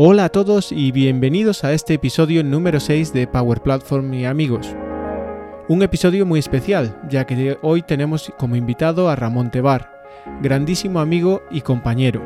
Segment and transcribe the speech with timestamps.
[0.00, 4.72] Hola a todos y bienvenidos a este episodio número 6 de Power Platform y amigos.
[5.66, 9.90] Un episodio muy especial, ya que hoy tenemos como invitado a Ramón Tebar,
[10.40, 12.24] grandísimo amigo y compañero.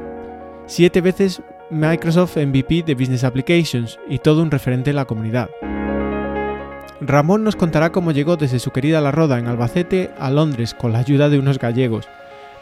[0.67, 1.41] Siete veces
[1.71, 5.49] Microsoft MVP de Business Applications y todo un referente en la comunidad.
[7.01, 10.93] Ramón nos contará cómo llegó desde su querida La Roda en Albacete a Londres con
[10.93, 12.07] la ayuda de unos gallegos,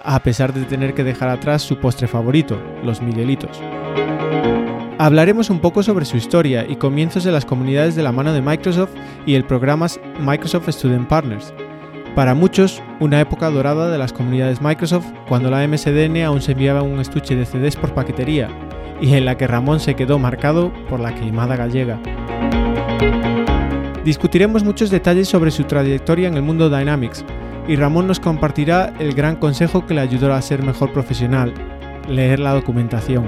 [0.04, 3.60] a pesar de tener que dejar atrás su postre favorito, los Miguelitos.
[5.00, 8.42] Hablaremos un poco sobre su historia y comienzos de las comunidades de la mano de
[8.42, 8.90] Microsoft
[9.24, 9.86] y el programa
[10.20, 11.54] Microsoft Student Partners.
[12.14, 16.82] Para muchos, una época dorada de las comunidades Microsoft cuando la MSDN aún se enviaba
[16.82, 18.50] un estuche de CDs por paquetería
[19.00, 21.98] y en la que Ramón se quedó marcado por la queimada gallega.
[24.04, 27.24] Discutiremos muchos detalles sobre su trayectoria en el mundo Dynamics
[27.66, 31.54] y Ramón nos compartirá el gran consejo que le ayudó a ser mejor profesional,
[32.06, 33.24] leer la documentación.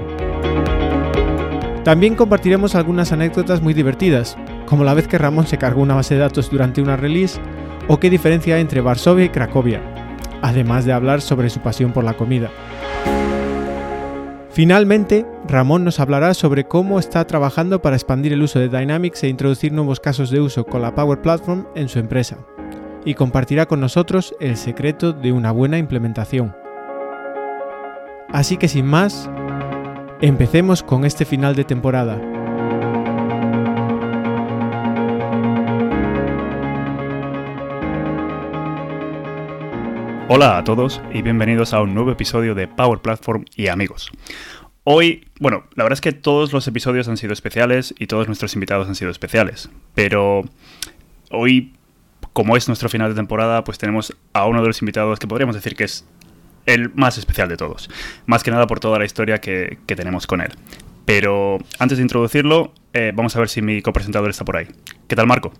[1.84, 6.14] También compartiremos algunas anécdotas muy divertidas, como la vez que Ramón se cargó una base
[6.14, 7.40] de datos durante una release
[7.88, 9.80] o qué diferencia hay entre Varsovia y Cracovia,
[10.42, 12.50] además de hablar sobre su pasión por la comida.
[14.50, 19.28] Finalmente, Ramón nos hablará sobre cómo está trabajando para expandir el uso de Dynamics e
[19.28, 22.36] introducir nuevos casos de uso con la Power Platform en su empresa,
[23.04, 26.54] y compartirá con nosotros el secreto de una buena implementación.
[28.30, 29.28] Así que sin más,
[30.24, 32.14] Empecemos con este final de temporada.
[40.28, 44.12] Hola a todos y bienvenidos a un nuevo episodio de Power Platform y amigos.
[44.84, 48.54] Hoy, bueno, la verdad es que todos los episodios han sido especiales y todos nuestros
[48.54, 50.44] invitados han sido especiales, pero
[51.32, 51.74] hoy,
[52.32, 55.56] como es nuestro final de temporada, pues tenemos a uno de los invitados que podríamos
[55.56, 56.06] decir que es
[56.66, 57.90] el más especial de todos.
[58.26, 60.52] Más que nada por toda la historia que, tenemos con él.
[61.04, 64.68] Pero antes de introducirlo, eh, vamos a ver si mi copresentador está por ahí.
[65.08, 65.52] ¿Qué tal, Marco?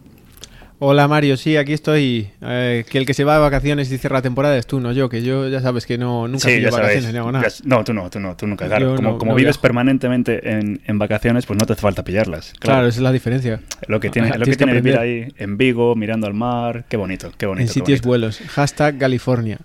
[0.85, 2.29] Hola Mario, sí, aquí estoy.
[2.41, 4.91] Eh, que el que se va de vacaciones y cierra la temporada es tú, no
[4.91, 7.47] yo, que yo ya sabes que no nunca sí, vacaciones ni hago nada.
[7.63, 8.67] no, tú no, tú no, tú nunca.
[8.67, 12.55] Claro, como, vives permanentemente en, vacaciones, pues no te hace falta pillarlas.
[12.59, 13.61] Claro, esa es la diferencia.
[13.87, 17.31] Lo que tiene, lo que tiene vivir ahí en Vigo, mirando al mar, qué bonito,
[17.39, 17.63] qué bonito.
[17.63, 18.41] En sitios vuelos.
[18.49, 19.61] Hashtag California.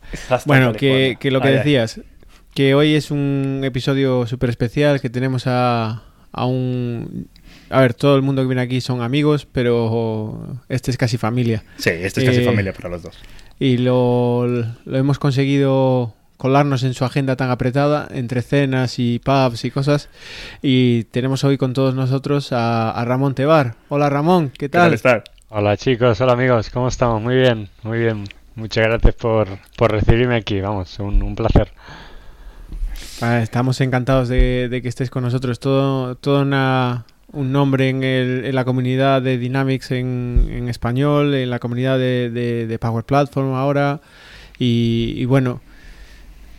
[0.45, 1.99] bueno, Que, lo que decías,
[2.53, 6.03] que hoy es un episodio súper especial, que tenemos a,
[6.37, 7.27] a un
[7.69, 11.63] a ver, todo el mundo que viene aquí son amigos, pero este es casi familia.
[11.77, 13.17] Sí, este es casi eh, familia para los dos.
[13.59, 14.45] Y lo,
[14.85, 20.09] hemos conseguido colarnos en su agenda tan apretada, entre cenas y pubs y cosas.
[20.61, 23.75] Y tenemos hoy con todos nosotros a, Ramón Tebar.
[23.89, 24.91] Hola Ramón, ¿qué tal?
[24.91, 27.21] ¿Qué tal Hola chicos, hola amigos, ¿cómo estamos?
[27.21, 28.25] Muy bien, muy bien.
[28.55, 29.47] Muchas gracias por,
[29.79, 31.71] recibirme aquí, vamos, un, placer.
[33.21, 35.59] Ah, estamos encantados de, que estés con nosotros.
[35.59, 41.33] Todo, toda una, un nombre en, el, en, la comunidad de Dynamics en, en español,
[41.33, 42.29] en la comunidad de,
[42.67, 44.01] de, Power Platform ahora.
[44.59, 45.61] y, bueno,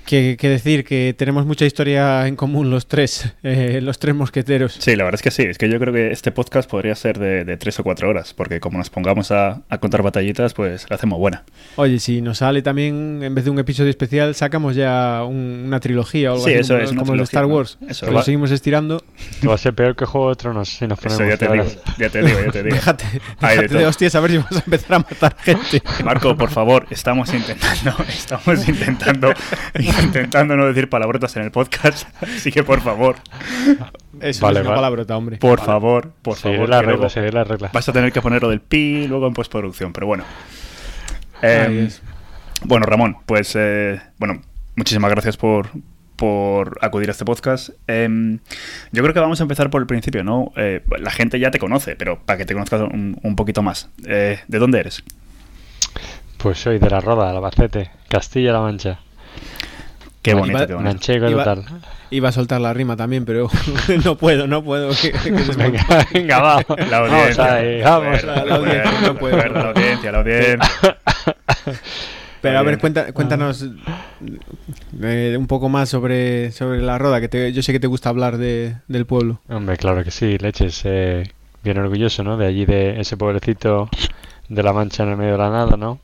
[0.09, 4.77] que, decir que tenemos mucha historia en común los tres, eh, los tres mosqueteros.
[4.79, 5.43] Sí, la verdad es que sí.
[5.43, 8.61] Es que yo creo que este podcast podría ser de, tres o cuatro horas, porque
[8.61, 11.45] como nos pongamos a, contar batallitas, pues la hacemos buena.
[11.77, 16.33] Oye, si nos sale también, en vez de un episodio especial, sacamos ya una trilogía
[16.33, 17.79] o algo sí, así, eso como, es como el Star Wars.
[17.87, 19.05] Eso, lo seguimos estirando.
[19.47, 21.65] Va a ser peor que Juego de Tronos si nos ponemos eso, ya te digo,
[21.99, 22.77] ya te digo, ya te digo.
[22.77, 23.05] déjate,
[23.41, 25.83] déjate de, de hostias a ver si vamos a empezar a matar gente.
[26.05, 29.33] Marco, por favor, estamos intentando, estamos intentando,
[30.03, 33.17] intentando no decir palabrotas en el podcast, así que por favor.
[34.21, 35.39] Eso es una palabrota, hombre.
[35.39, 36.69] Por favor, por favor.
[36.69, 37.71] La regla, la regla.
[37.73, 40.25] Vas a tener que ponerlo del pi luego en postproducción, pero bueno.
[41.43, 41.89] Em,
[42.65, 44.43] bueno, Ramón, pues eh, bueno,
[44.77, 45.69] muchísimas gracias por,
[46.17, 47.71] por acudir a este podcast.
[47.87, 48.41] Em,
[48.91, 50.53] yo creo que vamos a empezar por el principio, ¿no?
[50.57, 53.89] Eh, la gente ya te conoce, pero para que te conozcas un, poquito más.
[54.07, 55.05] Eh, ¿De dónde eres?
[56.39, 59.01] Pues soy de la Roda, Albacete, Castilla-La Mancha.
[60.29, 61.57] Qué bonito, iba,
[62.11, 63.49] Iba a soltar la rima también, pero
[64.05, 64.91] no puedo, no puedo.
[65.57, 66.65] venga, venga, va.
[66.91, 67.45] La audiencia.
[67.85, 69.37] Vamos, la, audiencia, no puedo.
[69.37, 70.59] La audiencia, la audiencia.
[72.41, 73.67] Pero a ver, cuéntanos
[75.03, 78.39] eh, un poco más sobre, sobre la roda, que yo sé que te gusta hablar
[78.39, 79.41] de, del pueblo.
[79.49, 80.83] Hombre, claro que sí, leches.
[80.85, 81.31] Eh,
[81.65, 82.37] bien orgulloso, ¿no?
[82.37, 83.89] De allí, de ese pueblecito
[84.49, 85.99] de la Mancha en el medio de la nada, ¿no?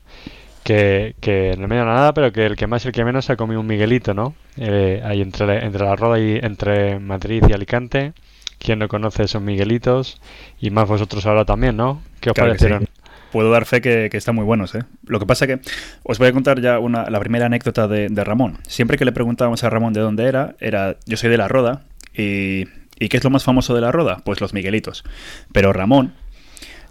[0.65, 3.35] Que, el medio de nada, pero que el que más y el que menos ha
[3.35, 4.33] comido un Miguelito, ¿no?
[4.57, 8.13] Eh, ahí entre, entre la Roda y entre Madrid y Alicante.
[8.57, 10.19] ¿Quién no conoce esos Miguelitos?
[10.59, 12.01] Y más vosotros ahora también, ¿no?
[12.19, 12.87] ¿Qué os parecieron?
[13.31, 14.83] Puedo dar fe que, que, están muy buenos, ¿eh?
[15.05, 15.59] Lo que pasa que
[16.03, 18.57] os voy a contar ya una, la primera anécdota de, de Ramón.
[18.67, 21.83] Siempre que le preguntábamos a Ramón de dónde era, era yo soy de la Roda
[22.17, 22.65] y
[22.99, 24.21] ¿Y qué es lo más famoso de la Roda?
[24.23, 25.03] Pues los Miguelitos.
[25.51, 26.13] Pero Ramón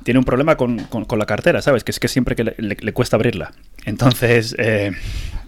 [0.04, 1.82] tiene un problema con, con, la cartera, ¿sabes?
[1.82, 3.52] Que es que siempre que le, cuesta abrirla.
[3.84, 4.54] Entonces...
[4.58, 4.92] Eh,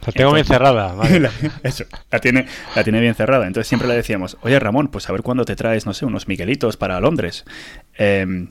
[0.04, 0.94] la tengo bien cerrada.
[1.18, 1.30] la,
[1.62, 3.46] eso, la tiene, la tiene bien cerrada.
[3.46, 6.28] Entonces siempre le decíamos, oye Ramón, pues a ver cuándo te traes, no sé, unos
[6.28, 7.44] Miguelitos para Londres.
[7.98, 8.46] Eh,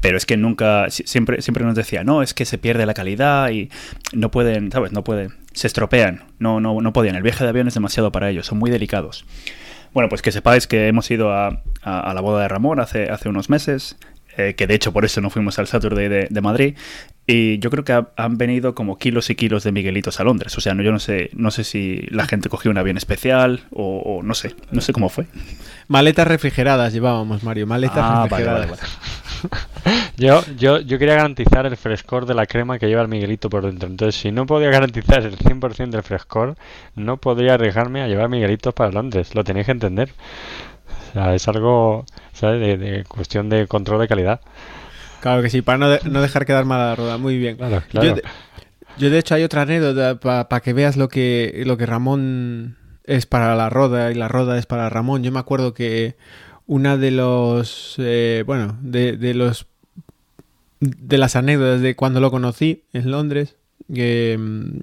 [0.00, 3.50] pero es que nunca, siempre, siempre nos decía, no, es que se pierde la calidad
[3.50, 3.70] y
[4.12, 4.92] no pueden, ¿sabes?
[4.92, 8.30] No pueden, se estropean, no, no, no podían, el viaje de avión es demasiado para
[8.30, 9.26] ellos, son muy delicados.
[9.92, 13.28] Bueno, pues que sepáis que hemos ido a, a, la boda de Ramón hace, hace
[13.28, 13.96] unos meses,
[14.36, 16.74] eh, que de hecho por eso no fuimos al Saturday de, de Madrid,
[17.26, 20.56] y yo creo que han venido como kilos y kilos de Miguelitos a Londres.
[20.58, 23.64] O sea, no, yo no sé, no sé si la gente cogió un avión especial
[23.70, 25.26] o, no sé, no sé cómo fue.
[25.88, 28.78] Maletas refrigeradas llevábamos, Mario, maletas ah, refrigeradas.
[30.18, 33.64] yo, yo, yo quería garantizar el frescor de la crema que lleva el Miguelito por
[33.64, 33.88] dentro.
[33.88, 36.56] Entonces, si no podía garantizar el 100% del frescor,
[36.94, 39.34] no podría arriesgarme a llevar Miguelitos para Londres.
[39.34, 40.10] Lo tenéis que entender.
[41.08, 42.04] O sea, es algo,
[42.34, 42.78] ¿sabes?
[42.78, 44.40] de cuestión de control de calidad.
[45.20, 47.16] Claro que sí, para no, no dejar quedar mal la rueda.
[47.16, 47.56] Muy bien.
[48.98, 53.24] Yo, de, hecho, hay otra anécdota para que veas lo que, lo que Ramón es
[53.24, 55.22] para la roda y la roda es para Ramón.
[55.22, 56.16] Yo me acuerdo que
[56.66, 59.66] una de los, eh, bueno, de, de, los,
[60.80, 63.56] de las anécdotas de cuando lo conocí en Londres,
[63.88, 64.80] mm,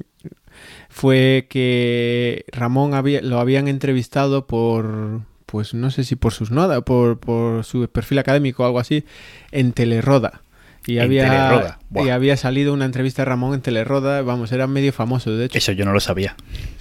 [0.89, 5.21] fue que Ramón había, lo habían entrevistado por,
[5.51, 9.03] pues no sé si por sus nodas, por, por su perfil académico o algo así,
[9.51, 10.41] en Teleroda.
[10.87, 15.29] Y había, y había salido una entrevista de Ramón en Teleroda, vamos, era medio famoso,
[15.29, 15.57] de hecho.
[15.57, 16.35] Eso yo no lo sabía.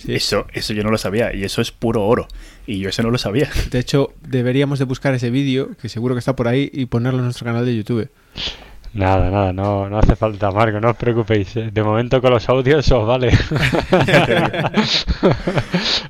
[0.07, 2.29] Eso, eso yo no lo sabía, y eso es puro oro.
[2.67, 3.51] Y yo eso no lo sabía.
[3.71, 7.19] De hecho, deberíamos de buscar ese vídeo, que seguro que está por ahí, y ponerlo
[7.19, 8.09] en nuestro canal de YouTube.
[8.93, 11.57] Nada, nada, no, no hace falta, Marco, no os preocupéis.
[11.57, 11.71] Eh.
[11.73, 13.31] De momento con los audios os vale.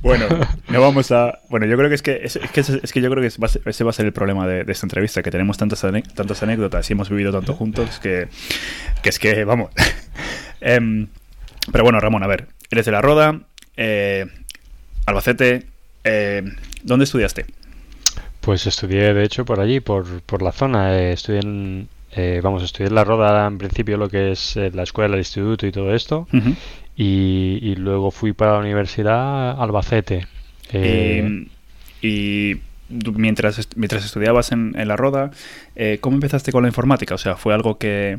[0.02, 0.26] bueno,
[0.68, 1.40] no vamos a.
[1.50, 3.90] Bueno, yo creo que es que, es, que, es que yo creo que ese va
[3.90, 5.84] a ser el problema de, esta entrevista, que tenemos tantas,
[6.14, 8.28] tantas anécdotas y hemos vivido tanto juntos que,
[9.02, 9.70] que es que, vamos.
[10.62, 11.06] Em,
[11.72, 13.40] pero bueno, Ramón, a ver, eres de la Roda,
[13.78, 14.26] eh,
[15.06, 15.66] Albacete,
[16.04, 16.42] eh,
[16.82, 17.46] ¿dónde estudiaste?
[18.42, 20.98] Pues estudié, de hecho, por allí, por, por la zona.
[20.98, 25.14] estudié en, eh, vamos, estudiar la roda en principio lo que es eh, la escuela,
[25.14, 26.26] el instituto y todo esto.
[26.96, 30.26] y, luego fui para la universidad Albacete.
[30.72, 31.46] Eh,
[32.02, 32.56] y
[32.88, 35.30] mientras, mientras estudiabas en, la Roda,
[36.00, 37.14] ¿cómo empezaste con la informática?
[37.14, 38.18] O sea, ¿fue algo que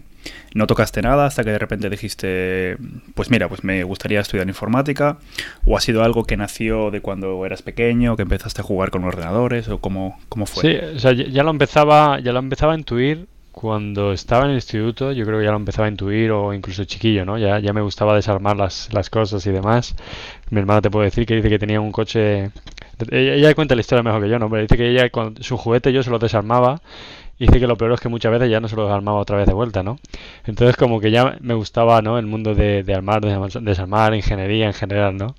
[0.54, 2.78] no tocaste nada hasta que de repente dijiste,
[3.14, 5.18] pues mira, pues me gustaría estudiar informática?
[5.66, 9.04] ¿O ha sido algo que nació de cuando eras pequeño, que empezaste a jugar con
[9.04, 9.68] ordenadores?
[9.68, 10.62] ¿O cómo, cómo fue?
[10.62, 14.56] Sí, o sea, ya lo empezaba, ya lo empezaba a intuir cuando estaba en el
[14.56, 17.38] instituto, yo creo que ya lo empezaba a intuir, o incluso chiquillo, ¿no?
[17.38, 19.96] Ya, ya me gustaba desarmar las, las cosas y demás.
[20.50, 22.52] Mi hermana te puede decir que dice que tenía un coche.
[23.10, 24.50] Ella, ella cuenta la historia mejor que yo, ¿no?
[24.50, 26.82] Pero dice que ella con su juguete yo se lo desarmaba.
[27.40, 29.36] Y dice que lo peor es que muchas veces ya no se lo desarmaba otra
[29.38, 29.98] vez de vuelta, ¿no?
[30.46, 32.20] Entonces, como que ya me gustaba, ¿no?
[32.20, 35.36] El mundo de, de armar, desarmar, ingeniería en general, ¿no?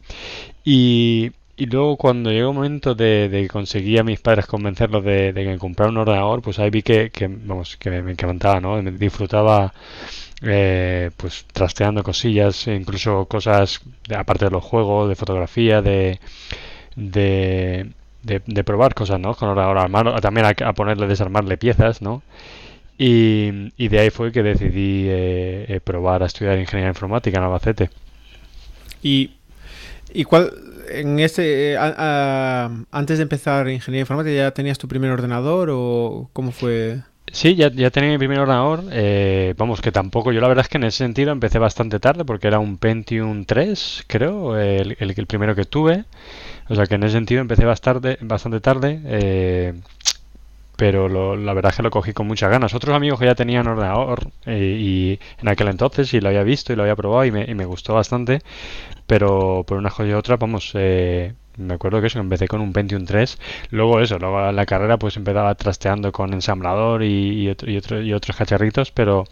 [0.64, 5.32] Y, y luego cuando llegó el momento de, de conseguir a mis padres convencerlos de,
[5.32, 8.80] de, comprar un ordenador, pues ahí vi que, que vamos, que me, encantaba, ¿no?
[8.82, 9.72] Disfrutaba
[10.42, 13.80] eh, pues trasteando cosillas, incluso cosas
[14.16, 16.18] aparte de los juegos, de fotografía, de,
[16.96, 17.92] de,
[18.22, 19.34] de, probar cosas, ¿no?
[19.34, 22.22] Con ordenador, también a, ponerle, desarmarle piezas, ¿no?
[22.98, 27.44] Y, y de ahí fue que decidí eh, eh, probar a estudiar ingeniería informática en
[27.44, 27.90] Albacete.
[29.02, 29.32] ¿Y,
[30.14, 30.52] y cuál,
[31.00, 37.02] en este, antes de empezar ingeniería informática, ¿ya tenías tu primer ordenador o cómo fue?
[37.32, 38.84] Sí, ya, tenía mi primer ordenador.
[38.90, 40.32] Eh, vamos, que tampoco.
[40.32, 43.46] Yo la verdad es que en ese sentido empecé bastante tarde porque era un Pentium
[43.46, 46.04] 3, creo, el, el, primero que tuve.
[46.68, 49.00] O sea que en ese sentido empecé bastante, bastante tarde.
[49.04, 49.72] Eh,
[50.76, 52.74] pero la verdad es que lo cogí con muchas ganas.
[52.74, 56.72] Otros amigos que ya tenían ordenador eh, y en aquel entonces y lo había visto
[56.72, 58.40] y lo había probado y me gustó bastante,
[59.12, 62.72] pero por una cosa y otra, vamos, eh, me acuerdo que eso, empecé con un
[62.72, 63.38] Pentium 3,
[63.68, 68.90] luego eso, luego la carrera pues empezaba trasteando con ensamblador y, y, y otros cacharritos,
[68.90, 69.24] pero,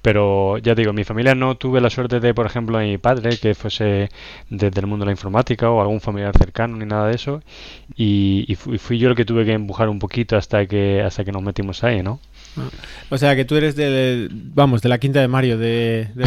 [0.00, 3.54] pero ya digo, mi familia no tuve la suerte de, por ejemplo, mi padre que
[3.54, 4.08] fuese
[4.48, 7.42] desde el mundo de la informática o algún familiar cercano ni nada de eso,
[7.96, 11.42] y, fui, yo el que tuve que empujar un poquito hasta que, hasta que nos
[11.42, 12.18] metimos ahí, ¿no?
[13.10, 16.24] O sea, que tú eres de, vamos, de la quinta de Mario, de, de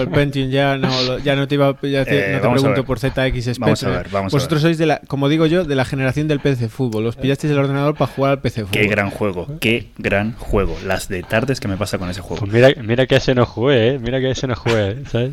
[0.00, 3.00] el Pentium, ya no, ya no te iba ya te, eh, no te pregunto por
[3.00, 3.54] ZX Spectrum.
[3.58, 6.38] Vamos a ver, vamos Vosotros sois de la, como digo yo, de la generación del
[6.38, 7.06] PC Fútbol.
[7.06, 8.80] Os pillasteis el ordenador para jugar al PC Fútbol.
[8.80, 10.76] Qué gran juego, qué gran juego.
[10.86, 12.40] Las de tardes que me pasa con ese juego.
[12.40, 13.98] Pues mira, mira que ese no jugué, ¿eh?
[13.98, 15.32] Mira que ese no jugué, ¿sabes?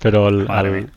[0.00, 0.90] Pero al,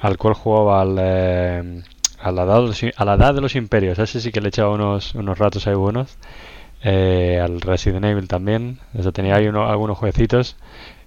[0.00, 0.96] al, cual jugaba al...
[0.98, 1.82] Eh,
[2.24, 3.98] a la edad de los, a la edad de los imperios.
[3.98, 6.16] Ese sí que le echaba unos, unos ratos ahí buenos.
[6.84, 8.78] Eh, al Resident Evil también.
[8.96, 10.56] Eso tenía ahí uno, algunos jueguecitos.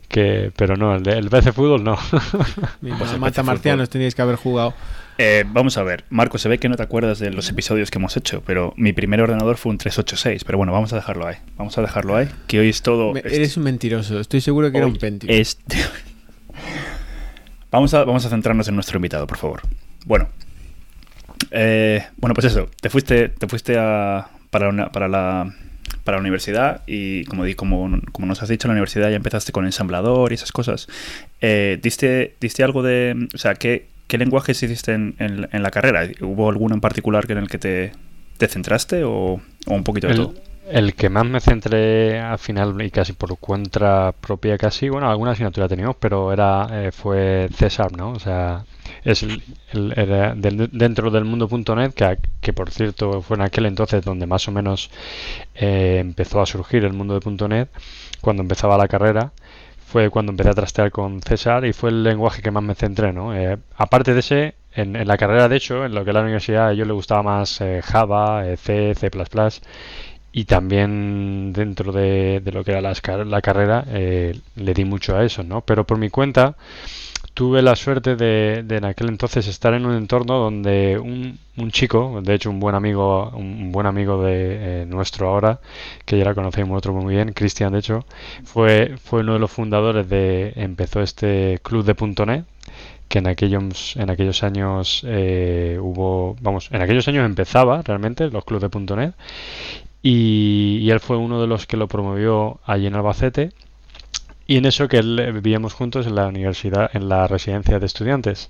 [0.10, 1.98] Que, pero no, el, de, el BC Fútbol no.
[2.82, 4.74] pues Mata Marcianos teníais que haber jugado.
[5.20, 7.98] Eh, vamos a ver, Marco, se ve que no te acuerdas de los episodios que
[7.98, 10.44] hemos hecho, pero mi primer ordenador fue un 386.
[10.44, 11.36] Pero bueno, vamos a dejarlo ahí.
[11.58, 13.14] Vamos a dejarlo ahí, que hoy es todo.
[13.14, 15.32] Me, eres un mentiroso, estoy seguro que era un Pentium.
[15.32, 15.78] Este...
[17.72, 19.62] vamos, a, vamos a centrarnos en nuestro invitado, por favor.
[20.06, 20.30] Bueno,
[21.52, 25.54] eh, bueno, pues eso, te fuiste, te fuiste a, para, una, para la
[26.04, 29.52] para la universidad y como, como, como nos has dicho, en la universidad ya empezaste
[29.52, 30.88] con ensamblador y esas cosas.
[31.42, 33.28] Eh, ¿diste, ¿Diste algo de...
[33.34, 36.08] O sea, ¿qué, qué lenguajes hiciste en, en, la carrera?
[36.22, 37.92] ¿Hubo alguno en particular en el que te,
[38.38, 40.34] te centraste o, o, un poquito de el, todo?
[40.70, 45.32] El que más me centré al final y casi por cuenta propia casi, bueno, alguna
[45.32, 48.12] asignatura teníamos, pero era eh, fue César, ¿no?
[48.12, 48.66] O sea,
[49.08, 54.26] es el, del, dentro del mundo.net, que, que por cierto fue en aquel entonces donde
[54.26, 54.90] más o menos
[55.56, 57.70] eh, empezó a surgir el mundo de .net,
[58.20, 59.32] cuando empezaba la carrera,
[59.86, 63.14] fue cuando empecé a trastear con César y fue el lenguaje que más me centré,
[63.14, 63.34] ¿no?
[63.34, 66.68] Eh, aparte de ese, en, la carrera, de hecho, en lo que es la universidad,
[66.68, 69.10] a ellos le gustaba más eh, Java, eh, C, C++,
[70.34, 72.94] y también dentro de, de, lo que era la,
[73.26, 75.62] la carrera eh, le di mucho a eso, ¿no?
[75.62, 76.56] Pero por mi cuenta
[77.38, 81.70] tuve la suerte de, de, en aquel entonces estar en un entorno donde un, un
[81.70, 85.60] chico, de hecho un buen amigo, un buen amigo de eh, nuestro ahora,
[86.04, 88.06] que ya la conocemos otro muy bien, Cristian de hecho,
[88.44, 92.46] fue, fue uno de los fundadores de, empezó este club de .net,
[93.08, 98.46] que en aquellos en aquellos años eh, hubo vamos en aquellos años empezaba realmente los
[98.46, 99.14] clubes de .net
[100.02, 103.52] y, y, él fue uno de los que lo promovió allí en Albacete
[104.48, 108.50] y en eso que él, vivíamos juntos en la universidad en la residencia de estudiantes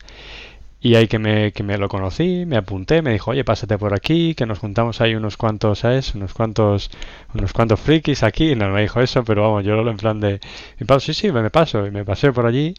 [0.80, 3.94] y ahí que me, que me lo conocí, me apunté, me dijo, oye, pásate por
[3.96, 6.14] aquí, que nos juntamos ahí unos cuantos, ¿sabes?
[6.14, 6.92] Unos cuantos,
[7.34, 8.56] unos cuantos frikis aquí.
[8.56, 10.40] No me dijo eso, pero vamos, yo en plan de,
[10.80, 11.86] me paso, sí, sí, me paso.
[11.88, 12.76] Y me pasé por allí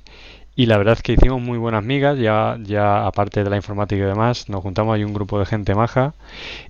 [0.59, 4.03] y la verdad es que hicimos muy buenas migas, ya, ya aparte de la informática
[4.03, 6.15] y demás, nos juntamos ahí un grupo de gente maja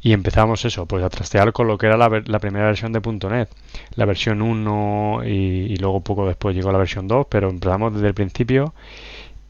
[0.02, 3.00] y empezamos eso, pues a trastear con lo que era la, la primera versión de
[3.00, 3.48] .NET,
[3.94, 8.12] la versión 1 y, luego poco después llegó la versión 2, pero empezamos desde el
[8.12, 8.74] principio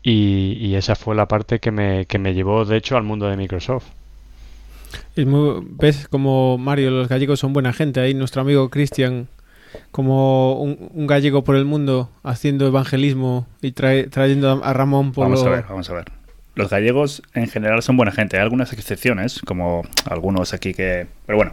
[0.04, 3.26] y, y esa fue la parte que me, que me llevó de hecho al mundo
[3.26, 3.86] de Microsoft.
[5.16, 9.26] Es muy, ves como Mario, los gallegos son buena gente, ahí nuestro amigo Cristian
[9.90, 15.24] como un, un, gallego por el mundo haciendo evangelismo y trae, trayendo a Ramón por
[15.24, 15.48] Vamos lo...
[15.48, 16.04] a ver, vamos a ver.
[16.54, 18.36] Los gallegos en general son buena gente.
[18.36, 21.06] Hay algunas excepciones, como algunos aquí que...
[21.24, 21.52] Pero bueno,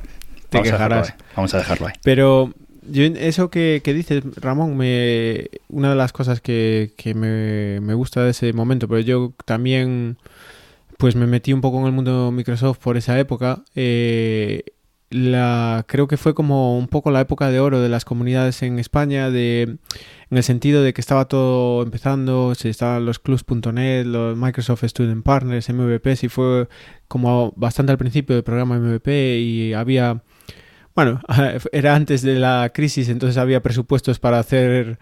[0.50, 1.10] Te vamos, a dejarlo, ahí.
[1.36, 1.94] vamos a dejarlo ahí.
[2.04, 2.54] Pero
[2.90, 7.94] yo, eso que, que, dices, Ramón, me, una de las cosas que, que me, me,
[7.94, 10.18] gusta de ese momento, pero yo también
[10.98, 13.64] pues me metí un poco en el mundo Microsoft por esa época.
[13.76, 14.64] Eh,
[15.16, 18.80] la, creo que fue como un poco la época de oro de las comunidades en
[18.80, 24.38] España, de, en el sentido de que estaba todo empezando, se estaban los clubs.net, los
[24.38, 26.68] Microsoft Student Partners, MVP, y fue
[27.08, 30.22] como bastante al principio del programa MVP y había,
[30.94, 31.22] bueno,
[31.72, 35.00] era antes de la crisis, entonces había presupuestos para hacer,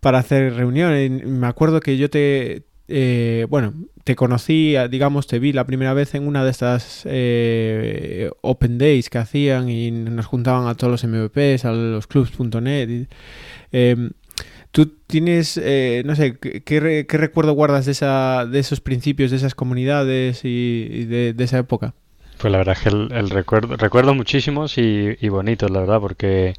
[0.00, 1.24] para hacer reuniones.
[1.26, 6.14] Me acuerdo que yo te, eh, bueno, te conocí, digamos, te vi la primera vez
[6.14, 11.04] en una de estas eh, Open Days que hacían y nos juntaban a todos los
[11.04, 13.06] MVPs, a los clubs.net.
[13.72, 14.10] Eh,
[14.72, 19.30] ¿Tú tienes, eh, no sé, ¿qué, re, qué, recuerdo guardas de, esa, de esos principios,
[19.30, 21.94] de esas comunidades y, de, esa época?
[22.38, 26.54] Pues la verdad es que el, recuerdo, recuerdo muchísimos y, y, bonitos, la verdad, porque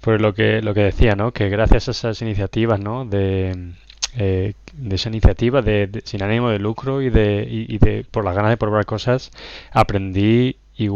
[0.00, 1.32] por lo que, lo que decía, ¿no?
[1.32, 3.06] Que gracias a esas iniciativas, ¿no?
[3.06, 3.72] De,
[4.16, 8.34] eh, de esa iniciativa de, sin ánimo de lucro y de, y, de por las
[8.34, 9.30] ganas de probar cosas
[9.72, 10.88] aprendí y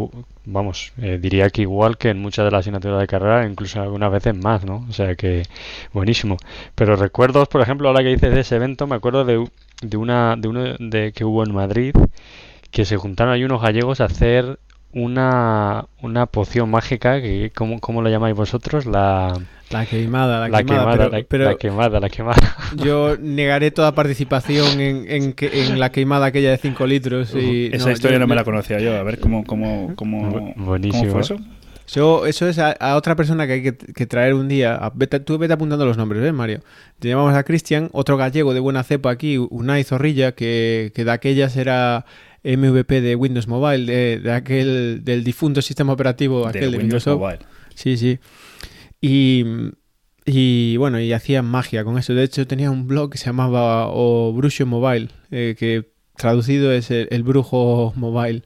[0.44, 4.11] vamos eh, diría que igual que en muchas de las asignaturas de carrera incluso algunas
[4.11, 5.42] veces más no o sea que
[5.92, 6.37] buenísimo.
[6.75, 9.47] Pero recuerdos por ejemplo ahora que dices de ese evento me acuerdo de,
[9.83, 11.94] de una de uno de que hubo en Madrid
[12.71, 14.59] que se juntaron ahí unos gallegos a hacer
[14.95, 18.87] una, una poción mágica que ¿cómo, cómo lo llamáis vosotros?
[18.87, 19.37] La,
[19.71, 22.57] la queimada, la, la quemada, quemada, pero, la, pero la, quemada, la quemada.
[22.77, 27.35] Yo negaré toda participación en, en, que, en la quemada aquella de 5 litros.
[27.35, 28.97] Y, Esa no, historia yo, no me la conocía yo.
[28.97, 31.03] A ver cómo, cómo, cómo, Buenísimo.
[31.03, 31.39] ¿cómo fue eso.
[31.89, 34.77] Yo, eso es a, a, otra persona que hay que, que traer un día.
[34.77, 36.61] A, vete, tú vete apuntando los nombres, ¿ves, Mario?
[36.99, 41.11] Te llamamos a Cristian, otro gallego de buena cepa aquí, Unai Zorrilla, que, que de
[41.11, 42.07] aquellas era
[42.45, 47.19] MVP de Windows Mobile, de, de aquel del difunto sistema operativo aquel de, Microsoft.
[47.19, 47.39] Mobile.
[47.75, 48.19] Sí, sí.
[49.01, 49.45] Y,
[50.25, 52.15] y bueno, y hacía magia con eso.
[52.15, 56.91] De hecho, tenía un blog que se llamaba o Brusio Mobile, eh, que traducido es
[56.91, 58.43] el, brujo mobile.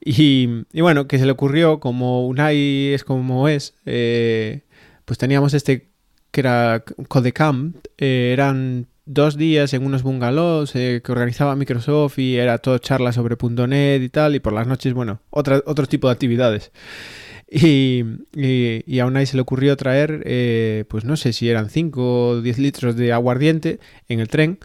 [0.00, 4.62] Y, bueno, que se le ocurrió, como Unai es como es, eh,
[5.04, 5.90] pues teníamos este
[6.30, 12.36] que era Codecamp, eh, eran dos días en unos bungalows eh, que organizaba Microsoft y
[12.36, 13.36] era todo charla sobre
[13.66, 16.70] .NET y tal, y por las noches, bueno, otra, otro tipo de actividades.
[17.50, 22.28] Y, y, a Unai se le ocurrió traer, eh, pues no sé si eran 5
[22.28, 24.60] o 10 litros de aguardiente en el tren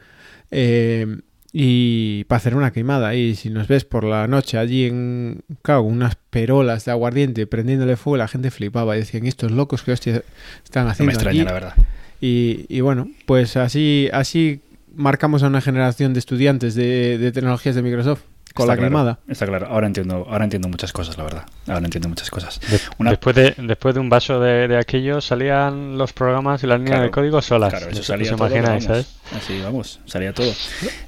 [0.51, 1.21] eh,
[1.51, 3.15] y para hacer una queimada.
[3.15, 7.95] Y si nos ves por la noche allí en, claro, unas perolas de aguardiente prendiéndole
[7.95, 10.21] fuego, la gente flipaba y decían, estos locos que hostia
[10.63, 11.13] están haciendo.
[11.13, 11.73] No me extraña, la verdad.
[12.21, 14.61] Y, y, bueno, pues así, así
[14.95, 18.21] marcamos a una generación de estudiantes de, de tecnologías de Microsoft
[18.55, 19.19] con la quemada.
[19.27, 21.43] Está claro, ahora entiendo, ahora entiendo muchas cosas, la verdad.
[21.67, 22.61] Ahora entiendo muchas cosas.
[22.99, 27.11] después, de, después de un vaso de, aquello salían los programas y las líneas de
[27.11, 27.71] código solas.
[27.71, 28.47] Claro, eso salía todo.
[28.47, 28.87] Imagináis,
[29.35, 30.51] Así, vamos, salía todo.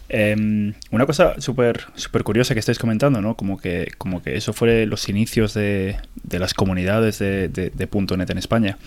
[0.10, 3.36] Em, una cosa súper super curiosa que estáis comentando, ¿no?
[3.36, 8.18] Como que, como que eso fue los inicios de, de las comunidades de, de, de
[8.18, 8.78] .NET en España.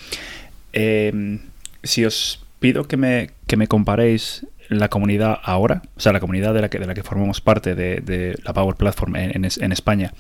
[0.75, 1.41] Em,
[1.83, 6.55] si os pido que me, que me comparéis la comunidad ahora, o sea, la comunidad
[6.55, 10.13] de la que, de la que formamos parte de, la Power Platform en, en, España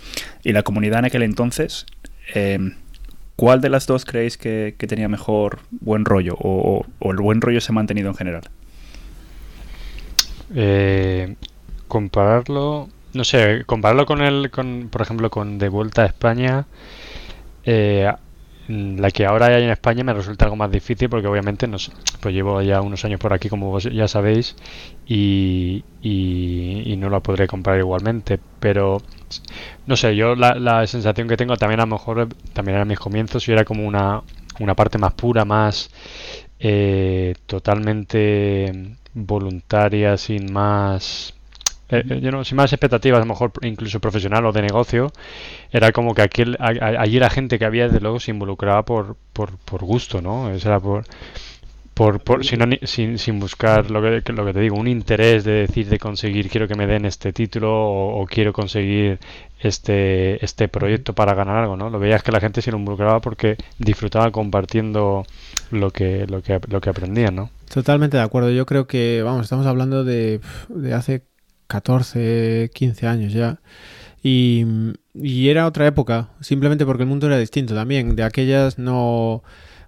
[0.43, 1.87] y la comunidad en aquel entonces,
[2.35, 2.75] em,
[3.37, 7.71] ¿cuál de las dos creéis que, tenía mejor buen rollo o, el buen rollo se
[7.71, 8.43] ha mantenido en general?
[10.57, 11.37] Eh,
[11.87, 16.67] compararlo, no sé, compararlo con el, con, por ejemplo, con De Vuelta a España.
[17.64, 18.11] Eh,
[18.71, 21.77] la que ahora hay en España me resulta algo más difícil porque obviamente no
[22.21, 24.57] pues llevo ya unos años por aquí como vos ya sabéis
[25.07, 28.39] y, y, no la podré comprar igualmente.
[28.61, 29.03] Pero
[29.87, 33.49] no sé yo la, sensación que tengo también a lo mejor también era mis comienzos
[33.49, 34.23] y era como una,
[34.61, 35.91] una parte más pura más
[36.59, 41.35] eh, totalmente voluntaria sin más
[41.90, 45.12] eh, eh, yo no, sin más expectativas, a lo mejor incluso profesional o de negocio,
[45.70, 49.56] era como que aquel, allí la gente que había, desde luego, se involucraba por, por,
[49.58, 50.50] por gusto, ¿no?
[50.50, 51.04] Era por,
[52.00, 55.86] por, por sin, sin, buscar lo que, lo que te digo, un interés de decir,
[55.88, 59.19] de conseguir, quiero que me den este título o, quiero conseguir
[59.58, 61.91] este, este proyecto para ganar algo, ¿no?
[61.91, 65.26] Lo veías que la gente se lo involucraba porque disfrutaba compartiendo
[65.71, 67.50] lo que, lo que, lo que aprendían, ¿no?
[67.73, 68.50] Totalmente de acuerdo.
[68.50, 71.23] Yo creo que, vamos, estamos hablando de, de hace
[71.71, 73.61] 14, 15 años ya.
[74.23, 74.67] Y,
[75.49, 78.17] era otra época, simplemente porque el mundo era distinto también.
[78.17, 79.43] De aquellas no,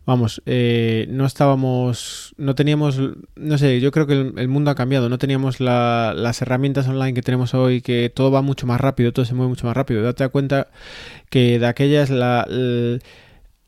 [0.06, 3.00] vamos, eh, no estábamos, no teníamos,
[3.36, 7.22] no sé, yo creo que el, mundo ha cambiado, no teníamos las herramientas online que
[7.22, 10.02] tenemos hoy, que todo va mucho más rápido, todo se mueve mucho más rápido.
[10.02, 10.68] Date cuenta
[11.30, 12.46] que de aquellas la,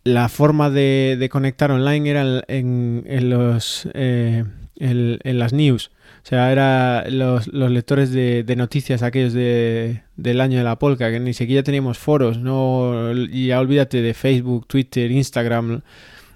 [0.04, 4.44] la, forma de, conectar online era en, en los, eh,
[4.76, 5.90] en las news.
[6.24, 10.78] O sea, era los, los lectores de, de, noticias aquellos de, del año de la
[10.78, 15.82] polca, que ni siquiera teníamos foros, no y ya olvídate de Facebook, Twitter, Instagram.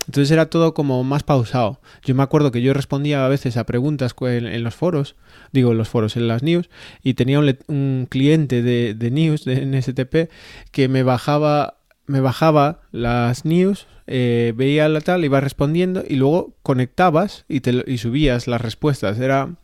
[0.06, 1.80] Entonces era todo como más pausado.
[2.04, 5.16] Yo me acuerdo que yo respondía a veces a preguntas en, los foros,
[5.52, 6.68] digo en los foros, en las news,
[7.02, 10.30] y tenía un, un cliente de, de news, de NSTP,
[10.70, 11.77] que me bajaba
[12.08, 17.84] me bajaba las news, eh, veía la tal, iba respondiendo y luego conectabas y, te,
[17.86, 19.20] y subías las respuestas.
[19.20, 19.54] Era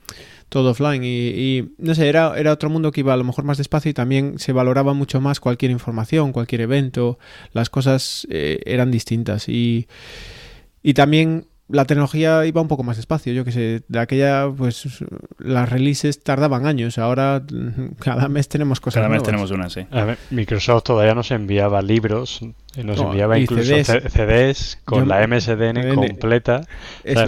[0.50, 3.58] todo offline y, no sé, era, era otro mundo que iba a lo mejor más
[3.58, 7.18] despacio y también se valoraba mucho más cualquier información, cualquier evento,
[7.52, 9.88] las cosas eh, eran distintas y,
[10.82, 15.02] y también la tecnología iba un poco más despacio, yo que sé, de aquella, pues
[15.38, 17.42] las releases tardaban años, ahora
[17.98, 19.86] cada mes tenemos cosas Cada mes tenemos una, sí.
[20.30, 22.40] Microsoft todavía nos enviaba libros,
[22.82, 26.60] nos enviaba incluso CDs, con la MSDN completa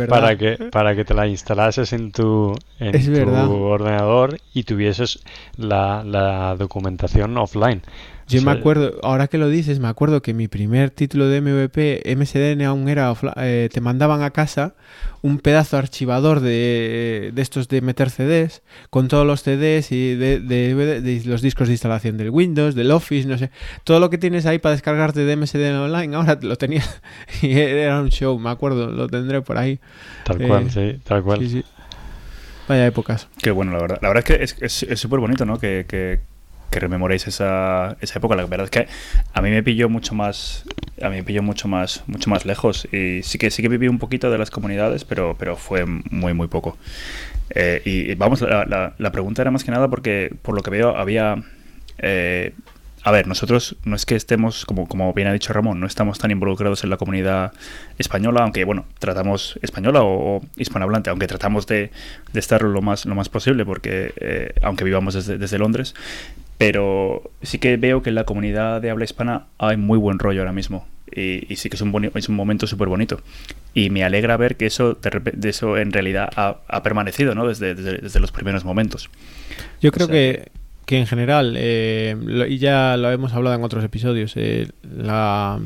[0.08, 5.22] para que para que te la instalases en tu, en tu ordenador y tuvieses
[5.56, 7.80] la, la documentación offline.
[8.28, 12.02] Yo me acuerdo, ahora que lo dices, me acuerdo que mi primer título de MVP,
[12.16, 14.74] MSDN aún era, eh, te mandaban a casa
[15.22, 20.40] un pedazo archivador de, de, estos de meter CDs, con todos los CDs y de,
[20.40, 23.50] de, los discos de instalación del Windows, del Office, no sé,
[23.84, 26.82] todo lo que tienes ahí para descargarte de MSDN online, ahora lo tenía
[27.42, 29.78] y era un show, me acuerdo, lo tendré por ahí.
[30.24, 31.64] Tal cual, eh, sí, tal cual.
[32.68, 33.28] Vaya épocas.
[33.38, 33.98] Qué bueno, la verdad.
[34.02, 35.60] La verdad es que es súper bonito, ¿no?
[35.60, 36.18] que, que
[36.70, 38.36] que rememoréis esa, esa época.
[38.36, 38.86] La verdad es que
[39.32, 40.64] a mí me pilló mucho más,
[41.02, 42.86] a mí me pilló mucho más, mucho más lejos.
[42.92, 46.34] Y sí que sí que viví un poquito de las comunidades, pero, pero fue muy,
[46.34, 46.76] muy poco.
[47.50, 50.96] Eh, y, vamos, la, la, pregunta era más que nada porque, por lo que veo,
[50.96, 51.36] había
[51.98, 52.52] eh,
[53.06, 56.18] a ver, nosotros no es que estemos, como, como bien ha dicho Ramón, no estamos
[56.18, 57.52] tan involucrados en la comunidad
[57.98, 61.92] española, aunque bueno, tratamos española o, hispanohablante, aunque tratamos de,
[62.32, 65.94] de, estar lo más, lo más posible, porque eh, aunque vivamos desde, desde Londres,
[66.58, 70.40] pero sí que veo que en la comunidad de habla hispana hay muy buen rollo
[70.40, 70.86] ahora mismo.
[71.14, 73.20] Y, y sí que es un, es un momento súper bonito.
[73.74, 77.46] Y me alegra ver que eso, de, eso en realidad ha, ha permanecido ¿no?
[77.46, 79.10] desde, desde, desde, los primeros momentos.
[79.80, 80.48] Yo creo o sea, que,
[80.86, 85.60] que, en general, eh, lo, y ya lo hemos hablado en otros episodios, eh, la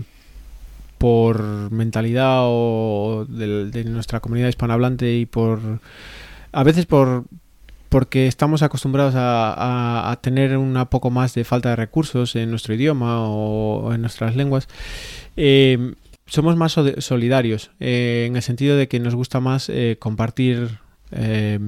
[0.99, 5.81] por mentalidad o de, de nuestra comunidad hispanohablante y por
[6.53, 7.25] a veces por
[7.91, 12.49] porque estamos acostumbrados a, a, a, tener un poco más de falta de recursos en
[12.49, 14.67] nuestro idioma o en nuestras lenguas.
[15.37, 15.95] Eh,
[16.31, 20.79] somos más solidarios eh, en el sentido de que nos gusta más eh, compartir
[21.11, 21.59] eh,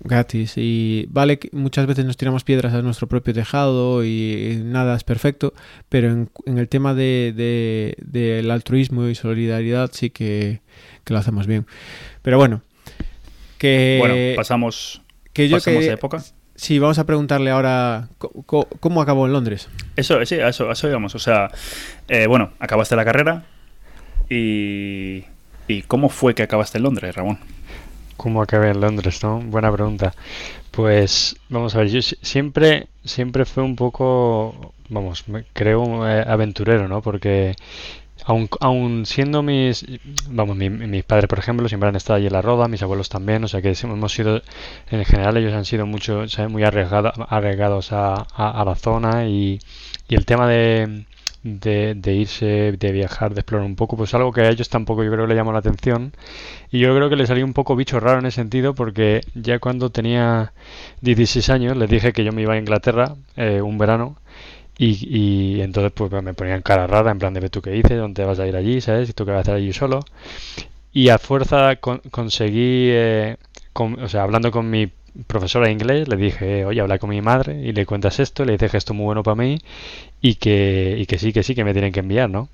[0.00, 4.94] gratis y vale que muchas veces nos tiramos piedras a nuestro propio tejado y, nada
[4.96, 5.52] es perfecto
[5.88, 10.60] pero en, en el tema del de, de, de altruismo y solidaridad sí que,
[11.02, 11.66] que, lo hacemos bien
[12.22, 12.62] pero bueno
[13.58, 15.02] que bueno pasamos
[15.34, 16.22] que yo que, época.
[16.54, 19.68] Sí, vamos a preguntarle ahora cómo, cómo acabó en Londres.
[19.96, 21.14] Eso, sí, a eso, eso digamos.
[21.14, 21.50] O sea,
[22.08, 23.44] eh, bueno, acabaste la carrera
[24.30, 25.24] y,
[25.68, 27.38] y ¿cómo fue que acabaste en Londres, Ramón?
[28.16, 29.40] ¿Cómo acabé en Londres, no?
[29.40, 30.14] Buena pregunta.
[30.70, 37.02] Pues vamos a ver, yo siempre, siempre fue un poco, vamos, creo eh, aventurero, ¿no?
[37.02, 37.56] Porque
[38.24, 39.86] aun, aun siendo mis,
[40.28, 43.08] vamos, mi, mis padres, por ejemplo, siempre han estado allí en la roda, mis abuelos
[43.08, 44.42] también, o sea que hemos sido,
[44.90, 48.26] en general ellos han sido mucho, muy arriesgado, arriesgados a,
[48.64, 49.58] la zona y,
[50.08, 51.04] y el tema de,
[51.44, 55.04] de, de, irse, de viajar, de explorar un poco, pues algo que a ellos tampoco
[55.04, 56.12] yo creo le llamó la atención.
[56.70, 59.58] Y yo creo que le salió un poco bicho raro en ese sentido, porque ya
[59.58, 60.52] cuando tenía
[61.02, 64.16] 16 años les dije que yo me iba a Inglaterra eh, un verano
[64.78, 68.24] y, y, entonces pues me ponían cara rara, en plan de tú qué dices, dónde
[68.24, 69.08] vas a ir allí, ¿sabes?
[69.10, 70.00] ¿Y tú qué vas a hacer allí solo?
[70.92, 73.36] Y a fuerza con, conseguí, eh,
[73.72, 74.90] con, o sea, hablando con mi
[75.26, 78.52] profesora de inglés, le dije, oye, habla con mi madre y le cuentas esto, le
[78.52, 79.58] dije que esto es muy bueno para mí
[80.20, 82.48] y que, y que sí, que sí, que me tienen que enviar, ¿no?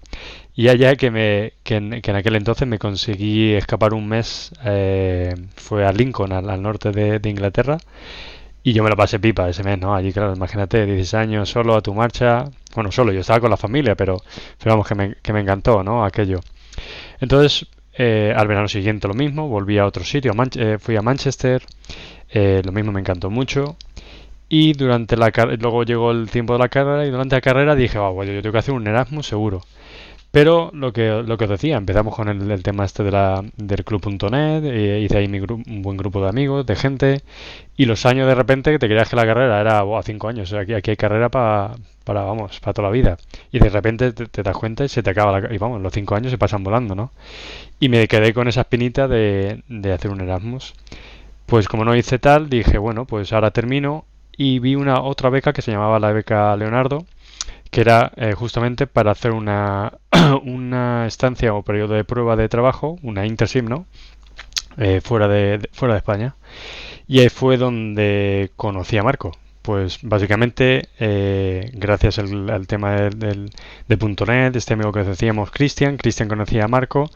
[0.55, 4.53] Y allá que, me, que, en, que en aquel entonces me conseguí escapar un mes,
[4.65, 7.79] eh, fue a Lincoln, al, al norte de, de Inglaterra,
[8.63, 9.95] y yo me lo pasé pipa ese mes, ¿no?
[9.95, 12.45] Allí, claro, imagínate, 16 años solo a tu marcha.
[12.75, 14.19] Bueno, solo, yo estaba con la familia, pero,
[14.59, 16.05] pero vamos, que me, que me encantó, ¿no?
[16.05, 16.41] Aquello.
[17.21, 21.03] Entonces, eh, al verano siguiente lo mismo, volví a otro sitio, a eh, fui a
[21.03, 21.63] Manchester,
[22.31, 23.77] eh, lo mismo me encantó mucho.
[24.49, 27.99] Y durante la luego llegó el tiempo de la carrera y durante la carrera dije,
[27.99, 29.63] oh, bueno, yo tengo que hacer un Erasmus seguro.
[30.31, 33.85] Pero lo que, lo que os decía, empezamos con el, tema este de la, del
[33.85, 34.63] club.net,
[35.03, 37.23] hice ahí mi un buen grupo de amigos, de gente,
[37.77, 40.75] y los años de repente te creías que la carrera era a cinco años, aquí,
[40.75, 43.17] aquí hay carrera para, para, vamos, para toda la vida.
[43.51, 45.93] Y de repente te, te, das cuenta y se te acaba la, y vamos, los
[45.93, 47.11] cinco años se pasan volando, ¿no?
[47.81, 50.75] Y me quedé con esa espinita de, de hacer un Erasmus.
[51.47, 54.05] Pues como no hice tal, dije, bueno, pues ahora termino
[54.37, 57.05] y vi una otra beca que se llamaba la beca Leonardo,
[57.71, 59.99] que era eh, justamente para hacer una,
[60.45, 63.87] una estancia o periodo de prueba de trabajo, una internship, ¿no?
[64.77, 66.37] Eh, fuera, de, fuera de España.
[67.07, 69.33] Y ahí fue donde conocí a Marco.
[69.63, 73.51] Pues básicamente, eh, gracias al, tema del,
[73.89, 77.11] de .NET, este amigo que decíamos, Cristian, Cristian conocía a Marco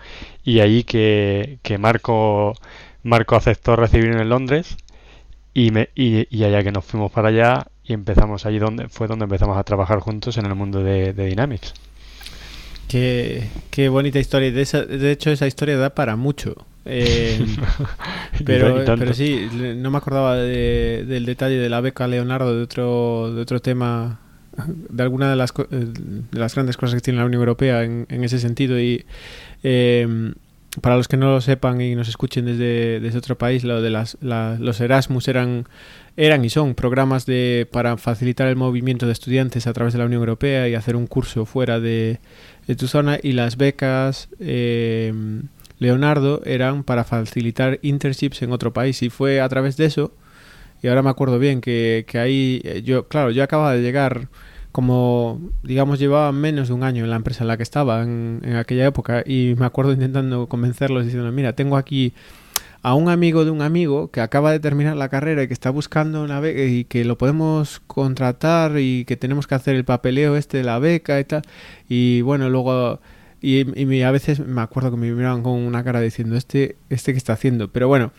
[0.45, 2.55] y ahí que, que Marco,
[3.03, 4.77] Marco aceptó recibirme en Londres
[5.55, 9.25] y, me, y allá que nos fuimos para allá y empezamos allí donde fue donde
[9.25, 11.75] empezamos a trabajar juntos en el mundo de, de Dynamics.
[12.89, 14.51] Qué, qué, bonita historia.
[14.51, 16.55] De, esa, de, hecho, esa historia da para mucho.
[16.85, 17.45] Eh,
[18.45, 23.33] pero, pero sí, no me acordaba de, del detalle de la beca Leonardo, de otro,
[23.35, 24.21] de otro tema,
[24.67, 28.07] de alguna de las, eh, de las grandes cosas que tiene la Unión Europea en,
[28.09, 28.79] en ese sentido.
[28.79, 29.05] Y
[29.63, 30.35] eh,
[30.81, 33.91] para los que no lo sepan y nos escuchen desde, desde otro país, lo de
[33.91, 35.67] las, la, los Erasmus eran
[36.17, 40.07] eran y son programas de, para facilitar el movimiento de estudiantes a través de la
[40.07, 42.21] Unión Europea y hacer un curso fuera de,
[42.67, 43.19] de tu zona.
[43.23, 45.13] Y las becas eh,
[45.79, 49.03] Leonardo eran para facilitar internships en otro país.
[49.03, 50.13] Y fue a través de eso
[50.85, 54.29] y ahora me acuerdo bien que, que ahí eh, yo claro yo acababa de llegar
[54.71, 58.43] como digamos llevaba menos de un año en la empresa en la que estaba en,
[58.45, 62.13] en aquella época y me acuerdo intentando convencerlos diciendo mira tengo aquí
[62.85, 65.71] a un amigo de un amigo que acaba de terminar la carrera y que está
[65.71, 70.37] buscando una beca y que lo podemos contratar y que tenemos que hacer el papeleo
[70.37, 71.43] este de la beca y tal.
[71.89, 73.01] Y bueno, luego...
[73.41, 77.19] Y, a veces me acuerdo que me miraban con una cara diciendo, este, este que
[77.19, 77.69] está haciendo.
[77.73, 78.13] Pero bueno,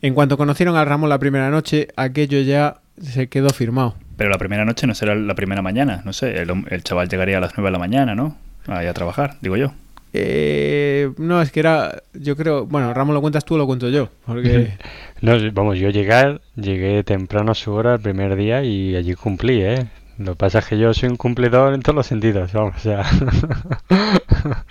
[0.00, 3.96] en cuanto conocieron al Ramón la primera noche, aquello ya se quedó firmado.
[4.16, 7.38] Pero la primera noche no será la primera mañana, no sé, el, el chaval llegaría
[7.38, 8.36] a las 9 de la mañana, ¿no?
[8.66, 9.72] Ahí a trabajar, digo yo.
[10.18, 13.88] Eh, no, es que era, yo creo, bueno, Ramón lo cuentas tú o lo cuento
[13.90, 14.72] yo, porque...
[15.52, 19.86] vamos, yo llegué, llegué temprano a su hora el primer día y allí cumplí, ¿eh?
[20.18, 22.80] Lo que pasa es que yo soy un cumplidor en todos los sentidos, vamos, o
[22.80, 23.04] sea...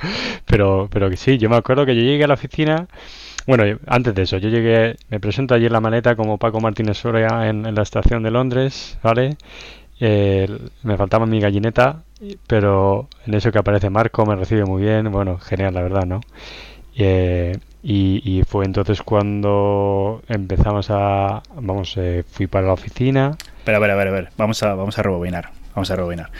[0.45, 2.88] pero, pero que sí, yo me acuerdo que yo llegué a la oficina...
[3.47, 6.97] Bueno, antes de eso, yo llegué, me presento allí en la maleta como Paco Martínez
[6.97, 9.38] Soria en, en la estación de Londres, ¿vale?
[9.99, 10.47] Eh,
[10.81, 12.03] me faltaba mi gallineta,
[12.47, 16.21] pero en eso que aparece Marco me recibe muy bien, bueno, genial la verdad, ¿no?
[16.97, 23.38] Eh, y, fue entonces cuando empezamos a, vamos, eh, fui para la oficina.
[23.60, 26.32] Espera, a ver, a ver, a ver, vamos a, vamos a rebobinar, vamos a rebobinar.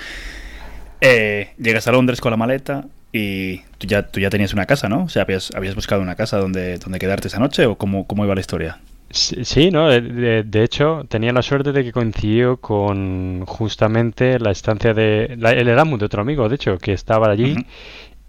[1.02, 4.90] Eh, llegas a Londres con la maleta y tú ya, tú ya tenías una casa,
[4.90, 5.04] ¿no?
[5.04, 8.26] O sea, habías, habías buscado una casa donde, donde quedarte esa noche o cómo, cómo
[8.26, 8.80] iba la historia.
[9.16, 9.88] Sí, ¿no?
[9.88, 15.38] De, hecho, tenía la suerte de que coincidió con justamente la estancia de...
[15.40, 17.56] el Erasmus de otro amigo, de hecho, que estaba allí.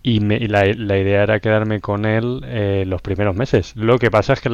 [0.05, 3.75] Y, la, idea era quedarme con él eh, los primeros meses.
[3.75, 4.49] Lo que pasa es que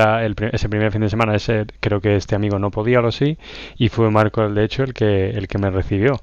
[0.52, 3.36] ese primer fin de semana, ese, creo que este amigo no podía, o sí,
[3.76, 6.22] y fue Marco, de hecho, el que, el que me recibió.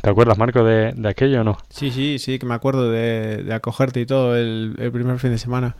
[0.00, 1.58] ¿Te acuerdas, Marco, de, aquello o no?
[1.68, 5.76] Sí, sí, sí, que me acuerdo de, acogerte y todo el, primer fin de semana.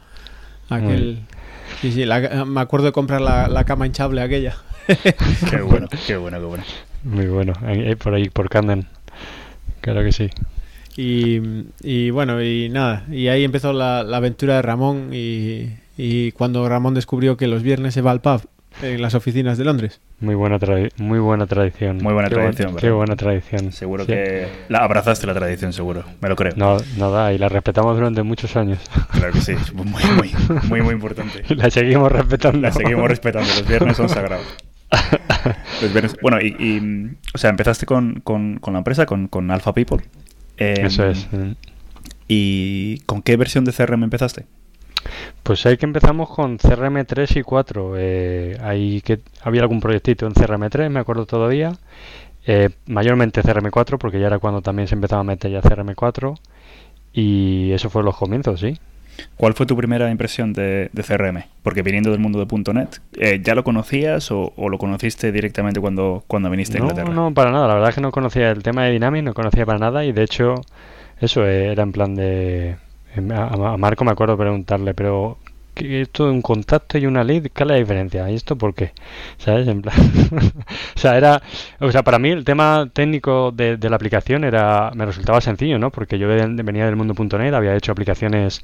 [0.71, 1.27] Aquel...
[1.81, 2.05] Sí, sí,
[2.47, 4.57] me acuerdo de comprar la, cama hinchable aquella.
[5.51, 6.65] qué bueno, qué bueno, qué bueno.
[7.05, 7.53] Muy bueno,
[7.99, 8.87] por ahí, por Camden.
[9.81, 10.31] Claro que sí.
[10.97, 16.95] Y, bueno, y nada, y ahí empezó la, aventura de Ramón y, y, cuando Ramón
[16.95, 18.43] descubrió que los viernes se va al pub
[18.81, 20.01] en las oficinas de Londres.
[20.21, 20.59] Muy buena,
[20.97, 21.99] muy buena tradición.
[21.99, 23.73] Muy buena tradición, Qué buena tradición.
[23.73, 26.05] Seguro que la abrazaste la tradición, seguro.
[26.21, 26.53] Me lo creo.
[26.57, 28.79] No, nada, y la respetamos durante muchos años.
[29.13, 29.85] Claro que sí, muy,
[30.17, 30.35] muy,
[30.69, 31.43] muy, muy importante.
[31.55, 32.61] la seguimos respetando.
[32.61, 33.49] La seguimos respetando.
[33.49, 34.47] Los viernes son sagrados.
[35.81, 36.17] Los viernes...
[36.23, 40.05] Bueno, y, o sea, empezaste con, con, con la empresa, con, con Alpha People.
[40.57, 41.29] Eso es.
[42.29, 44.47] ¿Y con qué versión de CRM empezaste?
[45.43, 47.95] Pues ahí que empezamos con CRM 3 y 4.
[47.97, 51.73] Eh, ahí que había algún proyectito en CRM 3, me acuerdo todavía.
[52.47, 55.95] Eh, mayormente CRM 4, porque ya era cuando también se empezaba a meter ya CRM
[55.95, 56.35] 4.
[57.13, 58.79] Y eso fue los comienzos, sí.
[59.37, 61.45] ¿Cuál fue tu primera impresión de, CRM?
[61.63, 66.25] Porque viniendo del mundo de .NET, eh, ¿ya lo conocías o, lo conociste directamente cuando,
[66.27, 67.09] cuando viniste a Inglaterra?
[67.09, 67.69] No, no, para nada.
[67.69, 70.13] La verdad es que no conocía el tema de Dynamics, no conocía para nada y
[70.13, 70.55] de hecho
[71.21, 72.77] eso era en plan de
[73.17, 75.39] a, Marco me acuerdo preguntarle, pero
[75.75, 78.31] esto de un contacto y una lead, ¿qué es la diferencia?
[78.31, 78.93] ¿Y esto por qué?
[79.39, 79.69] ¿Sabes?
[80.95, 81.43] O sea, era,
[81.81, 85.91] o sea, para mí el tema técnico de, la aplicación era, me resultaba sencillo, ¿no?
[85.91, 88.61] Porque yo venía del mundo.net, había hecho aplicaciones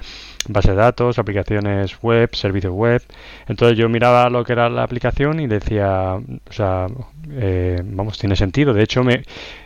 [0.48, 3.02] base de datos, aplicaciones web, servicios web.
[3.48, 6.86] Entonces yo miraba lo que era la aplicación y decía, o sea,
[7.32, 8.72] eh, vamos, tiene sentido.
[8.72, 9.22] De hecho, me,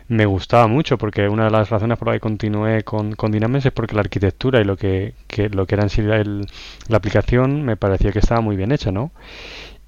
[0.08, 3.66] me gustaba mucho porque una de las razones por las que continué con, con Dynamics
[3.66, 5.14] es porque la arquitectura y lo que,
[5.52, 9.12] lo que era en sí la aplicación me parecía que estaba muy bien hecha, ¿no?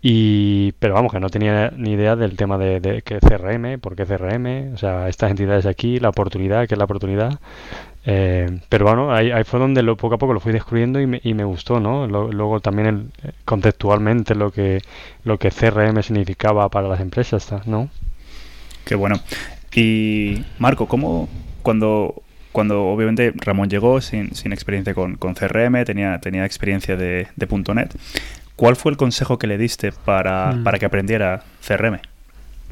[0.07, 3.97] Y, pero vamos, que no tenía ni idea del tema de, de que CRM, por
[3.97, 7.41] qué CRM, o sea, estas entidades aquí, la oportunidad, que es la oportunidad.
[8.05, 11.21] Eh, pero bueno, ahí, fue donde lo, poco a poco lo fui descubriendo y me,
[11.25, 12.07] y me gustó, ¿no?
[12.07, 14.83] luego también el, conceptualmente lo que,
[15.25, 17.89] lo que CRM significaba para las empresas, ¿no?
[18.85, 19.17] Qué bueno.
[19.75, 21.29] Y Marco, ¿cómo
[21.63, 27.27] cuando, cuando obviamente Ramón llegó sin, sin experiencia con, con, CRM, tenía, tenía experiencia de,
[27.35, 27.97] de .NET,
[28.57, 30.65] ¿cuál fue el consejo que le diste para, mm.
[30.65, 31.99] para que aprendiera CRM?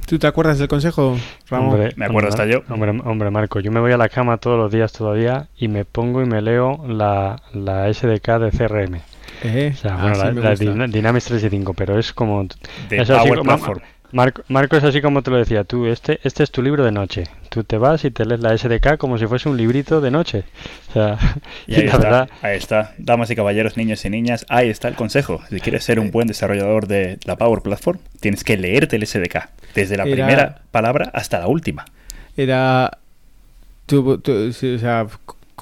[0.06, 1.16] ¿Tú te acuerdas del consejo,
[1.48, 1.92] Ramón?
[1.96, 2.62] me acuerdo hasta yo.
[2.68, 6.22] Hombre, Marco, yo me voy a la cama todos los días todavía y me pongo
[6.22, 9.00] y me leo la, la SDK de CRM.
[9.44, 12.46] Eh, o sea, bueno, la, la Dynamics 365, pero es como...
[12.88, 13.80] De Power Platform.
[14.12, 17.24] Marco, es así como te lo decía tú, este, este es tu libro de noche.
[17.48, 20.44] Tú te vas y te lees la SDK como si fuese un librito de noche.
[20.90, 21.18] O sea,
[21.66, 25.40] y ahí, está, ahí está, damas y caballeros, niños y niñas, ahí está el consejo.
[25.48, 29.48] Si quieres ser un buen desarrollador de la Power Platform, tienes que leerte el SDK,
[29.74, 31.86] desde la primera palabra hasta la última.
[32.36, 32.98] Era...
[33.90, 35.06] o sea,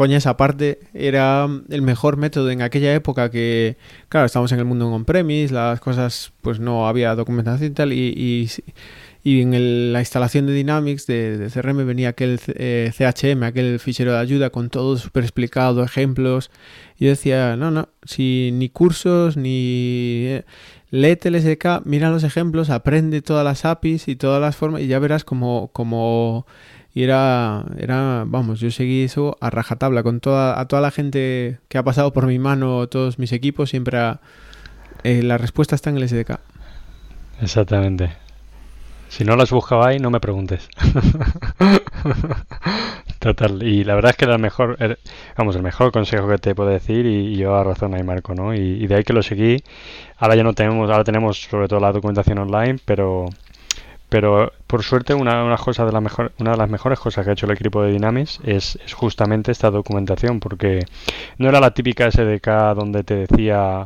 [0.00, 3.76] coñas aparte, era el mejor método en aquella época que,
[4.08, 8.48] claro, estamos en el mundo on-premise, las cosas, pues no había documentación y tal, y,
[9.22, 14.20] y, en la instalación de Dynamics de, CRM venía aquel CHM, eh, aquel fichero de
[14.20, 16.50] ayuda con todo súper explicado, ejemplos.
[16.96, 20.24] Y yo decía, no, no, si ni cursos, ni...
[20.28, 20.44] Eh,
[20.90, 24.98] léete el mira los ejemplos, aprende todas las APIs y todas las formas y ya
[24.98, 26.46] verás como, como
[26.94, 31.58] y era, era, vamos, yo seguí eso a rajatabla con toda, a toda la gente
[31.68, 33.98] que ha pasado por mi mano, todos mis equipos, siempre
[35.04, 36.40] eh, la respuesta está en el SDK.
[37.40, 38.10] Exactamente.
[39.08, 40.68] Si no las buscabais, no me preguntes.
[43.18, 44.78] Total, y la verdad es que era el mejor,
[45.36, 48.54] vamos, el mejor consejo que te puedo decir y, yo a razón ahí Marco, ¿no?
[48.54, 49.62] Y, de ahí que lo seguí.
[50.16, 53.26] Ahora ya no tenemos, ahora tenemos sobre todo la documentación online, pero
[54.08, 57.30] pero por suerte una, una, cosa de la mejor, una de las mejores cosas que
[57.30, 60.86] ha hecho el equipo de Dynamics es, es, justamente esta documentación, porque
[61.38, 63.82] no era la típica SDK donde te decía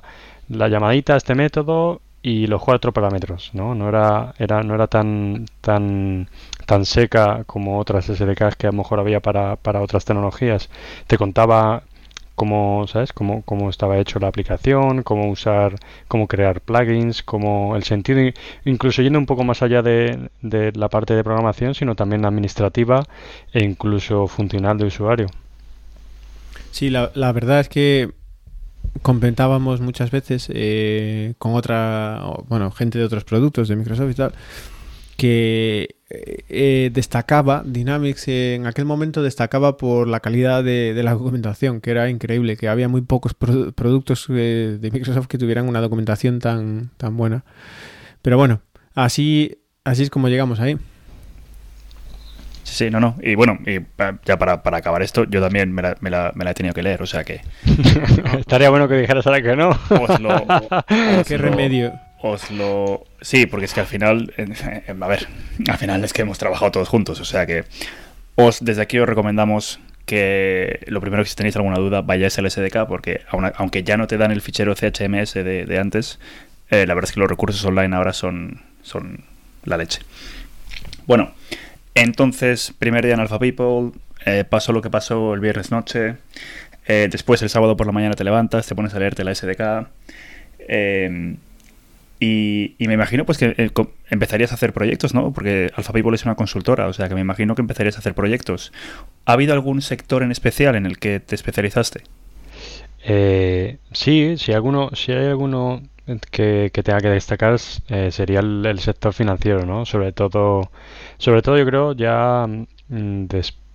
[0.51, 3.75] la llamadita a este método y los cuatro parámetros, ¿no?
[3.75, 6.29] No era, era, no era tan, tan,
[6.67, 10.69] tan seca como otras SDKs que a lo mejor había para, para otras tecnologías.
[11.07, 11.83] Te contaba
[12.35, 13.13] cómo, ¿sabes?
[13.13, 15.77] Cómo, cómo estaba hecho la aplicación, cómo usar,
[16.09, 18.21] cómo crear plugins, cómo el sentido,
[18.65, 23.05] incluso yendo un poco más allá de, de la parte de programación, sino también administrativa
[23.53, 25.27] e incluso funcional de usuario.
[26.71, 28.13] Sí, la, la verdad es que
[29.03, 34.33] comentábamos muchas veces eh, con otra, bueno, gente de otros productos de Microsoft y tal,
[35.17, 35.97] que
[36.49, 42.09] eh, destacaba, Dynamics en aquel momento destacaba por la calidad de, la documentación, que era
[42.09, 47.17] increíble, que había muy pocos productos eh, de Microsoft que tuvieran una documentación tan, tan
[47.17, 47.45] buena.
[48.23, 48.61] Pero bueno,
[48.95, 50.79] así, así es como llegamos ahí.
[52.65, 53.17] Sí, no, no.
[53.23, 53.79] Y bueno, y
[54.25, 56.75] ya para, para acabar esto, yo también me la, me, la, me la, he tenido
[56.75, 57.41] que leer, o sea que...
[58.39, 59.69] Estaría bueno que dijeras ahora que no.
[59.69, 60.45] Os lo,
[61.27, 61.93] ¿Qué remedio?
[62.27, 63.05] Os lo...
[63.21, 64.33] Sí, porque es que al final,
[64.99, 65.29] a ver,
[65.69, 67.65] al final es que hemos trabajado todos juntos, o sea que
[68.35, 72.51] os desde aquí os recomendamos que lo primero que si tenéis alguna duda vayáis al
[72.51, 73.21] SDK porque
[73.59, 76.19] aunque ya no te dan el fichero CHMS de, antes,
[76.71, 79.23] eh, la verdad es que los recursos online ahora son, son
[79.67, 80.01] la leche.
[81.07, 81.35] Bueno,
[81.95, 86.17] entonces, primer día en Alpha People, eh, pasó lo que pasó el viernes noche.
[86.87, 89.89] Eh, después, el sábado por la mañana te levantas, te pones a leerte la SDK.
[92.21, 93.71] Eh, y, me imagino pues que
[94.11, 95.33] empezarías a hacer proyectos, ¿no?
[95.33, 98.15] Porque Alpha People es una consultora, o sea que me imagino que empezarías a hacer
[98.15, 98.73] proyectos.
[99.27, 102.03] ¿Ha habido algún sector en especial en el que te especializaste?
[103.93, 105.83] sí, si, alguno, si hay alguno
[106.31, 107.57] que, tenga que destacar
[107.89, 109.87] eh, sería el, sector financiero, ¿no?
[109.87, 110.71] Sobre todo,
[111.19, 112.47] sobre todo yo creo ya
[112.89, 113.27] mm,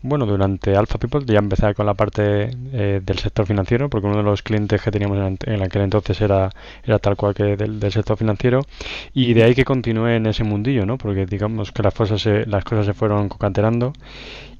[0.01, 4.17] bueno, durante Alpha People ya empecé con la parte eh, del sector financiero, porque uno
[4.17, 6.49] de los clientes que teníamos en, aquel entonces era,
[6.83, 8.61] era tal cual que del, sector financiero,
[9.13, 10.97] y de ahí que continué en ese mundillo, ¿no?
[10.97, 13.93] Porque digamos que las cosas se, las cosas se fueron concatenando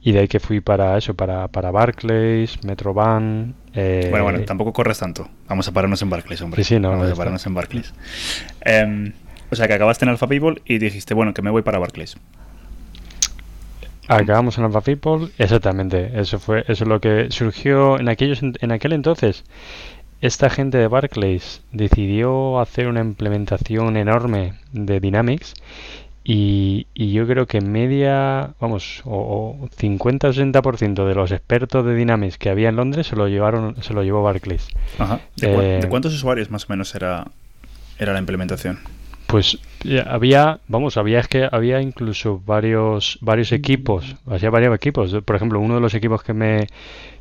[0.02, 3.56] y de ahí que fui para eso, para, para Barclays, Metroban.
[3.74, 4.08] Eh...
[4.10, 5.30] Bueno, bueno, tampoco corres tanto.
[5.48, 6.64] Vamos a pararnos en Barclays, hombre.
[6.64, 6.90] Sí, sí, no.
[6.90, 7.94] Vamos a pararnos en Barclays.
[8.62, 9.14] Em,
[9.52, 12.16] o sea, que acabaste en Alpha People y dijiste, bueno, que me voy para Barclays.
[14.10, 16.20] Acabamos en Alpha People, exactamente.
[16.20, 19.44] Eso fue, eso es lo que surgió en aquellos, en aquel entonces.
[20.20, 25.54] Esta gente de Barclays decidió hacer una implementación enorme de Dynamics
[26.24, 32.70] y, yo creo que media, vamos, o, 50-60% de los expertos de Dynamics que había
[32.70, 34.68] en Londres se lo llevaron, se lo llevó Barclays.
[35.38, 37.28] ¿De, eh, cuántos usuarios más o menos era,
[37.98, 38.80] era la implementación?
[39.30, 39.60] Pues
[40.08, 45.16] había, vamos, había es que había incluso varios, varios equipos, había varios equipos.
[45.24, 46.66] Por ejemplo, uno de los equipos que me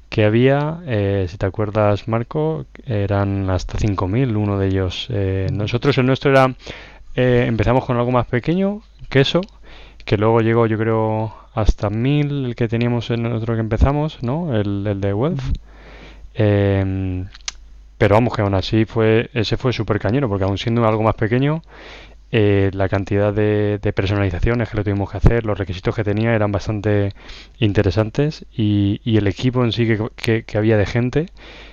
[0.08, 5.06] que había, eh, si te acuerdas, Marco, eran hasta 5.000, uno de ellos.
[5.10, 6.54] Eh, nosotros, el nuestro era,
[7.14, 9.42] empezamos con algo más pequeño, queso,
[10.06, 14.22] que luego llegó yo creo hasta 1000 el que teníamos en el otro que empezamos,
[14.22, 14.56] ¿no?
[14.58, 15.42] El, de Wealth.
[17.98, 21.16] Pero vamos, que aún así fue, ese fue súper cañero, porque aún siendo algo más
[21.16, 21.62] pequeño,
[22.30, 26.52] eh, la cantidad de, personalizaciones que le tuvimos que hacer, los requisitos que tenía eran
[26.52, 27.12] bastante
[27.58, 31.26] interesantes y, el equipo en sí que, que había de gente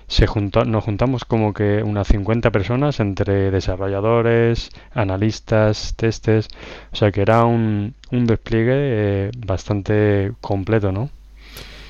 [0.07, 6.47] se juntó, nos juntamos como que unas 50 personas entre desarrolladores, analistas, testes,
[6.91, 11.09] o sea que era un, un despliegue eh, bastante completo, ¿no?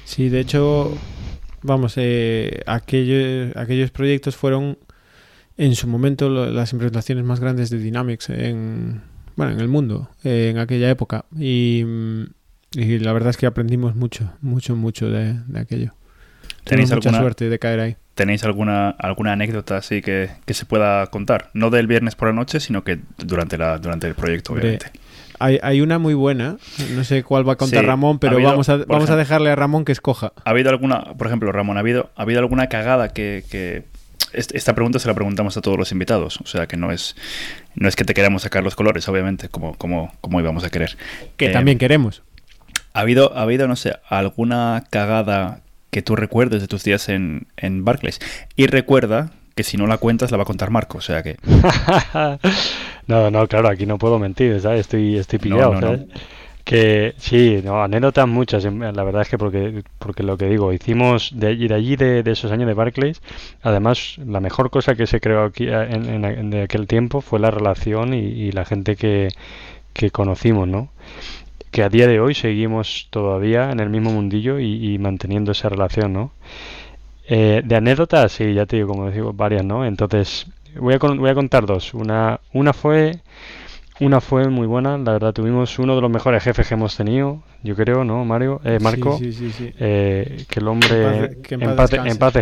[0.06, 0.94] Sí, de hecho,
[1.66, 4.78] vamos, eh, aquellos, aquellos proyectos fueron
[5.58, 9.02] en su momento las implementaciones más grandes de Dynamics en,
[9.36, 11.26] bueno, en el mundo, eh, en aquella época.
[11.38, 11.84] Y,
[12.74, 15.94] y, la verdad es que aprendimos mucho, mucho, mucho de, de aquello.
[16.64, 17.96] ¿Tenéis mucha suerte de caer ahí.
[18.16, 21.50] ¿Tenéis alguna, alguna anécdota así que, se pueda contar?
[21.54, 24.92] No del viernes por la noche, sino que durante, la, durante el proyecto, obviamente.
[25.40, 26.58] Hay, hay, una muy buena,
[26.96, 29.86] no sé cuál va a contar Ramón, pero vamos, a, vamos a dejarle a Ramón
[29.86, 30.34] que escoja.
[30.44, 33.84] ¿Ha habido alguna, por ejemplo, Ramón, ¿ha habido, ¿ha habido alguna cagada que,
[34.34, 37.16] esta pregunta se la preguntamos a todos los invitados, o sea que no es,
[37.76, 40.98] no es que te queramos sacar los colores, obviamente, como, como, como íbamos a querer.
[41.38, 42.24] Que también eh, queremos.
[42.94, 45.62] ¿ha habido, ¿Ha habido, no sé, alguna cagada
[45.96, 48.20] que tú recuerdes de tus días en, en Barclays.
[48.58, 51.38] Y recuerda que si no la cuentas la va a contar Marco, o sea que...
[53.08, 54.82] No, no, claro, aquí no puedo mentir, ¿sabes?
[54.82, 56.02] Estoy, estoy pillado, ¿sabes?
[56.64, 61.30] Que sí, no, anécdotas muchas, la verdad es que porque, porque lo que digo, hicimos
[61.36, 63.22] de allí, de, allí de, esos años de Barclays,
[63.62, 68.16] además la mejor cosa que se creó aquí en, en, aquel tiempo fue la relación
[68.16, 69.28] y, la gente que,
[69.94, 70.90] que conocimos, ¿no?
[71.70, 76.14] Que a día de hoy seguimos todavía en el mismo mundillo y, manteniendo esa relación,
[76.14, 76.32] ¿no?
[77.28, 79.86] Eh, de anécdotas, sí, ya te digo, como digo, varias, ¿no?
[79.86, 80.46] Entonces,
[80.80, 81.94] voy a, voy a contar dos.
[81.94, 83.20] Una, una fue
[84.00, 87.42] una fue muy buena, la verdad tuvimos uno de los mejores jefes que hemos tenido,
[87.64, 88.60] yo creo, ¿no, Mario?
[88.66, 92.34] Eh, Marco, sí, sí, sí, eh, que el hombre, que en paz, en paz,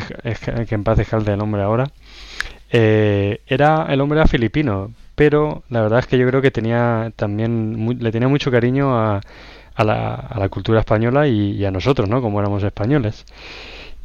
[0.68, 1.92] que en paz el hombre ahora,
[2.72, 7.12] eh, era, el hombre era filipino, pero la verdad es que yo creo que tenía
[7.16, 9.22] también, le tenía mucho cariño a,
[9.76, 12.20] a, la, a la, cultura española y, a nosotros, ¿no?
[12.20, 13.26] Como éramos españoles.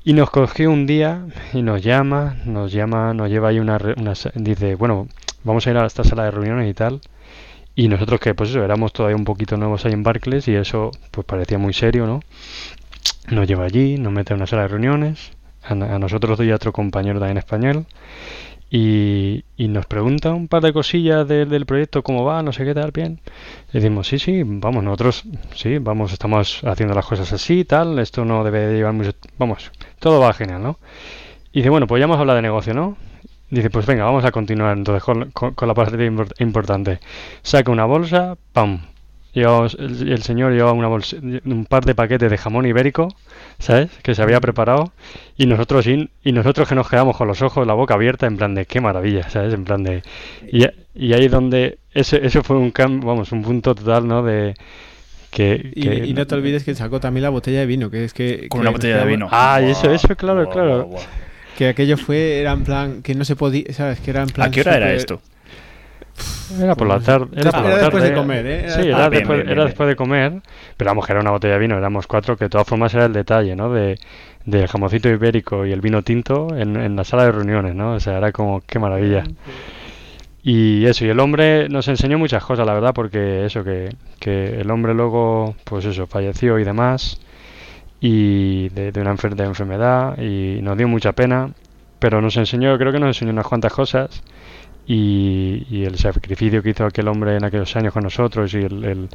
[0.08, 4.14] Y nos cogió un día y nos llama, nos llama, nos lleva ahí una, una
[4.36, 5.06] dice, bueno,
[5.44, 7.02] vamos a ir a esta sala de reuniones y tal.
[7.74, 10.92] Y nosotros que pues eso, éramos todavía un poquito nuevos ahí en Barclays y eso
[11.10, 12.22] pues parecía muy serio, ¿no?
[13.28, 15.32] Nos lleva allí, nos mete en una sala de reuniones,
[15.62, 17.84] a, nosotros y a otro compañero también español,
[18.70, 22.74] y, y, nos pregunta un par de cosillas del proyecto, cómo va, no sé qué
[22.74, 23.20] tal, bien.
[23.72, 28.24] Le decimos, sí, sí, vamos, nosotros, sí, vamos, estamos haciendo las cosas así, tal, esto
[28.24, 30.78] no debe de llevar mucho, vamos, todo va genial, ¿no?
[31.52, 32.96] Y dice, bueno, pues ya hemos hablado de negocio, ¿no?
[33.50, 35.32] Dice, pues venga, vamos a continuar entonces con,
[35.66, 37.00] la parte importante.
[37.42, 38.82] Saca una bolsa, ¡pam!
[39.38, 43.06] Y el, señor lleva una bolsa, un par de paquetes de jamón ibérico,
[43.60, 43.88] ¿sabes?
[44.02, 44.90] Que se había preparado.
[45.36, 48.56] Y nosotros, y, nosotros que nos quedamos con los ojos, la boca abierta, en plan
[48.56, 49.54] de qué maravilla, ¿sabes?
[49.54, 50.02] En plan de.
[50.50, 50.64] Y,
[50.96, 51.78] y ahí donde.
[51.94, 54.24] Ese, eso fue un cambio, vamos, un punto total, ¿no?
[54.24, 54.54] De.
[55.30, 58.48] Que, y, no te olvides que sacó también la botella de vino, que es que...
[58.48, 59.28] Con una botella de vino.
[59.30, 60.90] Ah, y eso, eso, claro, claro.
[61.56, 64.00] Que aquello fue, era en plan, que no se podía, ¿sabes?
[64.00, 64.48] Que era en plan...
[64.48, 65.20] ¿A qué hora era esto?
[66.60, 67.28] Era por la tarde.
[67.36, 68.60] Era, por la después de comer, ¿eh?
[68.64, 70.32] Era sí, era, después, era después de comer.
[70.76, 73.06] Pero vamos, que era una botella de vino, éramos cuatro, que de todas formas era
[73.06, 73.72] el detalle, ¿no?
[73.72, 73.98] De,
[74.44, 77.92] del jamoncito ibérico y el vino tinto en, en la sala de reuniones, ¿no?
[77.92, 79.24] O sea, era como, qué maravilla.
[80.42, 84.60] Y eso, y el hombre nos enseñó muchas cosas, la verdad, porque eso, que, que
[84.60, 87.20] el hombre luego, pues eso, falleció y demás
[88.00, 91.50] y de, una de enfermedad y nos dio mucha pena,
[91.98, 94.22] pero nos enseñó, creo que nos enseñó unas cuantas cosas
[94.88, 99.08] y, el sacrificio que hizo aquel hombre en aquellos años con nosotros y el,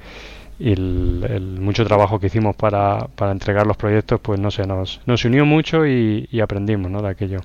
[1.60, 5.46] mucho trabajo que hicimos para, para, entregar los proyectos, pues no sé, nos, nos unió
[5.46, 7.02] mucho y, aprendimos ¿no?
[7.02, 7.40] de aquello.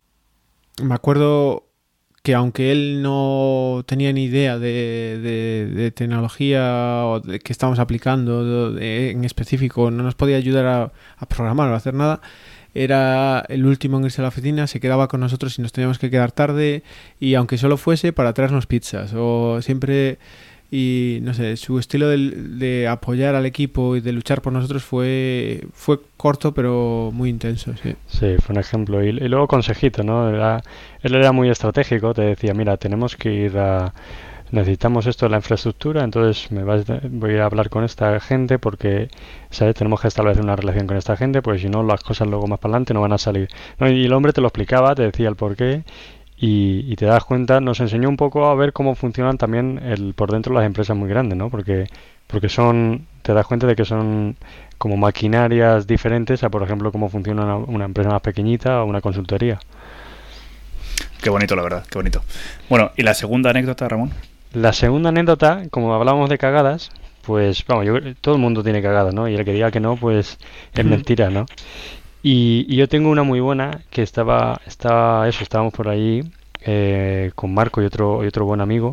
[0.82, 1.64] Me acuerdo
[2.22, 9.24] que aunque él no tenía ni idea de, tecnología o de que estamos aplicando en
[9.24, 12.20] específico, no nos podía ayudar a, programar o a hacer nada,
[12.84, 15.98] era el último en irse a la oficina, se quedaba con nosotros y nos teníamos
[15.98, 16.82] que quedar tarde
[17.18, 20.18] y aunque solo fuese para traernos pizzas o siempre
[20.70, 25.66] y no sé, su estilo de, apoyar al equipo y de luchar por nosotros fue,
[25.72, 27.72] fue corto pero muy intenso.
[27.82, 29.02] Sí, sí fue un ejemplo.
[29.02, 30.28] Y, luego consejito, ¿no?
[30.28, 33.94] Él era muy estratégico, te decía, mira, tenemos que ir a...
[34.50, 39.10] Necesitamos esto de la infraestructura, entonces me voy a hablar con esta gente porque
[39.50, 39.74] ¿sabes?
[39.74, 42.58] tenemos que establecer una relación con esta gente, pues si no las cosas luego más
[42.58, 43.48] para adelante no van a salir.
[43.80, 45.84] y el hombre te lo explicaba, te decía el porqué
[46.40, 50.30] y, te das cuenta, nos enseñó un poco a ver cómo funcionan también el, por
[50.30, 51.50] dentro las empresas muy grandes, ¿no?
[51.50, 51.86] Porque,
[52.28, 54.36] porque son, te das cuenta de que son
[54.78, 59.58] como maquinarias diferentes a, por ejemplo, cómo funciona una, empresa más pequeñita o una consultoría.
[61.20, 62.22] Qué bonito, la verdad, qué bonito.
[62.68, 64.12] Bueno, ¿y la segunda anécdota, Ramón?
[64.52, 66.90] La segunda anécdota, como hablábamos de cagadas,
[67.22, 69.28] pues vamos, yo, todo el mundo tiene cagadas, ¿no?
[69.28, 70.38] Y el que diga que no, pues
[70.72, 71.44] es mentira, ¿no?
[72.22, 76.22] Y, yo tengo una muy buena que estaba, estaba eso, estábamos por ahí
[76.62, 78.92] eh, con Marco y otro, y otro buen amigo.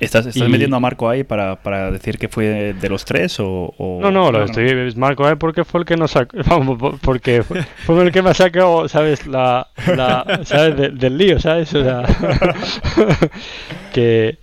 [0.00, 3.74] ¿Estás, estás metiendo a Marco ahí para, para, decir que fue de los tres o...?
[4.00, 6.38] No, no, lo estoy Marco ahí porque fue el que nos sacó,
[7.02, 9.26] porque fue, el que me ha sacado, ¿sabes?
[9.26, 10.98] La, la ¿sabes?
[10.98, 11.74] del lío, ¿sabes?
[11.74, 12.04] O sea,
[13.92, 14.38] que,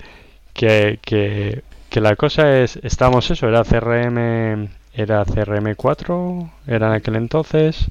[0.56, 7.16] que, que, que la cosa es, estamos eso, era CRM era CRM4, era en aquel
[7.18, 7.89] entonces,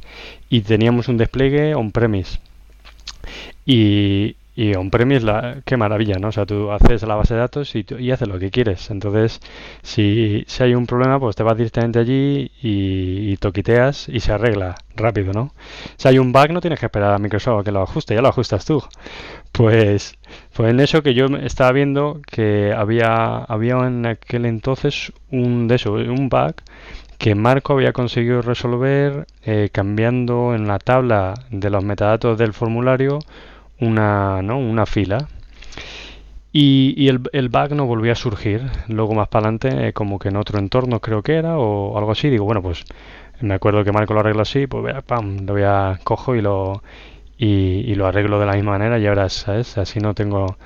[0.48, 2.38] y teníamos un despliegue on-premise.
[3.66, 6.28] Y, y on-premise, la, qué maravilla, ¿no?
[6.28, 8.90] O sea, tú haces la base de datos y, y haces lo que quieres.
[8.90, 9.40] Entonces,
[9.82, 14.76] si, si, hay un problema, pues te vas directamente allí y, toquiteas y se arregla
[14.96, 15.52] rápido, ¿no?
[15.96, 18.22] Si hay un bug, no tienes que esperar a Microsoft a que lo ajuste, ya
[18.22, 18.82] lo ajustas tú.
[19.54, 20.18] Pues,
[20.52, 25.76] pues en eso que yo estaba viendo que había, había en aquel entonces un de
[25.76, 26.56] eso, un bug
[27.18, 33.20] que Marco había conseguido resolver eh, cambiando en la tabla de los metadatos del formulario
[33.78, 34.58] una, ¿no?
[34.58, 35.28] una fila.
[36.52, 38.62] Y, y el, el, bug no volvió a surgir.
[38.88, 42.10] Luego más para adelante, eh, como que en otro entorno creo que era, o algo
[42.10, 42.28] así.
[42.28, 42.84] Digo, bueno, pues
[43.40, 46.82] me acuerdo que Marco lo arregla así, pues pam, lo voy a cojo y lo,
[47.44, 49.76] y, y, lo arreglo de la misma manera y ahora, ¿sabes?
[49.76, 50.56] Así no tengo...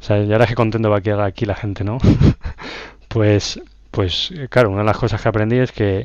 [0.00, 1.98] Sea, y ahora que contento va a quedar aquí la gente, ¿no?
[3.08, 3.60] pues,
[3.90, 6.04] pues, claro, una de las cosas que aprendí es que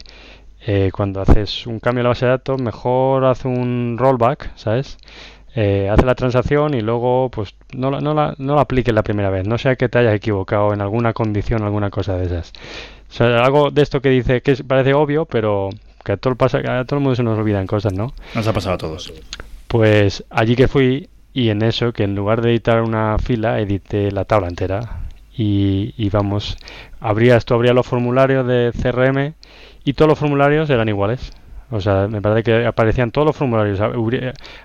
[0.65, 4.97] eh, cuando haces un cambio en la base de datos, mejor hace un rollback, ¿sabes?
[5.55, 9.03] Eh, hace la transacción y luego pues no la, no, la, no la apliques la
[9.03, 12.53] primera vez, no sea que te hayas equivocado en alguna condición, alguna cosa de esas.
[13.09, 15.69] O sea, algo de esto que dice que parece obvio, pero
[16.03, 18.13] que a todo, pasa, a todo el mundo se nos olvidan cosas, ¿no?
[18.33, 19.13] Nos ha pasado a todos.
[19.73, 24.11] Pues allí que fui y en eso, que en lugar de editar una fila, edité
[24.11, 24.99] la tabla entera.
[25.35, 26.57] Y, y vamos,
[26.99, 29.33] abría esto, abría los formularios de CRM
[29.83, 31.31] y todos los formularios eran iguales.
[31.71, 33.79] O sea, me parece que aparecían todos los formularios.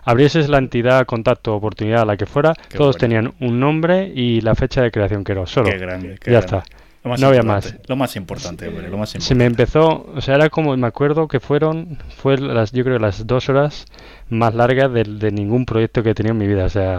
[0.04, 3.00] Abrieses la entidad, contacto, oportunidad, la que fuera, Qué todos bueno.
[3.00, 5.70] tenían un nombre y la fecha de creación que era solo.
[5.70, 6.18] Qué grande.
[6.20, 6.58] Qué ya grande.
[6.58, 6.64] está.
[7.04, 7.74] No había más.
[7.86, 9.26] Lo más importante, hombre, lo más importante.
[9.26, 12.98] Se me empezó, o sea, era como, me acuerdo que fueron, fue las, yo creo
[12.98, 13.86] las dos horas
[14.28, 16.64] más largas de, de ningún proyecto que he tenido en mi vida.
[16.64, 16.96] O sea,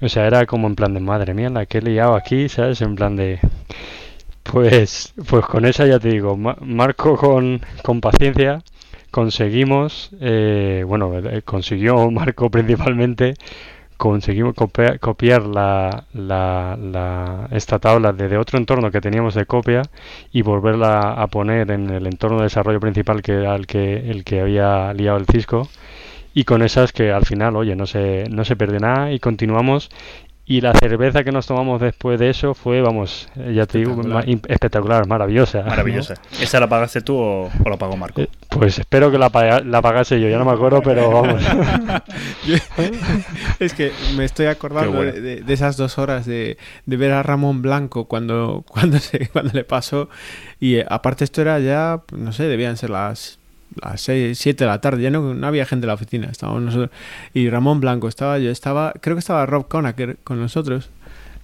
[0.00, 2.80] o sea, era como en plan de madre mía, la que he liado aquí, ¿sabes?
[2.80, 3.40] En plan de.
[4.42, 8.62] Pues, pues con esa ya te digo, marco con, con paciencia
[9.10, 11.12] conseguimos, eh, bueno,
[11.44, 13.34] consiguió Marco principalmente,
[13.98, 19.82] conseguimos copiar, la, la, la, esta tabla de, de, otro entorno que teníamos de copia
[20.32, 24.24] y volverla a poner en el entorno de desarrollo principal que era el que, el
[24.24, 25.68] que había liado el Cisco.
[26.32, 29.90] Y con esas que al final, oye, no se, no se pierde nada y continuamos
[30.50, 34.00] y la cerveza que nos tomamos después de eso fue, vamos, ya te digo,
[34.48, 35.62] espectacular, maravillosa.
[35.62, 36.14] Maravillosa.
[36.14, 36.42] ¿no?
[36.42, 38.22] ¿Esa la pagaste tú o, o la pagó Marco?
[38.22, 39.30] Eh, pues espero que la,
[39.66, 41.42] la, pagase yo, ya no me acuerdo, pero vamos.
[43.60, 45.12] es que me estoy acordando bueno.
[45.12, 49.52] de, de, esas dos horas de, de, ver a Ramón Blanco cuando, cuando, se, cuando
[49.52, 50.08] le pasó.
[50.58, 53.37] Y eh, aparte esto era ya, no sé, debían ser las
[53.82, 56.62] las 6, 7 de la tarde, ya no, no, había gente en la oficina, estábamos
[56.62, 56.90] nosotros.
[57.34, 60.90] Y Ramón Blanco estaba, yo estaba, creo que estaba Rob Conacher con nosotros.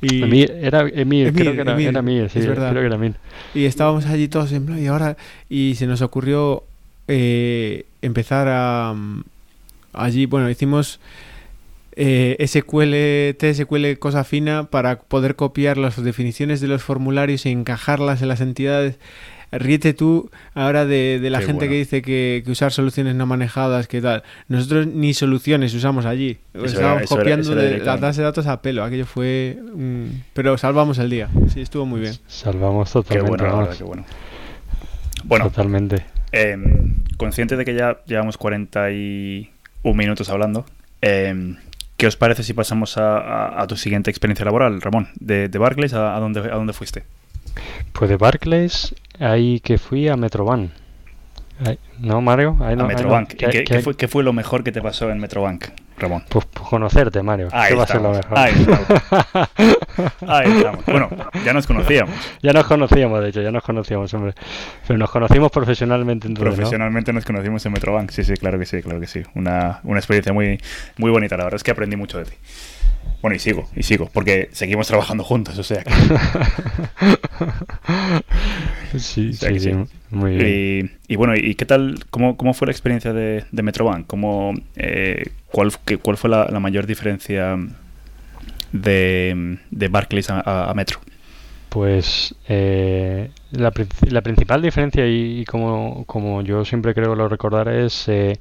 [0.01, 2.71] Y Emir, era Emir, Emir, creo que era Emir, era Emir sí, es verdad.
[2.71, 3.15] creo que era Emir.
[3.55, 5.17] Y estábamos allí todos en plan, y ahora,
[5.49, 6.65] y se nos ocurrió
[7.09, 9.23] eh, empezar a, um,
[9.93, 11.01] allí, bueno, hicimos
[11.97, 18.21] eh, SQL, TSQL cosa fina para poder copiar las definiciones de los formularios y encajarlas
[18.21, 18.99] en las entidades
[19.59, 21.73] ríete tú ahora de, de la Qué gente bueno.
[21.73, 24.23] que dice que, que, usar soluciones no manejadas, que tal.
[24.49, 26.39] Nosotros ni soluciones usamos allí.
[26.53, 28.85] Eso Estábamos era, copiando era, de las bases de datos a pelo.
[28.85, 29.59] Aquello fue.
[29.75, 31.29] Mm, pero salvamos el día.
[31.49, 32.15] Sí, estuvo muy bien.
[32.27, 33.37] Salvamos totalmente.
[33.37, 34.05] Qué bueno, verdad, qué bueno.
[35.25, 36.05] Bueno, totalmente.
[36.33, 36.57] Eh,
[37.17, 40.67] consciente de que ya llevamos 41 minutos hablando.
[41.01, 41.57] Eh,
[41.97, 45.09] ¿Qué os parece si pasamos a, a, a, tu siguiente experiencia laboral, Ramón?
[45.15, 47.05] ¿De, de Barclays a, a, dónde, a dónde fuiste?
[47.93, 50.71] Pues de Barclays, ahí que fui a Metrobank.
[51.99, 52.57] ¿No, Mario?
[52.61, 53.31] Ahí no, a Metrobank.
[53.31, 53.37] No.
[53.39, 55.67] ¿Qué, ¿Qué, ¿Qué, fue, ¿Qué, fue, lo mejor que te pasó en Metrobank,
[55.99, 56.25] Ramón?
[56.29, 57.49] Pues, pues conocerte, Mario.
[57.53, 57.79] Ahí ¿Qué estamos.
[57.79, 58.39] va a ser lo mejor?
[58.39, 58.87] Ahí estamos.
[60.29, 60.85] Ahí estamos.
[60.87, 61.09] Bueno,
[61.45, 62.15] ya nos conocíamos.
[62.43, 64.35] Ya nos conocíamos, de hecho, ya nos conocíamos, hombre.
[64.87, 67.17] Pero nos conocimos profesionalmente entonces, Profesionalmente ¿no?
[67.17, 69.23] nos conocimos en Metrobank, sí, sí, claro que sí, claro que sí.
[69.35, 70.61] Una, una experiencia muy,
[70.97, 72.33] muy bonita, la verdad es que aprendí mucho de ti.
[73.21, 75.91] Bueno, y sigo, y sigo, porque seguimos trabajando juntos, o sea que...
[78.99, 79.75] sí, o sea sí, sí,
[80.15, 80.91] muy bien.
[81.09, 84.07] Y, y, bueno, ¿y qué tal, cómo, cómo fue la experiencia de, de Metrobank?
[84.07, 87.57] ¿Cómo, eh, cuál, qué, ¿Cuál fue la, la, mayor diferencia
[88.73, 91.01] de, de Barclays a, a Metro?
[91.69, 93.73] Pues eh, la,
[94.09, 98.09] la, principal diferencia, y, y, como, como yo siempre creo lo recordar, es...
[98.09, 98.39] Eh,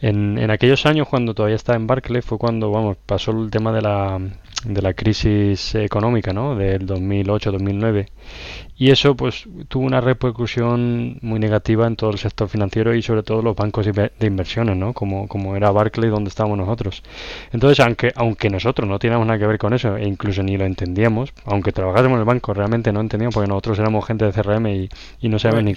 [0.00, 3.72] en, en, aquellos años, cuando todavía estaba en Barclay, fue cuando vamos, pasó el tema
[3.72, 4.20] de la,
[4.64, 6.56] de la crisis económica, ¿no?
[6.56, 8.08] Del 2008-2009.
[8.76, 13.22] Y eso, pues, tuvo una repercusión muy negativa en todo el sector financiero y sobre
[13.22, 14.92] todo los bancos de inversiones, ¿no?
[14.92, 17.02] Como, como era Barclay, donde estábamos nosotros.
[17.52, 20.64] Entonces, aunque, aunque nosotros no teníamos nada que ver con eso, e incluso ni lo
[20.64, 24.66] entendíamos, aunque trabajásemos en el banco, realmente no entendíamos, porque nosotros éramos gente de CRM
[24.66, 24.88] y,
[25.20, 25.74] y no sabíamos ni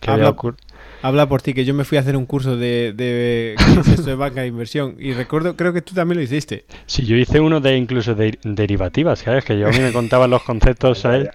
[0.00, 0.71] qué había ocurrido
[1.02, 3.56] habla por ti, que yo me fui a hacer un curso de, de,
[4.04, 6.64] de banca de inversión y recuerdo, creo que tú también lo hiciste.
[6.86, 9.44] Sí, yo hice uno de incluso de derivativas, ¿sabes?
[9.44, 11.28] Que yo a mí me contaban los conceptos, ¿sabes?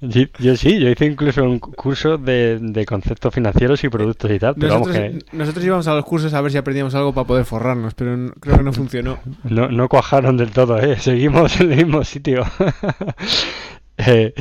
[0.00, 4.38] Yo, yo, sí, yo hice incluso un curso de, de, conceptos financieros y productos y
[4.38, 4.54] tal.
[4.54, 5.36] Pero nosotros, vamos que...
[5.36, 8.32] nosotros íbamos a los cursos a ver si aprendíamos algo para poder forrarnos, pero no,
[8.34, 9.18] creo que no funcionó.
[9.44, 10.98] No, no cuajaron del todo, ¿eh?
[10.98, 12.44] Seguimos en el mismo sitio.
[13.96, 14.34] eh,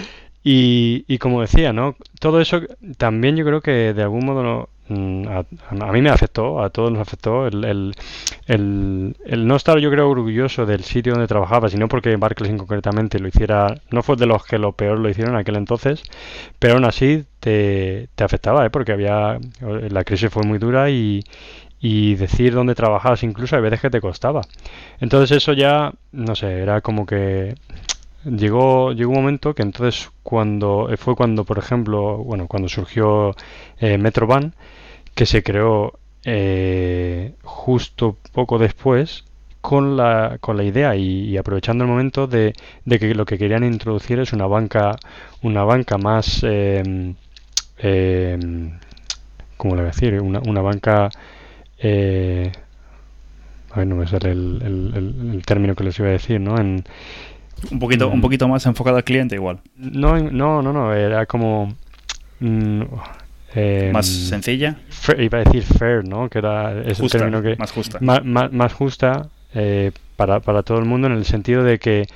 [0.44, 1.96] y, y, como decía, ¿no?
[2.20, 2.62] Todo eso
[2.98, 7.02] también yo creo que de algún modo mm, a, mí me afectó, a todos nos
[7.02, 7.96] afectó el, el,
[9.26, 13.30] el, no estar yo creo orgulloso del sitio donde trabajaba, sino porque Barclays concretamente lo
[13.30, 16.04] hiciera, no fue de los que lo peor lo hicieron en aquel entonces,
[16.60, 18.70] pero aún así te, te afectaba, ¿eh?
[18.70, 21.24] porque había, la crisis fue muy dura y,
[21.80, 24.42] y decir dónde trabajabas incluso hay veces que te costaba.
[25.00, 27.56] Entonces eso ya, no sé, era como que
[28.26, 33.36] llegó llegó un momento que entonces cuando fue cuando por ejemplo bueno cuando surgió
[33.80, 34.54] eh, Metroban
[35.16, 39.26] que se creó eh, justo poco después
[39.62, 42.54] con la, con la idea y, aprovechando el momento de,
[42.86, 44.98] que lo que querían introducir es una banca
[45.42, 47.14] una banca más eh,
[47.78, 48.38] eh,
[49.58, 50.22] ¿cómo le voy a decir?
[50.22, 51.10] una, una banca
[51.80, 52.52] eh,
[53.72, 56.58] a ver, no me sale el, el, término que les iba a decir, ¿no?
[56.60, 56.84] En,
[57.72, 58.22] un poquito, un mm.
[58.22, 59.60] poquito más enfocado al cliente igual.
[59.78, 61.74] No, no, no, no, era como...
[62.40, 62.82] Mm,
[63.56, 64.78] em, más sencilla.
[65.18, 66.30] iba a decir fair, ¿no?
[66.30, 67.56] Que era ese término que...
[67.56, 68.00] Más justa.
[68.02, 72.08] Más, más, justa eh, para, para todo el mundo en el sentido de que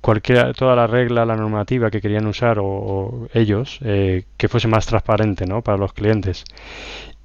[0.00, 4.86] cualquiera, toda la regla, la normativa que querían usar o, ellos, eh, que fuese más
[4.86, 5.62] transparente, ¿no?
[5.62, 6.44] Para los clientes.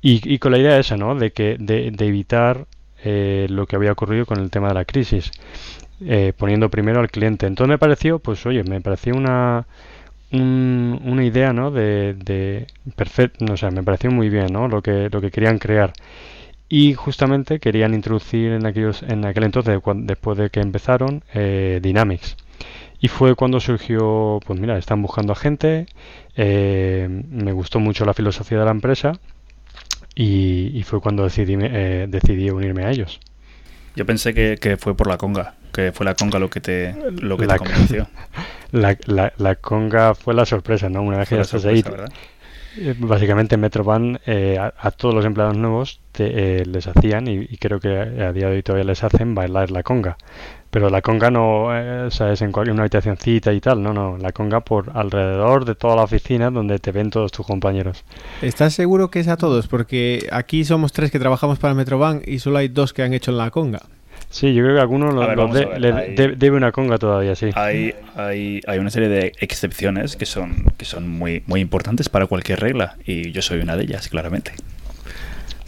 [0.01, 1.15] Y, y con la idea esa, ¿no?
[1.15, 2.65] De que de, de evitar
[3.03, 5.31] eh, lo que había ocurrido con el tema de la crisis.
[6.03, 7.45] Eh, poniendo primero al cliente.
[7.45, 9.67] Entonces me pareció, pues oye, me pareció una,
[10.31, 11.69] una idea, ¿no?
[11.71, 14.67] De, perfecto, no sé, me pareció muy bien, ¿no?
[14.67, 15.93] Lo que, lo que querían crear.
[16.69, 22.37] Y justamente querían introducir en, aquellos, en aquel entonces, después de que empezaron, eh, Dynamics.
[22.99, 25.87] Y fue cuando surgió, pues mira, están buscando a gente,
[26.35, 29.13] eh, me gustó mucho la filosofía de la empresa
[30.15, 33.19] y, fue cuando decidí, decidí unirme a ellos.
[33.95, 36.95] Yo pensé que, que, fue por la conga, que fue la conga lo que te,
[37.21, 38.07] lo que te convenció.
[38.71, 41.01] La, la, la, conga fue la sorpresa, ¿no?
[41.01, 41.83] Una vez que ya estás ahí.
[42.77, 47.81] Eh, básicamente Metroban eh, a, todos los empleados nuevos te, eh, les hacían, y, creo
[47.81, 50.17] que a, día de hoy todavía les hacen, bailar la conga.
[50.71, 53.93] Pero la conga no eh, o sea, es en cualquier una habitacióncita y tal, no,
[53.93, 58.03] no, la conga por alrededor de toda la oficina donde te ven todos tus compañeros.
[58.41, 59.67] ¿Estás seguro que es a todos?
[59.67, 63.33] Porque aquí somos tres que trabajamos para Metrobank y solo hay dos que han hecho
[63.33, 63.81] la conga.
[64.29, 67.49] Sí, yo creo que alguno lo, debe una conga todavía, sí.
[67.53, 72.27] Hay, hay, hay, una serie de excepciones que son, que son muy, muy importantes para
[72.27, 74.53] cualquier regla y yo soy una de ellas, claramente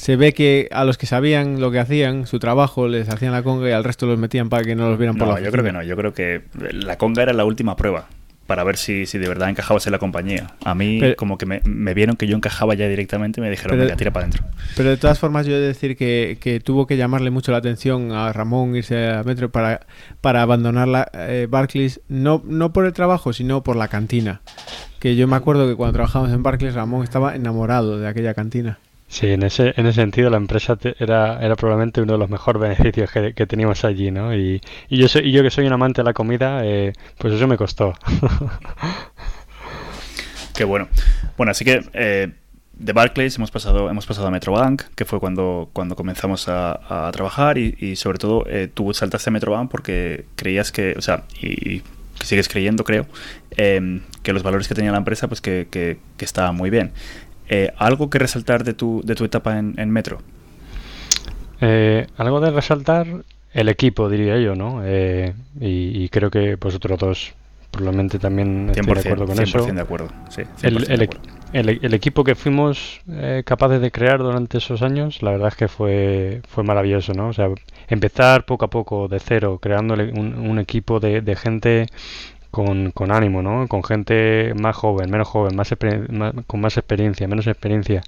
[0.03, 3.41] se ve que a los que sabían lo que hacían, su trabajo, les hacían la
[3.41, 5.63] conga y al resto los metían para que no los vieran por no, yo creo
[5.63, 5.81] que no.
[5.81, 6.41] Yo creo que
[6.73, 8.07] la conga era la última prueba
[8.45, 10.55] para ver si, si de verdad encajabas en la compañía.
[10.65, 13.95] A mí, como que me, vieron que yo encajaba ya directamente y me dijeron, venga,
[13.95, 14.43] tira para adentro.
[14.75, 17.59] Pero de todas formas, yo he de decir que, que, tuvo que llamarle mucho la
[17.59, 19.87] atención a Ramón irse a Metro para,
[20.19, 24.41] para abandonar la, eh, Barclays, no, no por el trabajo, sino por la cantina.
[24.99, 28.79] Que yo me acuerdo que cuando trabajábamos en Barclays, Ramón estaba enamorado de aquella cantina.
[29.07, 32.61] Sí, en ese, en ese sentido la empresa era, era probablemente uno de los mejores
[32.61, 34.35] beneficios que, que teníamos allí, ¿no?
[34.35, 37.47] Y, y, yo soy, yo que soy un amante de la comida, eh, pues eso
[37.47, 37.93] me costó.
[40.55, 40.87] Qué bueno.
[41.37, 42.31] Bueno, así que eh,
[42.73, 47.11] de Barclays hemos pasado, hemos pasado a Metrobank, que fue cuando, cuando comenzamos a, a
[47.11, 51.23] trabajar y, y, sobre todo eh, tú saltaste a Metrobank porque creías que, o sea,
[51.41, 51.81] y,
[52.21, 53.05] sigues creyendo, creo,
[53.57, 56.91] eh, que los valores que tenía la empresa, pues que, que estaban muy bien.
[57.49, 60.19] Eh, ¿Algo que resaltar de tu, de tu etapa en, Metro?
[61.61, 63.07] Eh, algo de resaltar,
[63.53, 64.81] el equipo, diría yo, ¿no?
[64.83, 67.33] Eh, y, creo que vosotros dos
[67.71, 69.65] probablemente también estéis de acuerdo con 100% eso.
[69.65, 70.43] de acuerdo, sí.
[70.61, 73.01] El, equipo que fuimos
[73.45, 77.29] capaces de crear durante esos años, la verdad es que fue, fue maravilloso, ¿no?
[77.29, 77.49] O sea,
[77.87, 81.87] empezar poco a poco de cero, creando un, equipo de, de gente
[82.53, 83.67] con, con ánimo, ¿no?
[83.67, 85.73] Con gente más joven, menos joven, más,
[86.45, 88.03] con más experiencia, menos experiencia.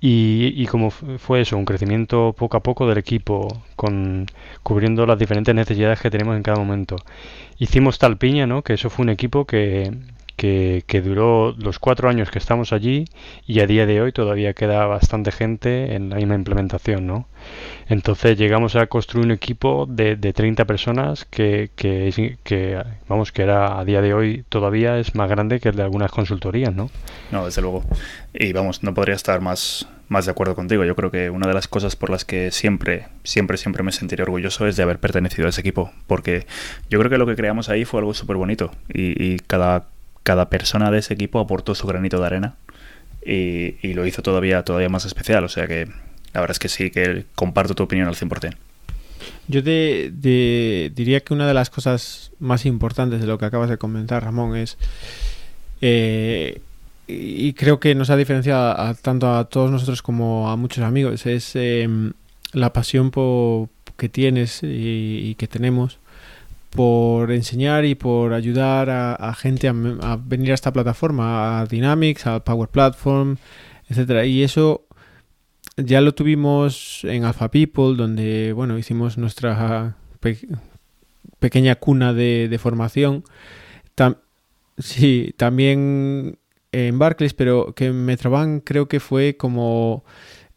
[0.00, 4.26] Y, y como fue eso, un crecimiento poco a poco del equipo, con,
[4.62, 6.94] cubriendo las diferentes necesidades que tenemos en cada momento.
[7.58, 8.62] Hicimos tal piña, ¿no?
[8.62, 9.90] Que eso fue un equipo que,
[10.36, 13.06] que, duró los cuatro años que estamos allí
[13.46, 17.26] y a día de hoy todavía queda bastante gente en la misma implementación, ¿no?
[17.88, 23.78] Entonces llegamos a construir un equipo de, de 30 personas que, que, vamos, que era
[23.78, 26.90] a día de hoy todavía es más grande que el de algunas consultorías, ¿no?
[27.30, 27.84] No, desde luego.
[28.34, 30.84] Y vamos, no podría estar más, más de acuerdo contigo.
[30.84, 34.22] Yo creo que una de las cosas por las que siempre, siempre, siempre me sentiré
[34.22, 36.46] orgulloso es de haber pertenecido a ese equipo, porque
[36.90, 39.86] yo creo que lo que creamos ahí fue algo súper bonito y, y, cada
[40.26, 42.56] cada persona de ese equipo aportó su granito de arena
[43.24, 45.44] y, lo hizo todavía, todavía más especial.
[45.44, 45.86] O sea que
[46.32, 48.56] la verdad es que sí, que comparto tu opinión al 100%.
[49.46, 53.78] Yo te, diría que una de las cosas más importantes de lo que acabas de
[53.78, 54.78] comentar, Ramón, es
[55.80, 56.60] eh,
[57.06, 61.54] y creo que nos ha diferenciado tanto a todos nosotros como a muchos amigos, es
[61.54, 62.14] em,
[62.52, 63.12] la pasión
[63.96, 66.00] que tienes y, que tenemos
[66.76, 69.72] por enseñar y por ayudar a, gente a,
[70.22, 73.36] venir a esta plataforma, a Dynamics, a Power Platform,
[73.88, 74.26] etcétera.
[74.26, 74.86] Y eso
[75.76, 79.96] ya lo tuvimos en Alpha People, donde bueno hicimos nuestra
[81.38, 83.24] pequeña cuna de, formación.
[84.78, 86.38] sí, también
[86.72, 90.04] en Barclays, pero que en Metrobank creo que fue como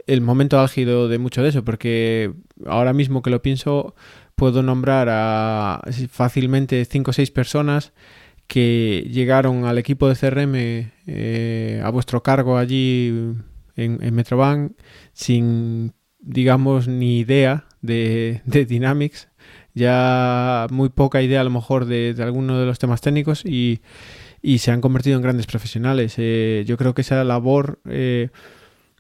[0.07, 2.33] el momento álgido de mucho de eso, porque
[2.65, 3.95] ahora mismo que lo pienso,
[4.39, 7.91] puedo nombrar a fácilmente 5 o 6 personas
[8.47, 10.55] que llegaron al equipo de CRM
[11.07, 13.35] eh, a vuestro cargo allí
[13.75, 14.71] en, en, Metrobank
[15.11, 19.27] sin, digamos, ni idea de, Dynamics,
[19.73, 23.81] ya muy poca idea a lo mejor de, alguno de los temas técnicos y,
[24.41, 26.15] y se han convertido en grandes profesionales.
[26.17, 28.29] Eh, yo creo que esa labor, eh,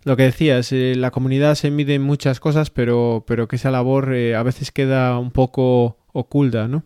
[0.03, 3.71] lo que decías, eh, la comunidad se mide en muchas cosas, pero, pero que esa
[3.71, 6.83] labor a veces queda un poco oculta, ¿no?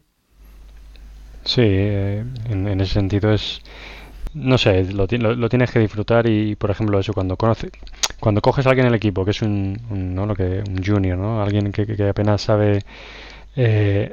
[1.46, 3.62] Sí, en, ese sentido es,
[4.34, 7.72] no sé, lo, lo, tienes que disfrutar y, por ejemplo, eso cuando conoces,
[8.20, 9.78] cuando coges a alguien en el equipo que es un,
[10.16, 10.26] ¿no?
[10.26, 11.42] lo que un junior, ¿no?
[11.42, 12.80] Alguien que, que apenas sabe
[13.56, 14.12] eh,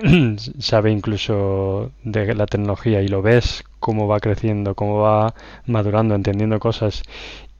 [0.59, 5.35] sabe incluso de la tecnología y lo ves cómo va creciendo, cómo va
[5.67, 7.03] madurando, entendiendo cosas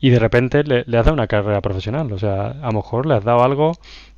[0.01, 2.13] y de repente le, le has dado una carrera profesional.
[2.13, 3.73] O sea, a lo mejor le has dado algo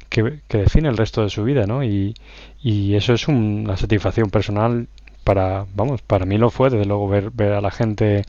[0.08, 1.82] que, define el resto de su vida, ¿no?
[1.82, 2.14] Y,
[2.62, 4.88] y eso es una satisfacción personal
[5.24, 8.24] para, vamos, para mí lo fue, desde luego, ver, ver a la gente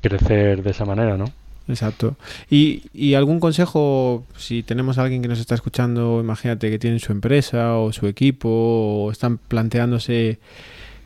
[0.00, 1.26] crecer de esa manera, ¿no?
[1.68, 2.16] Exacto.
[2.48, 7.12] ¿Y, algún consejo, si tenemos a alguien que nos está escuchando, imagínate que tiene su
[7.12, 10.38] empresa o su equipo, o están planteándose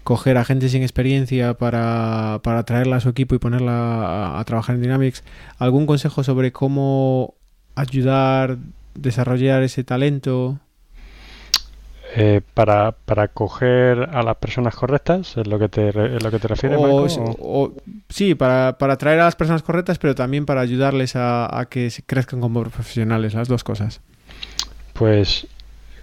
[0.04, 4.74] coger a gente sin experiencia para, para traerla a su equipo y ponerla a, trabajar
[4.74, 5.24] en Dynamics,
[5.58, 7.34] ¿algún consejo sobre cómo
[7.74, 8.58] ayudar,
[8.94, 10.58] desarrollar ese talento?
[12.16, 16.48] Eh, para, para coger a las personas correctas, ¿es lo que te, lo que te
[16.48, 16.80] refieres,
[18.08, 22.02] sí, para, para atraer a las personas correctas, pero también para ayudarles a, que se
[22.02, 24.00] crezcan como profesionales, las dos cosas.
[24.92, 25.46] Pues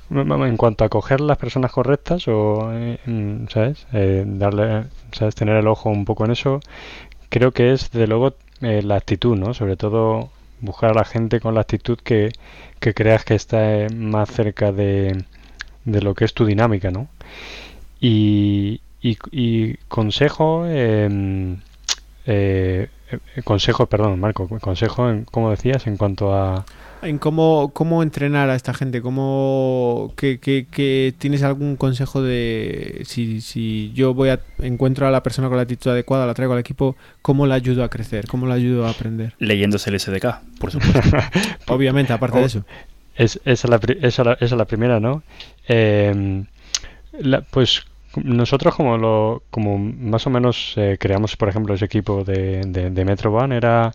[0.09, 2.99] en cuanto a coger las personas correctas o, eh,
[3.49, 3.85] ¿sabes?
[3.91, 5.35] Eh, darle, ¿sabes?
[5.35, 6.61] Tener el ojo un poco en eso,
[7.27, 9.53] creo que es, de luego, la actitud, ¿no?
[9.53, 10.29] Sobre todo
[10.61, 12.31] buscar a la gente con la actitud que,
[12.79, 15.25] que creas que está más cerca de
[15.87, 17.07] de lo que es tu dinámica, ¿no?
[17.99, 21.57] Y, y, consejo, em,
[22.25, 22.89] eh,
[23.43, 26.65] consejo, perdón, Marco, consejo, en, como decías, en cuanto a...
[27.03, 33.39] En cómo, cómo entrenar a esta gente, cómo que, que, tienes algún consejo de si,
[33.41, 36.59] si yo voy a encuentro a la persona con la actitud adecuada, la traigo al
[36.59, 38.25] equipo, ¿cómo la ayudo a crecer?
[38.27, 39.35] ¿Cómo la ayudo a aprender?
[39.37, 41.01] Leyéndose el SDK, por supuesto.
[41.67, 42.65] Obviamente, aparte de eso.
[43.17, 45.23] Es, esa, la, es la primera, ¿no?
[45.67, 46.43] Eh,
[47.51, 47.85] pues
[48.23, 52.89] nosotros como lo como más o menos eh, creamos por ejemplo ese equipo de, de,
[52.89, 53.91] de Metro era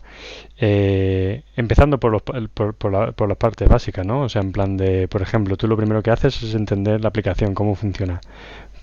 [0.57, 4.77] eh, empezando por, los, por, por, la, por parte básica no o sea en plan
[4.77, 8.21] de por ejemplo tú lo primero que haces es entender la aplicación cómo funciona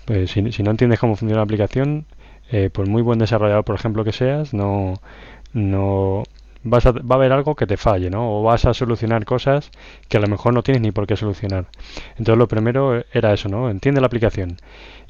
[0.05, 2.05] pues si, si no entiendes cómo funciona la aplicación
[2.51, 4.95] eh, por muy buen desarrollador por ejemplo que seas no
[5.53, 6.23] no
[6.63, 8.39] vas a, va a haber algo que te falle, ¿no?
[8.39, 9.71] O vas a solucionar cosas
[10.07, 11.65] que a lo mejor no tienes ni por qué solucionar.
[12.11, 13.69] Entonces lo primero era eso, ¿no?
[13.69, 14.57] Entiende la aplicación,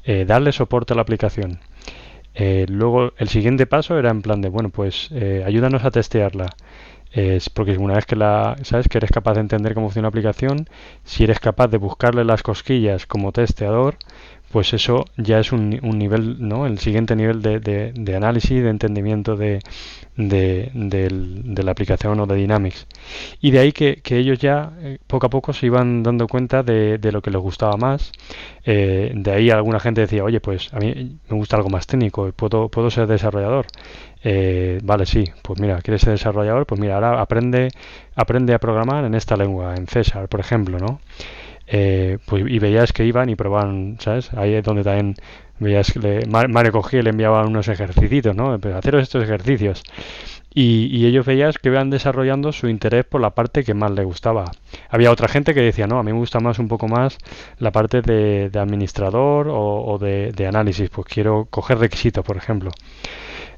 [0.04, 1.58] eh, darle soporte a la aplicación.
[2.34, 6.46] Eh, luego el siguiente paso era en plan de, bueno, pues eh, ayúdanos a testearla.
[7.12, 10.10] Es porque una vez que la sabes que eres capaz de entender cómo funciona la
[10.10, 10.66] aplicación,
[11.04, 13.96] si eres capaz de buscarle las cosquillas como testeador,
[14.52, 16.66] pues eso ya es un, un nivel, ¿no?
[16.66, 19.60] El siguiente nivel de, de, de análisis, de entendimiento de,
[20.16, 22.86] la aplicación o de Dynamics.
[23.40, 26.98] Y de ahí que, ellos ya eh, poco a poco se iban dando cuenta de,
[26.98, 28.12] de lo que les gustaba más.
[28.64, 32.30] Eh, de ahí alguna gente decía, oye, pues a mí me gusta algo más técnico,
[32.32, 33.66] puedo, puedo ser desarrollador.
[34.22, 36.66] Eh, vale, sí, pues mira, ¿quieres ser desarrollador?
[36.66, 37.68] Pues mira, ahora aprende,
[38.14, 41.00] aprende a programar en esta lengua, en César, por ejemplo, ¿no?
[41.74, 44.30] Eh, pues, y veías que iban y probaban, ¿sabes?
[44.34, 45.14] Ahí es donde también
[45.58, 48.58] veías que le, Mario cogía y le enviaba unos ejercicios, ¿no?
[48.60, 49.82] Pero haceros estos ejercicios.
[50.54, 54.44] Y, ellos veías que iban desarrollando su interés por la parte que más les gustaba.
[54.90, 57.16] Había otra gente que decía, no, a mí me gusta más un poco más
[57.58, 62.70] la parte de, administrador o, de, de, análisis, pues quiero coger requisitos, por ejemplo.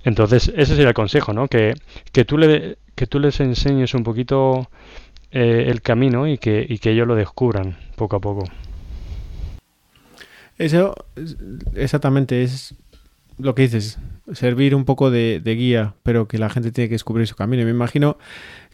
[0.05, 1.49] Entonces, ese sería el consejo, ¿no?
[1.49, 1.75] Que,
[2.13, 4.69] que, tú, le, que tú les enseñes un poquito
[5.33, 8.45] eh, el camino y que, y que ellos lo descubran poco a poco.
[10.59, 10.95] Eso
[11.75, 12.75] exactamente es
[13.39, 13.99] lo que dices,
[14.33, 17.63] servir un poco de, guía, pero que la gente tiene que descubrir su camino.
[17.63, 18.19] Y me imagino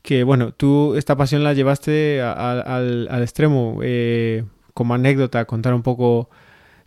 [0.02, 3.78] que, bueno, tú esta pasión la llevaste al, extremo.
[3.82, 4.44] Eh,
[4.74, 6.30] como anécdota, contar un poco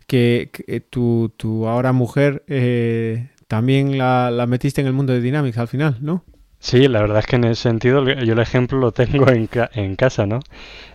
[0.06, 0.50] que,
[0.90, 5.68] tu, tu, ahora mujer eh, también la, la metiste en el mundo de Dynamics al
[5.68, 6.24] final, ¿no?
[6.64, 9.96] Sí, la verdad es que en ese sentido yo el ejemplo lo tengo en, en
[9.96, 10.40] casa, ¿no?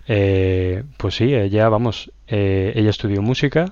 [0.07, 3.65] Eh, pues sí, ella, vamos, eh, ella estudió música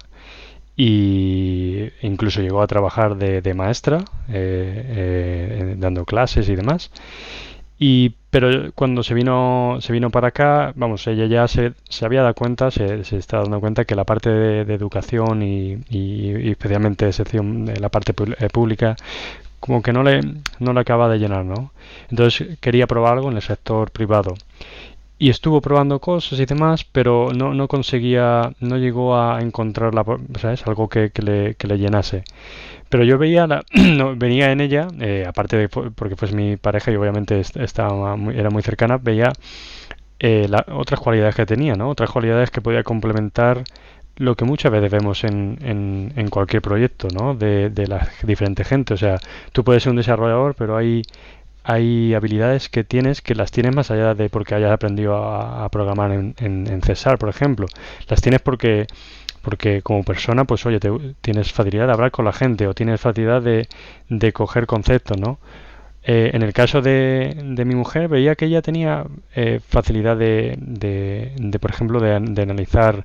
[0.76, 6.92] y incluso llegó a trabajar de, de maestra, eh, dando clases y demás.
[7.80, 12.22] Y, pero cuando se vino, se vino para acá, vamos, ella ya se, se había
[12.22, 17.12] dado cuenta, se, se está dando cuenta que la parte de, educación y, y, especialmente
[17.12, 18.96] sección la parte pública
[19.60, 20.22] como que no le,
[20.60, 21.72] no le acaba de llenar, ¿no?
[22.10, 24.36] Entonces quería probar algo en el sector privado.
[25.20, 30.06] Y estuvo probando cosas y demás, pero no, no conseguía, no llegó a encontrar la,
[30.40, 30.66] ¿sabes?
[30.68, 32.24] algo que, que, le, que le llenase.
[32.90, 36.92] Pero yo veía, la, no, venía en ella, eh, aparte de porque fue mi pareja
[36.92, 39.34] y obviamente estaba muy, era muy cercana, veía
[40.20, 41.90] eh, la, otras cualidades que tenía, ¿no?
[41.90, 43.64] Otras cualidades que podía complementar
[44.18, 47.36] lo que muchas veces vemos en, en, en cualquier proyecto, ¿no?
[47.36, 48.94] De, de la diferente gente.
[48.94, 49.20] O sea,
[49.52, 51.04] tú puedes ser un desarrollador, pero hay,
[51.64, 56.12] hay habilidades que tienes que las tienes más allá de porque hayas aprendido a, programar
[56.12, 57.68] en, en, César, por ejemplo.
[58.08, 58.88] Las tienes porque
[59.42, 60.90] porque como persona, pues oye, te,
[61.22, 63.68] tienes facilidad de hablar con la gente o tienes facilidad de,
[64.10, 65.40] de coger conceptos, ¿no?
[66.04, 69.06] Eh, en el caso de, de, mi mujer, veía que ella tenía
[69.36, 73.04] eh, facilidad de, de, por ejemplo, de analizar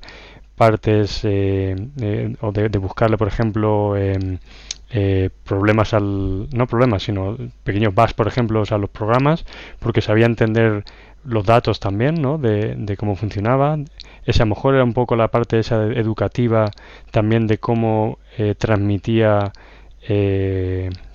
[0.55, 4.39] partes eh, eh, o de, buscarle, por ejemplo, em,
[4.91, 6.47] eh, problemas al...
[6.51, 9.45] no problemas, sino pequeños bugs, por ejemplo, a los programas,
[9.79, 10.83] porque sabía entender
[11.25, 12.37] los datos también, ¿no?
[12.37, 13.77] De, cómo funcionaba.
[14.25, 16.71] Esa mejor era un poco la parte esa educativa
[17.11, 18.19] también de cómo
[18.57, 19.53] transmitía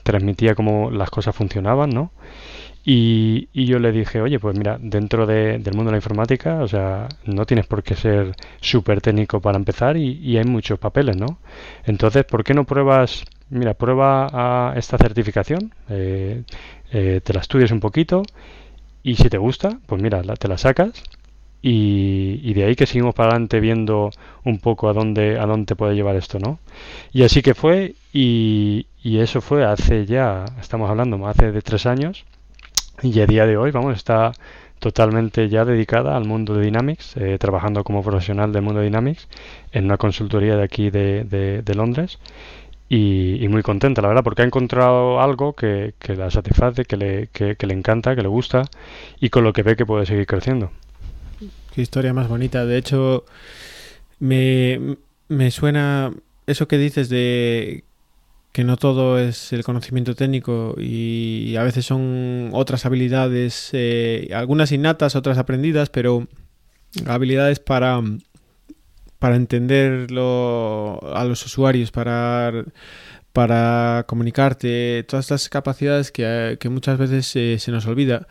[0.03, 2.11] transmitía cómo las cosas funcionaban, ¿no?
[2.91, 7.07] Y, yo le dije, oye, pues mira, dentro del mundo de la informática, o sea,
[7.27, 11.39] no tienes por qué ser súper técnico para empezar y, hay muchos papeles, ¿no?
[11.85, 16.45] Entonces, ¿por qué no pruebas, mira, prueba a esta certificación, eh,
[16.91, 18.23] eh, te la estudias un poquito
[19.03, 21.03] y si te gusta, pues mira, te la sacas
[21.61, 24.11] y, de ahí que seguimos para adelante viendo
[24.45, 26.59] un poco a dónde, a dónde puede llevar esto, ¿no?
[27.13, 31.85] Y así que fue y, y eso fue hace ya, estamos hablando, hace de tres
[31.85, 32.25] años
[33.03, 34.33] y a día de hoy, vamos, está
[34.79, 39.29] totalmente ya dedicada al mundo de Dynamics, eh, trabajando como profesional del mundo de Dynamics
[39.73, 42.19] en una consultoría de aquí de, Londres.
[42.89, 47.29] Y, muy contenta, la verdad, porque ha encontrado algo que, que la satisface, que le,
[47.29, 48.65] que, le encanta, que le gusta
[49.21, 50.71] y con lo que ve que puede seguir creciendo.
[51.75, 52.65] Qué historia más bonita.
[52.65, 53.25] De hecho,
[54.21, 54.97] me,
[55.29, 56.13] me suena
[56.47, 57.85] eso que dices de
[58.59, 64.73] que no todo es el conocimiento técnico y a veces son otras habilidades, eh, algunas
[64.73, 66.27] innatas, otras aprendidas, pero
[67.07, 68.03] habilidades para,
[69.21, 72.65] para entenderlo a los usuarios, para,
[73.33, 78.27] para comunicarte, todas estas capacidades que, muchas veces eh, se nos olvida,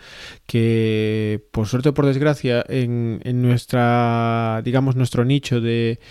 [0.46, 6.02] que por suerte o por desgracia en, en nuestra, digamos, nuestro nicho de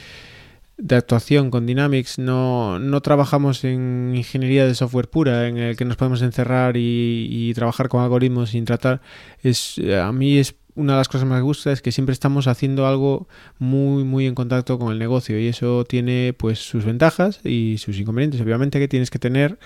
[0.79, 5.85] de actuación con Dynamics no, no, trabajamos en ingeniería de software pura en el que
[5.85, 9.01] nos podemos encerrar y, trabajar con algoritmos sin tratar
[9.43, 12.47] es a mí es una de las cosas más me gusta es que siempre estamos
[12.47, 17.41] haciendo algo muy muy en contacto con el negocio y eso tiene pues sus ventajas
[17.45, 18.41] y sus inconvenientes.
[18.43, 19.59] Obviamente que tienes que tener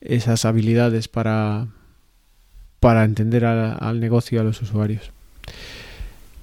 [0.00, 1.68] esas habilidades para
[2.80, 5.12] para entender al negocio y a los usuarios.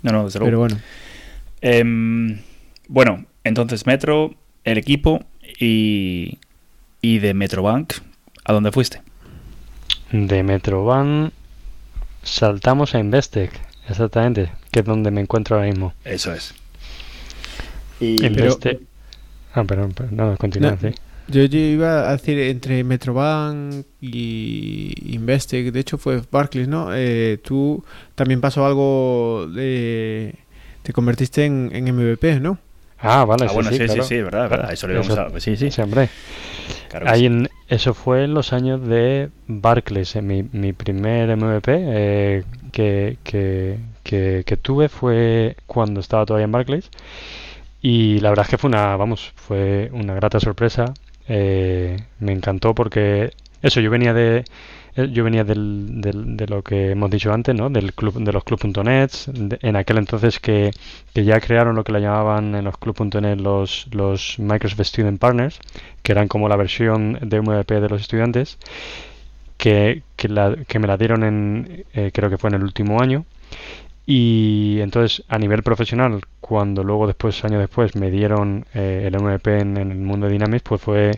[0.02, 0.48] No no desde luego.
[0.48, 0.80] Pero bueno.
[1.62, 2.40] Em,
[2.88, 4.34] bueno entonces, Metro,
[4.64, 5.24] el equipo
[5.60, 6.40] y,
[7.00, 7.94] y de Metrobank,
[8.44, 9.02] ¿a dónde fuiste?
[10.12, 11.32] De Metrobank
[12.24, 13.52] saltamos a Investec,
[13.88, 15.94] exactamente, que es donde me encuentro ahora mismo.
[16.04, 16.56] Eso es.
[18.00, 18.82] Y Investec...
[19.54, 20.78] Ah, perdón, no, continúa,
[21.28, 26.90] Yo, iba a decir entre Metrobank y Investec, de hecho fue Barclays, ¿no?
[26.94, 27.86] Eh, tú
[28.16, 30.34] también pasó algo de...
[30.82, 32.60] Te convertiste en, en MVP, ¿no?
[33.00, 35.40] Ah, vale, ah, sí, bueno, sí, sí, sí, verdad, verdad, eso lo íbamos a...
[35.40, 35.70] Sí, sí.
[35.70, 36.10] sí hombre.
[37.06, 42.44] Ahí en, eso fue en los años de Barclays, en mi, mi primer MVP eh,
[42.72, 46.90] que, que, que, que, tuve fue cuando estaba todavía en Barclays
[47.88, 50.94] y la verdad es que fue una, vamos, fue una grata sorpresa.
[51.28, 53.32] Eh, me encantó porque
[53.62, 54.44] eso, yo venía de eh,
[54.96, 57.70] yo venía del, de lo que hemos dicho antes, ¿no?
[57.70, 59.10] Del club, de los club.net,
[59.62, 60.72] en aquel entonces que,
[61.14, 65.60] que, ya crearon lo que le llamaban en los club.net los, los Microsoft Student Partners,
[66.02, 68.58] que eran como la versión de MVP de los estudiantes,
[69.58, 73.02] que, que, la, que me la dieron en, eh, creo que fue en el último
[73.02, 73.26] año.
[74.08, 79.60] Y entonces a nivel profesional, cuando luego después, años después, me dieron eh, el MVP
[79.60, 81.12] en, en, el mundo de Dynamics, pues fue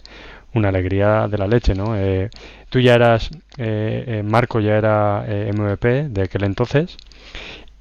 [0.54, 1.96] una alegría de la leche, ¿no?
[1.96, 2.30] Eh,
[2.70, 6.98] tú ya eras, eh, eh Marco ya era eh, MVP de aquel entonces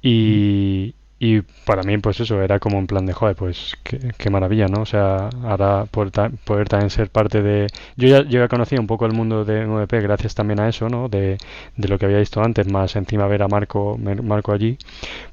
[0.01, 4.67] y, y, para mí pues eso era como un plan de, joder, pues qué, maravilla,
[4.67, 4.81] ¿no?
[4.81, 7.67] O sea, ahora poder, poder, también ser parte de...
[7.95, 10.89] Yo ya, yo ya conocía un poco el mundo de MVP gracias también a eso,
[10.89, 11.09] ¿no?
[11.09, 11.37] De,
[11.75, 14.77] de lo que había visto antes, más encima ver a Marco, Marco allí,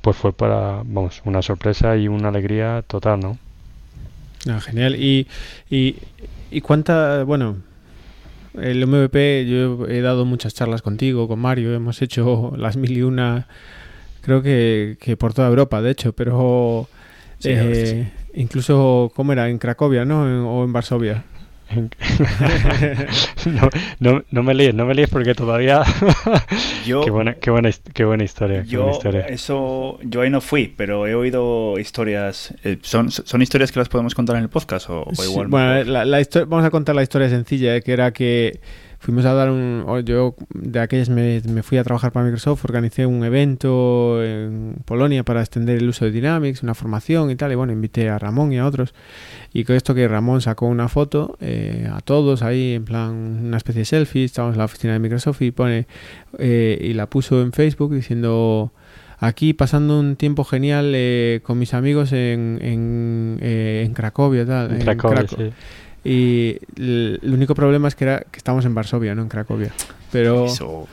[0.00, 3.38] pues fue para, vamos, una sorpresa y una alegría total, ¿no?
[4.48, 4.96] Ah, genial.
[4.96, 5.26] Y,
[5.70, 5.96] y
[6.54, 7.56] ¿Y cuánta, bueno,
[8.56, 13.02] el MVP, yo he dado muchas charlas contigo, con Mario, hemos hecho las mil y
[13.02, 13.48] una,
[14.20, 16.88] creo que, que por toda Europa, de hecho, pero
[17.42, 19.48] eh, incluso, ¿cómo era?
[19.48, 20.22] En Cracovia, ¿no?
[20.48, 21.24] o en Varsovia.
[23.46, 25.82] no, no, no, me líes, no me líes porque todavía.
[26.84, 28.62] qué, buena, qué, buena, qué buena historia.
[28.64, 29.26] Yo, historia.
[29.26, 32.54] Eso, yo ahí no fui, pero he oído historias.
[32.64, 35.48] Eh, ¿son, ¿Son historias que las podemos contar en el podcast o, igual?
[35.48, 38.60] bueno, la, la vamos a contar la historia sencilla, eh, que era que
[39.04, 39.84] fuimos a dar un...
[40.06, 45.24] Yo de aquellas me, me, fui a trabajar para Microsoft, organicé un evento en Polonia
[45.24, 48.52] para extender el uso de Dynamics, una formación y tal, y bueno, invité a Ramón
[48.54, 48.94] y a otros.
[49.52, 53.12] Y con esto que Ramón sacó una foto eh, a todos ahí, en plan
[53.44, 55.86] una especie de selfie, estábamos en la oficina de Microsoft y pone...
[56.38, 58.72] Eh, y la puso en Facebook diciendo
[59.18, 64.46] aquí pasando un tiempo genial eh, con mis amigos en, en, eh, en Cracovia.
[64.46, 65.52] Tal, en Cracovia, sí.
[66.04, 69.72] Y el, único problema es que, era, que estamos en Varsovia, no en Cracovia.
[70.12, 70.46] Pero...
[70.46, 70.86] Eso.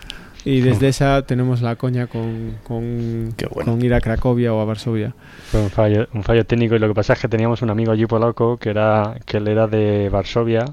[0.44, 3.74] Y desde esa tenemos la coña con, con, bueno.
[3.74, 5.14] con, ir a Cracovia o a Varsovia.
[5.52, 7.92] Fue un fallo, un fallo técnico y lo que pasa es que teníamos un amigo
[7.92, 10.66] allí polaco que era que él era de Varsovia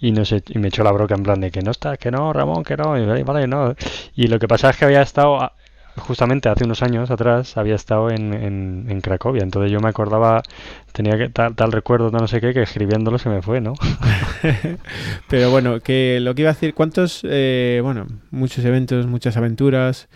[0.00, 2.10] y no sé, y me echó la broca en plan de que no está, que
[2.10, 3.74] no, Ramón, que no, y vale, no.
[4.14, 5.50] Y lo que pasa es que había estado
[5.98, 10.42] justamente hace unos años atrás había estado en, en, en Cracovia, entonces yo me acordaba,
[10.92, 13.74] tenía que, tal, tal recuerdo, no sé qué, que escribiéndolo se me fue, ¿no?
[15.28, 20.08] Pero bueno, que lo que iba a decir, ¿cuántos, eh, bueno, muchos eventos, muchas aventuras,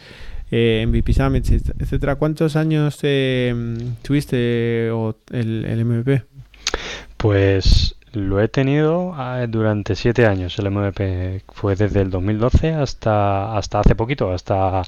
[0.50, 3.54] eh, MVP Summits, etcétera, ¿cuántos años eh,
[4.02, 6.24] tuviste o el, el MVP?
[7.16, 11.42] Pues lo he tenido ah, durante siete años el MVP.
[11.48, 14.82] Fue desde el 2012 hasta, hasta hace poquito, hasta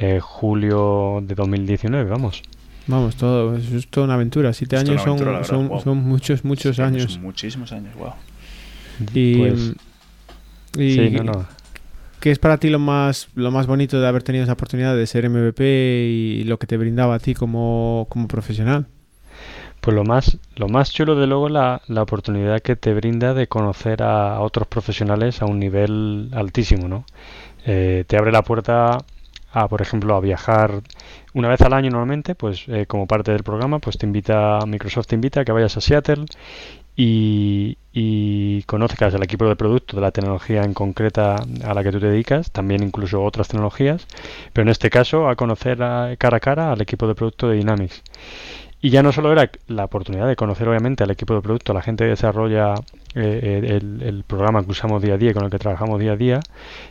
[0.00, 2.42] eh, julio de 2019, vamos.
[2.86, 4.52] Vamos, todo, es toda una aventura.
[4.54, 5.94] Siete Es años son, wow.
[5.94, 7.12] muchos, muchos años.
[7.12, 8.14] son muchísimos años, wow.
[9.14, 9.74] Y, Pues,
[10.78, 11.46] y sí, no, no.
[12.18, 15.06] ¿qué es para ti lo más, lo más bonito de haber tenido esa oportunidad de
[15.06, 15.62] ser MVP
[16.08, 18.86] y lo que te brindaba a ti como, como profesional?
[19.82, 23.48] Pues lo más, lo más chulo de luego la, la oportunidad que te brinda de
[23.48, 27.04] conocer a, a otros profesionales a un nivel altísimo, ¿no?
[27.66, 28.98] Eh, te abre la puerta
[29.52, 30.82] a, por ejemplo, a viajar
[31.34, 35.08] una vez al año normalmente, pues eh, como parte del programa, pues te invita, Microsoft
[35.08, 36.24] te invita a que vayas a Seattle
[36.96, 41.92] y, y conozcas el equipo de producto de la tecnología en concreta a la que
[41.92, 44.06] tú te dedicas, también incluso otras tecnologías,
[44.52, 48.02] pero en este caso a conocer cara a cara al equipo de producto de Dynamics.
[48.82, 51.74] Y ya no solo era la oportunidad de conocer obviamente al equipo de producto, a
[51.74, 52.74] la gente que desarrolla
[53.14, 56.16] eh, el, el programa que usamos día a día, con el que trabajamos día a
[56.16, 56.40] día,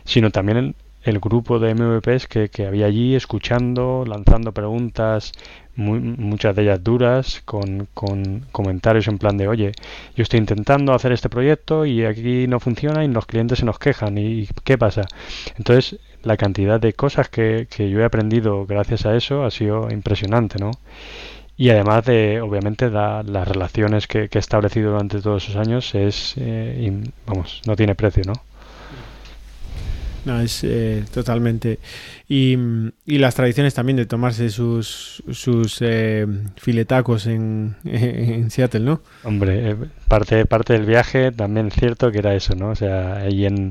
[0.04, 5.32] sino también el, grupo de MVPs que, que había allí escuchando, lanzando preguntas,
[5.76, 9.72] muchas de ellas duras, con, con comentarios en plan de, oye,
[10.14, 13.78] yo estoy intentando hacer este proyecto y aquí no funciona y los clientes se nos
[13.78, 15.02] quejan y ¿qué pasa?
[15.56, 19.90] Entonces, la cantidad de cosas que, que yo he aprendido gracias a eso ha sido
[19.90, 20.70] impresionante, ¿no?
[21.56, 25.94] Y además de, obviamente, da- las relaciones que, que he establecido durante todos esos años
[25.94, 28.34] es, eh, vamos, no tiene precio, ¿no?
[30.24, 31.78] No, es eh, totalmente.
[32.28, 32.56] Y,
[33.06, 39.00] y las tradiciones también de tomarse sus, sus eh, filetacos en, en Seattle, ¿no?
[39.24, 39.76] Hombre, eh,
[40.08, 42.70] parte, parte del viaje también cierto que era eso, ¿no?
[42.70, 43.70] O sea, ahí en,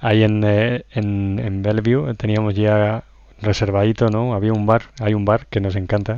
[0.00, 3.04] ahí en, eh, en, en Bellevue teníamos ya
[3.42, 4.34] reservadito, ¿no?
[4.34, 6.16] Había un bar, hay un bar que nos encanta,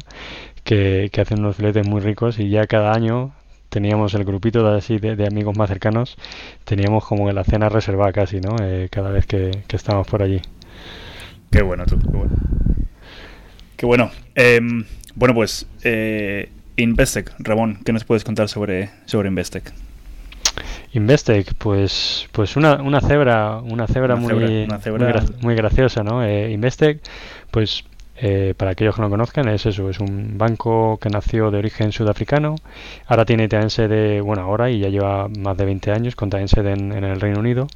[0.65, 3.33] que, que hace unos filetes muy ricos y ya cada año
[3.73, 6.19] teníamos el grupito de, así de, de amigos más cercanos,
[6.65, 8.55] teníamos como la cena reservada casi, ¿no?
[8.63, 10.43] Eh, cada vez que, que estábamos por allí.
[11.51, 12.33] Qué bueno, tú, qué bueno.
[13.79, 14.11] Qué bueno.
[14.35, 19.73] Em, bueno, pues, eh, Investec, Ramón, ¿qué nos puedes contar sobre, sobre Investec?
[20.93, 24.35] Investec, pues, pues una, una cebra, una cebra, muy,
[25.41, 26.23] Muy, graciosa, ¿no?
[26.23, 27.01] Eh, Investec,
[27.51, 27.85] pues
[28.17, 31.93] eh, para aquellos que no conozcan, es eso, es un banco que nació de origen
[31.93, 32.57] sudafricano,
[33.07, 36.49] ahora tiene también sede, bueno, ahora y ya lleva más de 20 años con también
[36.49, 37.67] sede en, el Reino Unido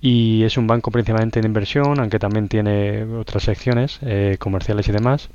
[0.00, 4.92] y es un banco principalmente de inversión, aunque también tiene otras secciones eh, comerciales y
[4.92, 5.30] demás.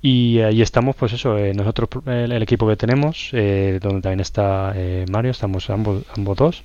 [0.00, 4.72] Y ahí estamos, pues eso, eh, nosotros, el, equipo que tenemos, eh, donde también está
[4.76, 6.62] eh, Mario, estamos ambos, ambos dos.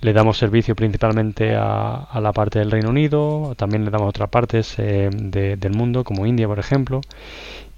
[0.00, 4.76] Le damos servicio principalmente a, la parte del Reino Unido, también le damos otras partes
[4.76, 7.02] del mundo, como India, por ejemplo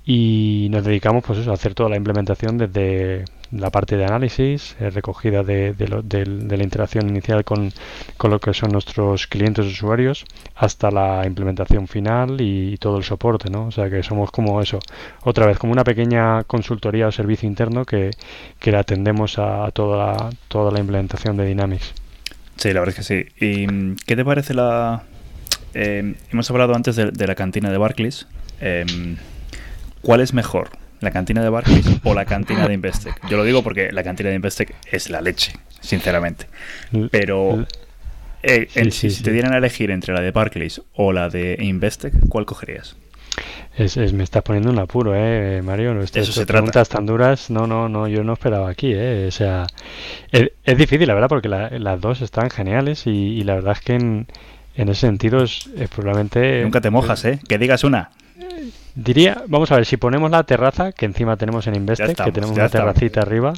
[0.06, 3.24] y nos dedicamos pues eso, a hacer toda la implementación desde
[3.54, 7.72] la parte de análisis, eh, recogida de, de, la interacción inicial con,
[8.16, 10.24] con, lo que son nuestros clientes usuarios,
[10.56, 13.66] hasta la implementación final y, todo el soporte, ¿no?
[13.66, 14.78] O sea que somos como eso,
[15.22, 18.10] otra vez, como una pequeña consultoría o servicio interno que,
[18.58, 21.94] que atendemos a, toda, la, toda la implementación de Dynamics.
[22.56, 23.44] Sí, la verdad es que sí.
[23.44, 25.04] ¿Y mm, qué te parece la...
[25.74, 28.26] Eh, hemos hablado antes de, la cantina de Barclays.
[28.60, 28.84] Eh,
[30.02, 30.70] ¿Cuál es mejor?
[31.04, 33.28] ¿La cantina de Barclays o la cantina de Investec?
[33.28, 36.46] Yo lo digo porque la cantina de Investec es la leche, sinceramente.
[37.10, 37.66] Pero
[38.42, 42.46] eh, si te dieran a elegir entre la de Barclays o la de Investec, ¿cuál
[42.46, 42.96] cogerías?
[43.76, 46.00] Es, me estás poniendo un apuro, eh, Mario.
[46.00, 49.26] Estas se preguntas tan duras, no, no, no, yo no esperaba aquí, eh.
[49.28, 49.66] O sea,
[50.32, 54.26] es, difícil, la verdad, porque las dos están geniales y, la verdad es que en,
[54.74, 56.62] ese sentido es, probablemente...
[56.62, 57.40] Nunca te mojas, eh.
[57.46, 58.10] Que digas una.
[58.94, 62.56] Diría, vamos a ver, si ponemos la terraza que encima tenemos en Investec, que tenemos
[62.56, 63.52] una terracita arriba,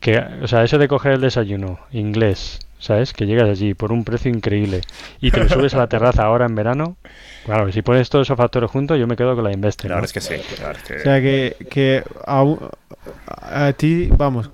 [0.00, 3.12] que, o sea, eso de coger el desayuno inglés, ¿sabes?
[3.12, 4.80] Que llegas allí por un precio increíble
[5.20, 6.96] y te lo subes a la terraza ahora en verano,
[7.44, 9.88] claro, si pones todos esos factores juntos, yo me quedo con la Investec.
[9.88, 10.34] Claro, es que sí.
[10.36, 12.02] O sea, que, que
[13.26, 14.50] a ti, vamos,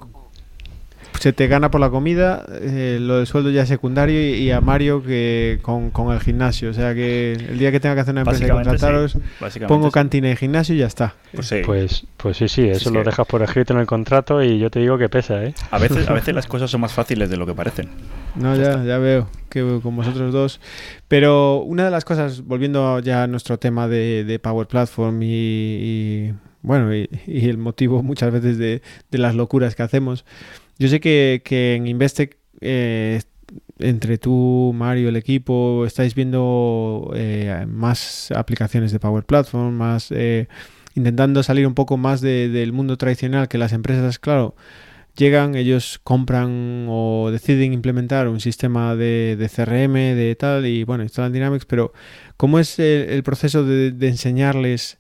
[1.21, 4.61] se te gana por la comida, eh, lo del sueldo ya es secundario y, a
[4.61, 6.71] Mario que con, el gimnasio.
[6.71, 9.19] O sea que el día que tenga que hacer una empresa y contrataros,
[9.67, 11.15] pongo cantina y gimnasio y ya está.
[11.33, 14.59] Pues sí, pues, pues sí, sí, eso lo dejas por escrito en el contrato y
[14.59, 15.55] yo te digo que pesa, ¿eh?
[15.71, 17.89] A veces, a veces las cosas son más fáciles de lo que parecen.
[18.35, 20.61] No, ya, ya veo que con vosotros dos.
[21.09, 26.95] Pero una de las cosas, volviendo ya a nuestro tema de, Power Platform y, bueno,
[26.95, 30.25] y, el motivo muchas veces de, de las locuras que hacemos,
[30.79, 33.21] yo sé que, en Investec, eh,
[33.79, 40.49] entre tú, Mario, el equipo, estáis viendo eh, más aplicaciones de Power Platform, más eh,
[40.95, 44.55] intentando salir un poco más del mundo tradicional que las empresas, claro,
[45.17, 51.33] llegan, ellos compran o deciden implementar un sistema de, CRM, de tal, y bueno, instalan
[51.33, 51.93] Dynamics, pero
[52.37, 54.99] ¿cómo es el, proceso de, de enseñarles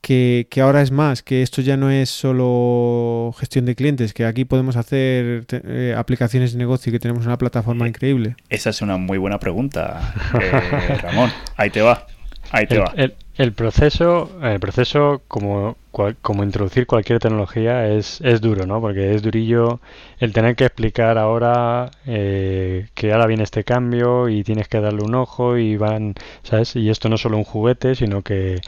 [0.00, 4.44] que, ahora es más, que esto ya no es solo gestión de clientes, que aquí
[4.44, 8.36] podemos hacer eh, aplicaciones de negocio y que tenemos una plataforma increíble?
[8.48, 11.30] Esa es una muy buena pregunta, eh, Ramón.
[11.56, 12.06] Ahí te va.
[12.50, 12.94] Ahí te el, va.
[13.36, 15.76] El, proceso, el proceso como,
[16.20, 18.80] como introducir cualquier tecnología es, es duro, ¿no?
[18.80, 19.80] Porque es durillo
[20.18, 25.02] el tener que explicar ahora eh, que ahora viene este cambio y tienes que darle
[25.02, 26.74] un ojo y van, ¿sabes?
[26.74, 28.60] Y esto no es solo un juguete, sino que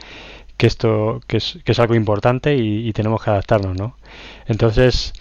[0.63, 3.97] que esto que es, que es algo importante y, tenemos que adaptarnos, ¿no?
[4.45, 5.11] Entonces,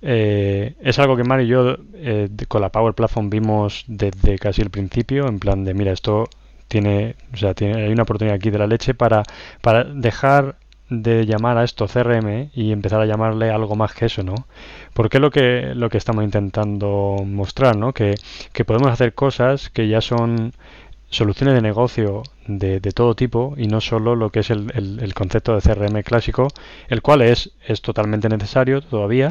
[0.00, 4.62] eh, es algo que Mario y yo eh, con la Power Platform vimos desde casi
[4.62, 6.30] el principio, en plan de, mira, esto
[6.66, 9.22] tiene, o sea, tiene, hay una oportunidad aquí de la leche para,
[9.60, 10.56] para dejar
[10.88, 14.46] de llamar a esto CRM y empezar a llamarle algo más que eso, ¿no?
[14.94, 17.92] Porque lo que, lo que estamos intentando mostrar, ¿no?
[17.92, 18.14] Que,
[18.54, 20.54] que podemos hacer cosas que ya son
[21.10, 25.14] soluciones de negocio de, de, todo tipo y no solo lo que es el, el,
[25.14, 26.48] concepto de CRM clásico,
[26.88, 29.30] el cual es, es totalmente necesario todavía,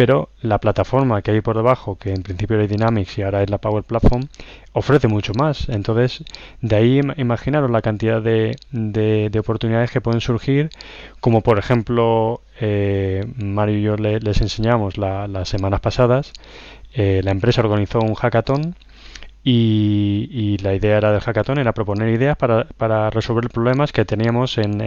[0.00, 3.50] pero la plataforma que hay por debajo, que en principio era Dynamics y ahora es
[3.50, 4.28] la Power Platform,
[4.72, 5.68] ofrece mucho más.
[5.68, 6.24] Entonces,
[6.62, 10.70] de ahí imaginaros la cantidad de, de, oportunidades que pueden surgir,
[11.20, 16.32] como por ejemplo, eh, Mario y yo les enseñamos las semanas pasadas,
[16.94, 18.76] eh, la empresa organizó un hackathon
[19.42, 24.58] y, la idea era del hackathon era proponer ideas para, para resolver problemas que teníamos
[24.58, 24.80] en,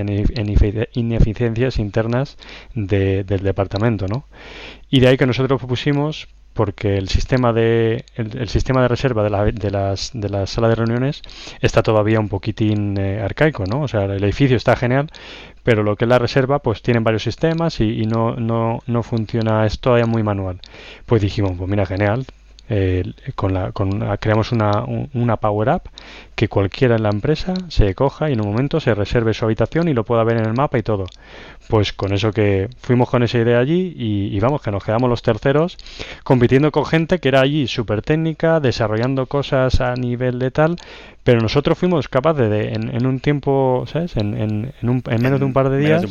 [0.94, 2.38] ineficiencias internas
[2.76, 4.26] del departamento, ¿no?
[4.90, 9.30] Y de ahí que nosotros propusimos porque el sistema de el, sistema de reserva de,
[9.32, 11.22] la, de, las de la sala de reuniones
[11.62, 13.82] está todavía un poquitín eh, arcaico, ¿no?
[13.82, 15.10] O sea, el edificio está genial,
[15.64, 19.66] pero lo que es la reserva, pues tienen varios sistemas y, no, no, no funciona,
[19.66, 20.60] es todavía muy manual.
[21.06, 22.26] Pues dijimos, pues mira, genial,
[23.36, 25.88] con la, con, creamos una, una Power App
[26.36, 29.88] que cualquiera en la empresa se coja y en un momento se reserve su habitación
[29.88, 31.06] y lo pueda ver en el mapa y todo.
[31.68, 35.22] Pues con eso que fuimos con esa idea allí y, vamos, que nos quedamos los
[35.22, 35.78] terceros
[36.24, 40.76] compitiendo con gente que era allí súper técnica, desarrollando cosas a nivel de tal,
[41.24, 44.18] pero nosotros fuimos capaces de, en, un tiempo, ¿sabes?
[44.18, 46.02] En, en, en, menos de un par de días.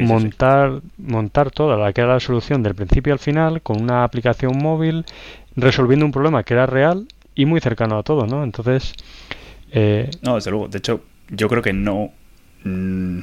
[0.00, 4.56] montar, montar toda la que era la solución del principio al final con una aplicación
[4.58, 5.04] móvil,
[5.56, 8.44] resolviendo un problema que era real y muy cercano a todo, ¿no?
[8.44, 8.94] Entonces...
[9.72, 10.10] Eh...
[10.22, 10.68] No, desde luego.
[10.68, 12.12] De hecho, yo creo que no...
[12.64, 13.20] Mm,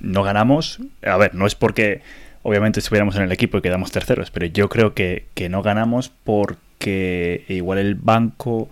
[0.00, 0.80] no ganamos.
[1.02, 2.02] A ver, no es porque
[2.42, 6.10] obviamente estuviéramos en el equipo y quedamos terceros, pero yo creo que, que no ganamos
[6.24, 8.68] porque igual el banco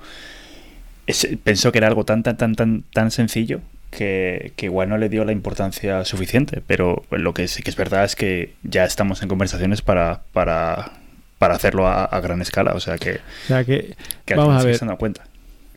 [1.43, 3.61] pensó que era algo tan, tan, tan, tan, tan sencillo
[3.91, 6.63] que, igual no le dio la importancia suficiente.
[6.67, 10.93] Pero lo que sí que es verdad es que ya estamos en conversaciones para, para,
[11.43, 12.70] para hacerlo a, gran escala.
[12.74, 13.19] O sea que,
[13.66, 13.97] que,
[14.36, 14.78] vamos a ver.
[14.97, 15.24] cuenta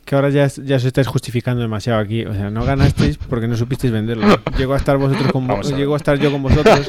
[0.04, 2.24] que ahora ya, ya os estáis justificando demasiado aquí.
[2.24, 4.28] O sea, no ganasteis porque no supisteis venderlo.
[4.56, 6.86] Llego a estar vosotros con llego a estar yo con vosotros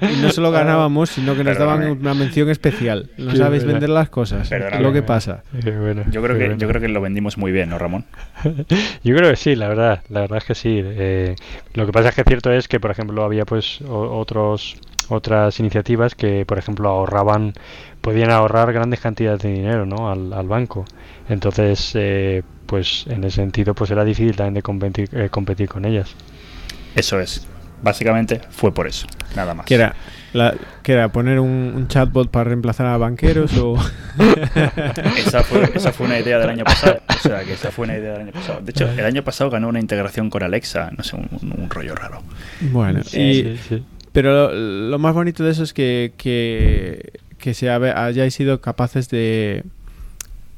[0.00, 3.10] y no solo ganábamos, sino que nos daban una mención especial.
[3.18, 4.52] No sabéis vender las cosas.
[4.52, 5.42] Es lo que pasa.
[6.12, 8.04] yo creo que yo creo que lo vendimos muy bien, ¿no, Ramón?
[9.02, 10.04] yo creo que sí, la verdad.
[10.08, 10.80] La verdad es que sí.
[10.80, 11.34] Eh,
[11.74, 14.76] lo que pasa es que cierto es que, por ejemplo, había pues otros
[15.10, 17.52] otras iniciativas que, por ejemplo, ahorraban,
[18.00, 20.10] podían ahorrar grandes cantidades de dinero ¿no?
[20.10, 20.84] al, al banco.
[21.28, 25.84] Entonces, eh, pues en ese sentido, pues era difícil también de competir, eh, competir con
[25.84, 26.14] ellas.
[26.94, 27.46] Eso es.
[27.82, 29.64] Básicamente fue por eso, nada más.
[29.66, 29.94] ¿Qué era?
[30.32, 31.08] La, ¿Qué era?
[31.10, 33.74] ¿Poner un, chatbot para reemplazar a banqueros o...?
[35.16, 37.00] esa, fue, esa fue una idea del año pasado.
[37.08, 38.60] O sea, que esa fue una idea del año pasado.
[38.60, 42.22] De hecho, el año pasado ganó una integración con Alexa, no sé, un, rollo raro.
[42.60, 48.34] Bueno, sí, sí, pero lo, más bonito de eso es que, que, que se hayáis
[48.34, 49.64] sido capaces de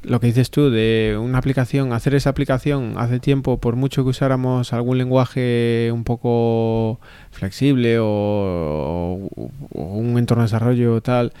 [0.03, 4.09] lo que dices tú, de una aplicación, hacer esa aplicación hace tiempo, por mucho que
[4.09, 6.99] usáramos algún lenguaje un poco
[7.31, 9.29] flexible o,
[9.71, 11.31] un entorno de desarrollo tal,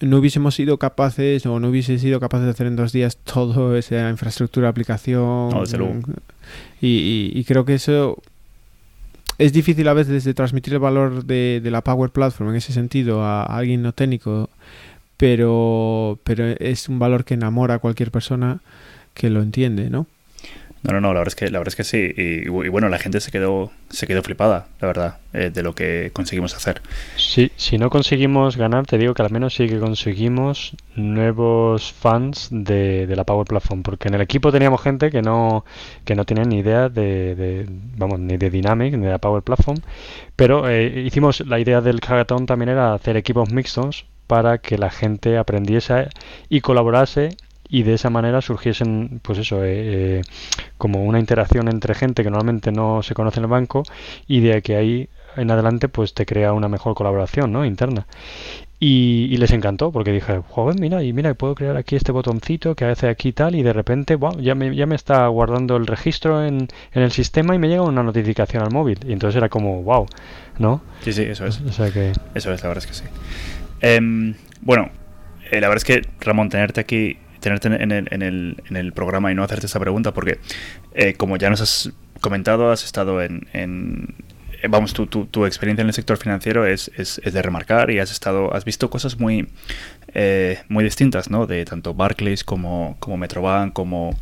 [0.00, 3.78] no hubiésemos sido capaces o no hubiese sido capaces de hacer en dos días toda
[3.78, 5.50] esa infraestructura aplicación.
[6.80, 8.18] y, y, creo que eso
[9.38, 13.22] es difícil a veces de transmitir el valor de, la Power Platform en ese sentido
[13.22, 14.50] a alguien no técnico
[15.16, 18.60] pero, pero es un valor que enamora a cualquier persona
[19.14, 20.06] que lo entiende, ¿no?
[20.84, 22.12] No, no, no, la verdad es que, la verdad es que sí.
[22.14, 26.10] Y, bueno, la gente se quedó, se quedó flipada, la verdad, eh, de lo que
[26.12, 26.82] conseguimos hacer.
[27.16, 32.48] Sí, si no conseguimos ganar, te digo que al menos sí que conseguimos nuevos fans
[32.50, 35.64] de, la Power Platform, porque en el equipo teníamos gente que no,
[36.04, 37.66] que no tenía ni idea de,
[37.96, 39.78] vamos, ni de Dynamic, ni de la Power Platform,
[40.36, 44.90] pero eh, hicimos, la idea del hackathon también era hacer equipos mixtos para que la
[44.90, 46.08] gente aprendiese
[46.48, 47.36] y colaborase
[47.74, 50.22] y de esa manera surgiesen pues eso eh, eh,
[50.78, 53.82] como una interacción entre gente que normalmente no se conoce en el banco
[54.28, 57.64] y de que ahí en adelante pues te crea una mejor colaboración ¿no?
[57.64, 58.06] interna.
[58.78, 62.84] Y, les encantó porque dije joder mira y mira puedo crear aquí este botoncito que
[62.84, 66.44] hace aquí tal y de repente wow, ya me ya me está guardando el registro
[66.44, 69.00] en, en el sistema y me llega una notificación al móvil.
[69.04, 70.06] Y entonces era como wow
[70.60, 71.60] no sí sí eso es.
[71.62, 73.04] O sea que eso es la verdad es que sí.
[73.80, 74.90] Em, bueno,
[75.50, 79.66] eh, la verdad es que, Ramón, tenerte aquí, tenerte en el, programa y no hacerte
[79.66, 80.38] esta pregunta, porque
[80.94, 85.94] eh, como ya nos has comentado, has estado en, eh, vamos, tu, experiencia en el
[85.94, 89.48] sector financiero es, es, es, de remarcar y has estado, has visto cosas muy,
[90.68, 91.46] muy distintas, ¿no?
[91.46, 94.16] De tanto Barclays como, como Metrobank, como,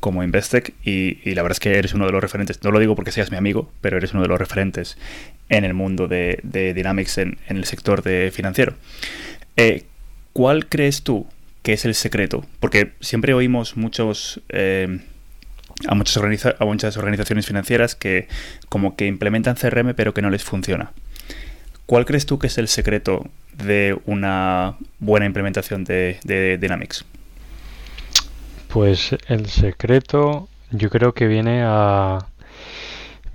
[0.00, 2.94] como Investec y, la verdad es que eres uno de los referentes, no lo digo
[2.94, 4.96] porque seas mi amigo, pero eres uno de los referentes
[5.48, 6.40] en el mundo de,
[6.74, 8.74] Dynamics en, el sector de financiero.
[9.56, 9.84] Eh,
[10.32, 11.26] ¿Cuál crees tú
[11.66, 12.44] que es el secreto?
[12.60, 14.40] Porque siempre oímos muchos...
[14.50, 15.00] Eh,
[15.88, 16.16] a muchas,
[16.60, 18.28] a muchas organizaciones financieras que
[18.68, 20.92] como que implementan CRM pero que no les funciona.
[21.84, 27.04] ¿Cuál crees tú que es el secreto de una buena implementación de, de Dynamics?
[28.68, 32.26] Pues el secreto yo creo que viene a,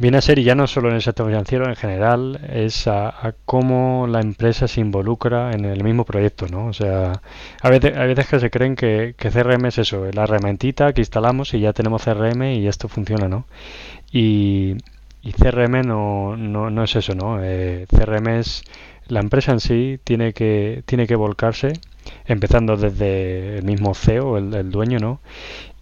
[0.02, 3.36] Viene a ser, y ya no solo en el sector financiero, en general, es a,
[3.46, 6.66] cómo la empresa se involucra en el mismo proyecto, ¿no?
[6.66, 7.22] O sea,
[7.62, 11.54] a veces, a veces que se creen que, CRM es eso, la herramientita que instalamos
[11.54, 13.46] y ya tenemos CRM y esto funciona, ¿no?
[14.12, 14.78] Y,
[15.38, 17.38] CRM no, no, no, es eso, ¿no?
[17.44, 18.64] Eh, CRM es
[19.08, 21.74] la empresa en sí tiene que, tiene que volcarse,
[22.26, 25.20] empezando desde el mismo CEO, el, el dueño, ¿no?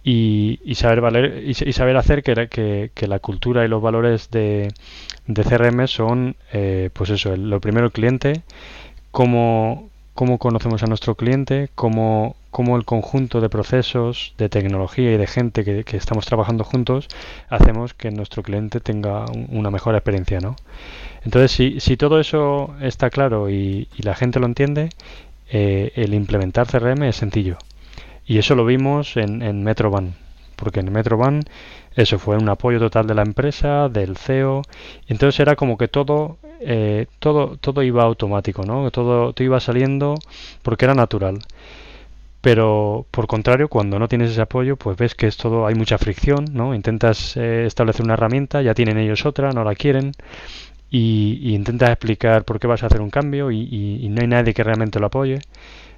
[0.02, 4.72] Y, saber valer y, saber hacer que, la cultura y los valores de,
[5.26, 8.42] de CRM son eh, pues eso lo primero el cliente
[9.10, 15.16] cómo, cómo conocemos a nuestro cliente, cómo, cómo el conjunto de procesos, de tecnología y
[15.16, 17.08] de gente que, que estamos trabajando juntos
[17.48, 20.56] hacemos que nuestro cliente tenga una mejor experiencia, ¿no?
[21.24, 24.90] Entonces, si, si todo eso está claro y, y la gente lo entiende,
[25.50, 27.58] eh, el implementar CRM es sencillo.
[28.30, 30.14] Y eso lo vimos en, en Metroban,
[30.54, 31.42] porque en Metroban
[31.96, 34.62] eso fue un apoyo total de la empresa, del CEO,
[35.08, 38.88] y entonces era como que todo, eh, todo, todo iba automático, ¿no?
[38.92, 40.14] Todo, todo iba saliendo
[40.62, 41.40] porque era natural.
[42.40, 45.98] Pero por contrario, cuando no tienes ese apoyo, pues ves que es todo, hay mucha
[45.98, 46.72] fricción, ¿no?
[46.72, 50.12] Intentas eh, establecer una herramienta, ya tienen ellos otra, no la quieren,
[50.88, 54.20] y, y, intentas explicar por qué vas a hacer un cambio y, y, y, no
[54.22, 55.40] hay nadie que realmente lo apoye.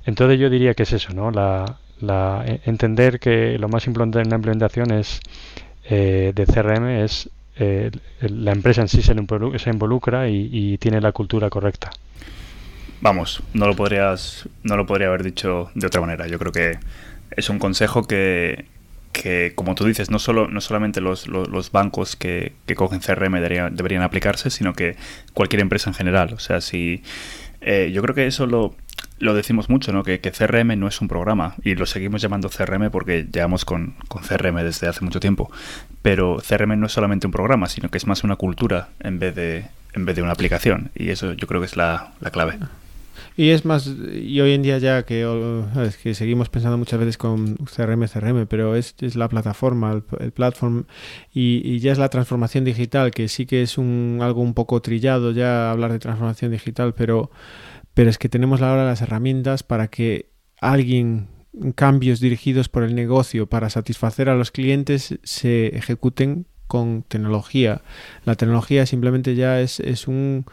[0.06, 1.30] Entonces yo diría que es eso, ¿no?
[1.30, 5.20] La, la, entender que lo más importante en la implementación es
[5.84, 9.12] eh, de CRM es eh, la empresa en sí se,
[9.70, 11.90] involucra y, tiene la cultura correcta.
[13.00, 16.26] Vamos, no lo podrías, no lo podría haber dicho de otra manera.
[16.26, 16.78] Yo creo que
[17.30, 18.66] es un consejo que,
[19.12, 23.00] que como tú dices, no solo no solamente los, los, los bancos que, que, cogen
[23.00, 24.96] CRM deberían, deberían aplicarse, sino que
[25.34, 26.32] cualquier empresa en general.
[26.34, 27.02] O sea, si
[27.60, 28.74] eh, yo creo que eso lo,
[29.22, 30.02] lo decimos mucho, ¿no?
[30.02, 34.22] Que, CRM no es un programa y lo seguimos llamando CRM porque llevamos con, con,
[34.22, 35.48] CRM desde hace mucho tiempo.
[36.02, 39.34] Pero CRM no es solamente un programa, sino que es más una cultura en vez
[39.36, 40.90] de, en vez de una aplicación.
[40.96, 42.58] Y eso yo creo que es la, la clave.
[43.36, 45.24] Y es más, y hoy en día ya que,
[45.86, 50.02] es que seguimos pensando muchas veces con CRM, CRM, pero es, es la plataforma, el,
[50.18, 50.84] el platform,
[51.32, 54.82] y, y, ya es la transformación digital, que sí que es un, algo un poco
[54.82, 57.30] trillado ya hablar de transformación digital, pero,
[57.94, 61.28] pero es que tenemos ahora las herramientas para que alguien,
[61.74, 67.82] cambios dirigidos por el negocio para satisfacer a los clientes, se ejecuten con tecnología.
[68.24, 70.47] La tecnología simplemente ya es, es un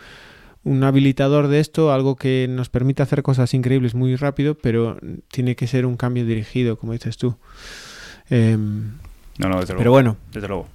[0.64, 5.00] un habilitador de esto, algo que nos permite hacer cosas increíbles muy rápido, pero
[5.30, 7.38] tiene que ser un cambio dirigido, como dices tú.
[8.30, 9.92] Eh, no, no, desde pero luego.
[9.92, 10.18] bueno.
[10.34, 10.68] Desde luego.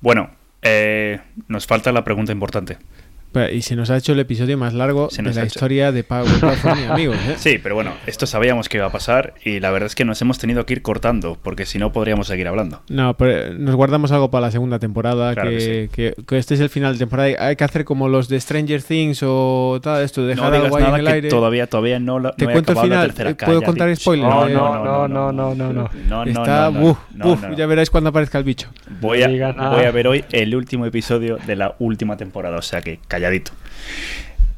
[0.00, 0.30] Bueno,
[0.62, 2.78] eh, nos falta la pregunta importante.
[3.52, 6.26] Y se nos ha hecho el episodio más largo Se de la historia de Power
[6.40, 7.16] Platform y amigos.
[7.28, 7.34] ¿eh?
[7.38, 10.20] Sí, pero bueno, esto sabíamos que iba a pasar y la verdad es que nos
[10.22, 12.82] hemos tenido que ir cortando porque si no podríamos seguir hablando.
[12.88, 15.88] No, pero nos guardamos algo para la segunda temporada, Claro que, que sí.
[15.92, 17.28] que- que este es el final de temporada.
[17.46, 20.76] Hay que hacer como los de Stranger Things o tal, esto, dejar no digas algo
[20.76, 21.28] ahí nada en el aire.
[21.28, 23.06] todavía, todavía no, la, Te no cuento el final.
[23.08, 23.30] tercera.
[23.30, 23.66] Eh, ¿Puedo Cállate.
[23.66, 24.26] contar spoiler?
[24.28, 26.24] No, Eh, no, no, no, no, no, no.
[26.24, 27.56] Está, no, no, buf, no, buf, no.
[27.56, 28.68] ya veréis cuando aparezca el bicho.
[29.00, 32.80] Voy a, voy a ver hoy el último episodio de la última temporada, o sea
[32.80, 33.52] que calladito.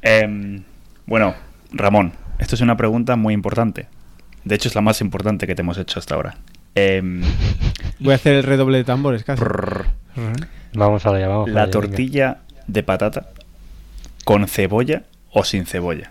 [0.03, 0.63] Em,
[1.07, 1.35] bueno,
[1.73, 3.87] Ramón, esto es una pregunta muy importante.
[4.45, 6.37] De hecho, es la más importante que te hemos hecho hasta ahora.
[6.75, 7.23] Em,
[7.99, 9.41] Voy a hacer el redoble de tambores casi.
[9.43, 9.87] prrr,
[10.75, 11.71] Vamos allá, vamos la allá, venga.
[11.71, 13.31] tortilla de patata
[14.25, 16.11] con cebolla o sin cebolla.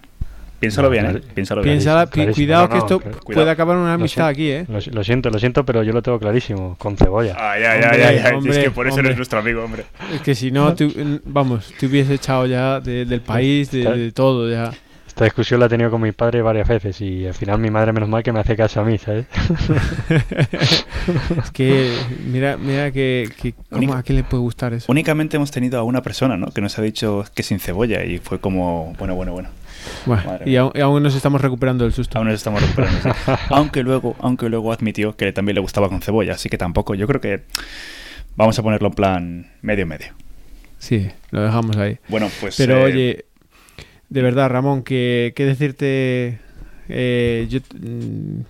[0.66, 1.06] Piénsalo bien.
[1.06, 1.22] ¿eh?
[1.34, 1.76] Piénsalo bien.
[1.76, 2.36] Piénsala, pi- Clarísimo.
[2.46, 4.66] cuidado No, que esto puede acabar en una amistad aquí, ¿eh?
[4.68, 7.36] Lo, lo siento, lo siento, pero yo lo tengo clarísimo, con cebolla.
[7.38, 9.08] Ay, ay, Hombre, ay, ay, hombre, es que por eso hombre.
[9.10, 9.86] eres nuestro amigo, hombre.
[10.14, 10.94] Es que si no, tú-
[11.26, 14.72] vamos, te hubiese echado ya de- del país, de, de todo, ya.
[15.08, 17.94] Esta discusión la he tenido con mi padre varias veces y al final mi madre
[17.94, 19.26] menos mal que me hace caso a mí, ¿sabes?
[21.42, 21.94] Es que,
[22.26, 24.92] mira, mira que, que ¿cómo- Única- ¿a qué le puede gustar eso?
[24.92, 26.48] Únicamente hemos tenido a una persona, ¿no?
[26.48, 29.50] Que nos ha dicho que sin cebolla y fue como, bueno, bueno, bueno.
[30.06, 32.18] Bueno, y aún, y aún nos estamos recuperando del susto.
[32.18, 32.99] Aún nos estamos recuperando.
[33.02, 33.10] sí.
[33.49, 36.95] aunque luego, aunque luego admitió que también le gustaba con cebolla, así que tampoco.
[36.95, 37.44] Yo creo que
[38.36, 40.14] vamos a ponerlo en plan medio medio.
[40.78, 41.98] Sí, lo dejamos ahí.
[42.10, 42.56] Bueno, pues.
[42.57, 43.26] Pero eh, oye,
[44.10, 46.40] de verdad, Ramón, que, que decirte,
[46.90, 48.41] eh, yo mm,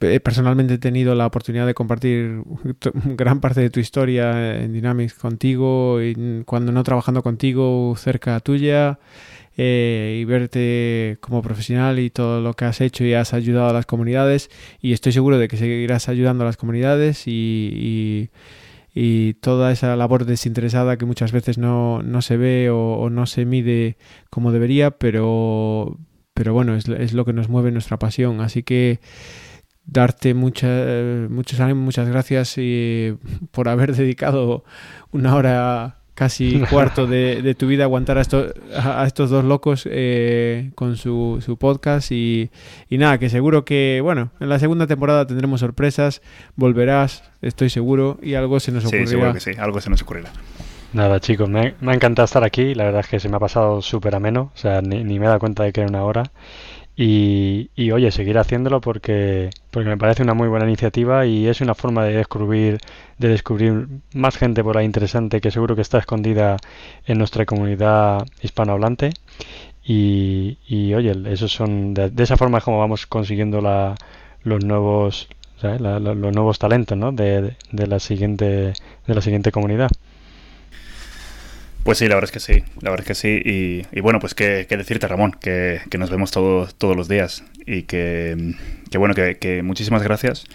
[0.00, 2.42] eh, personalmente he tenido la oportunidad de compartir
[3.16, 8.98] gran parte de tu historia en Dynamics contigo, y cuando no trabajando contigo, cerca tuya,
[9.56, 13.72] eh, y verte como profesional y todo lo que has hecho y has ayudado a
[13.72, 14.50] las comunidades,
[14.80, 18.30] y estoy seguro de que seguirás ayudando a las comunidades y- y
[18.96, 23.44] y toda esa labor desinteresada que muchas veces no, no se ve o, no se
[23.44, 23.96] mide
[24.30, 25.98] como debería, pero,
[26.32, 28.40] pero bueno, es, es lo que nos mueve nuestra pasión.
[28.40, 29.00] Así que
[29.84, 30.68] darte mucha,
[31.28, 33.16] muchos ánimos, muchas gracias y
[33.50, 34.62] por haber dedicado
[35.10, 39.88] una hora casi cuarto de, de tu vida aguantar a, esto- a estos dos locos
[39.90, 42.50] eh, con su, su podcast y,
[42.88, 46.22] y nada, que seguro que, bueno, en la segunda temporada tendremos sorpresas,
[46.56, 49.08] volverás, estoy seguro, y algo se nos Sí, ocurrirá.
[49.08, 50.30] seguro que sí, algo se nos ocurrirá.
[50.92, 52.72] Nada, chicos, me, ha- me ha encantado estar aquí.
[52.76, 54.52] La verdad es que se me ha pasado súper ameno.
[54.54, 56.22] O sea, ni, ni me he dado cuenta de que era una hora.
[56.96, 61.60] Y, y, oye, seguir haciéndolo porque, porque me parece una muy buena iniciativa y es
[61.60, 62.78] una forma de descubrir,
[63.18, 66.56] de descubrir más gente por ahí interesante que seguro que está escondida
[67.06, 69.12] en nuestra comunidad hispanohablante.
[69.84, 73.96] Y, y oye, esos son de, esa forma es como vamos consiguiendo la,
[74.42, 75.28] los nuevos
[75.62, 77.12] los nuevos talentos ¿no?
[77.12, 78.74] de, de, la siguiente
[79.06, 79.90] de la siguiente comunidad.
[81.84, 83.84] Pues sí, la verdad es que sí, la verdad es que sí.
[83.92, 87.44] Y, bueno, pues qué, decirte, Ramón, que, nos vemos todos los días.
[87.66, 88.54] Y que,
[88.96, 90.46] bueno, que, muchísimas gracias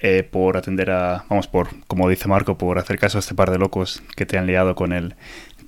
[0.00, 3.52] eh, por atender a, vamos, por, como dice Marco, por hacer caso a este par
[3.52, 5.14] de locos que te han liado con el,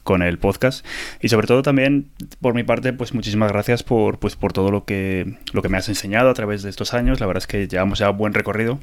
[0.02, 0.84] con el podcast.
[1.20, 2.10] Y sobre todo también,
[2.40, 5.78] por mi parte, pues muchísimas gracias por, pues, por todo lo que, lo que me
[5.78, 7.20] has enseñado a través de estos años.
[7.20, 8.80] La verdad es que llevamos ya un buen recorrido.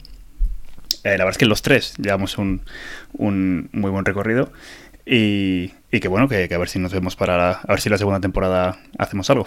[1.03, 2.61] Eh, la verdad es que los tres llevamos un,
[3.11, 4.53] un muy buen recorrido.
[5.05, 7.97] Y, y que bueno, que, a ver si nos vemos para a ver si la
[7.97, 9.45] segunda temporada hacemos algo.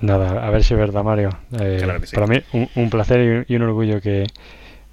[0.00, 1.30] Nada, a ver si es verdad, Mario.
[1.58, 2.40] Eh, para mí
[2.74, 4.26] un, placer y un, orgullo que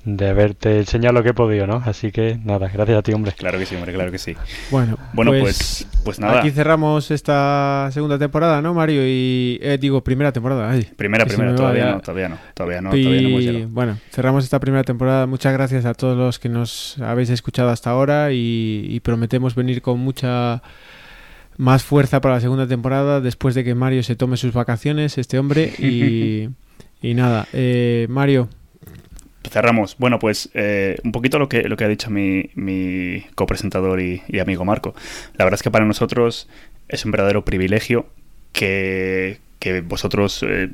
[0.07, 1.81] de haberte enseñado lo que he podido, ¿no?
[1.85, 3.33] Así que nada, gracias a ti, hombre.
[3.33, 4.35] Claro que sí, hombre, claro que sí.
[4.71, 6.39] Bueno, bueno pues, pues, pues nada.
[6.39, 9.01] Aquí cerramos esta segunda temporada, ¿no, Mario?
[9.05, 10.73] Y eh, digo, primera temporada.
[10.95, 15.27] primera, primera, todavía no, todavía no, todavía no, y, Bueno, cerramos esta primera temporada.
[15.27, 19.99] Muchas gracias a todos los que nos habéis escuchado hasta ahora y prometemos venir con
[19.99, 20.61] mucha
[21.57, 25.39] más fuerza para la segunda temporada después de que Mario se tome sus vacaciones, este
[25.39, 25.73] hombre.
[25.79, 26.49] Y,
[27.01, 28.47] y nada, eh, Mario.
[29.49, 29.97] Cerramos.
[29.97, 34.21] Bueno, pues eh, un poquito lo que, lo que ha dicho mi, mi copresentador y,
[34.39, 34.93] amigo Marco.
[35.35, 36.47] La verdad es que para nosotros
[36.87, 38.07] es un verdadero privilegio
[38.53, 40.69] que, que vosotros eh,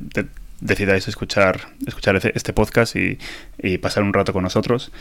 [0.61, 3.17] decidáis escuchar, escuchar este, este podcast y,
[3.61, 4.91] y, pasar un rato con nosotros.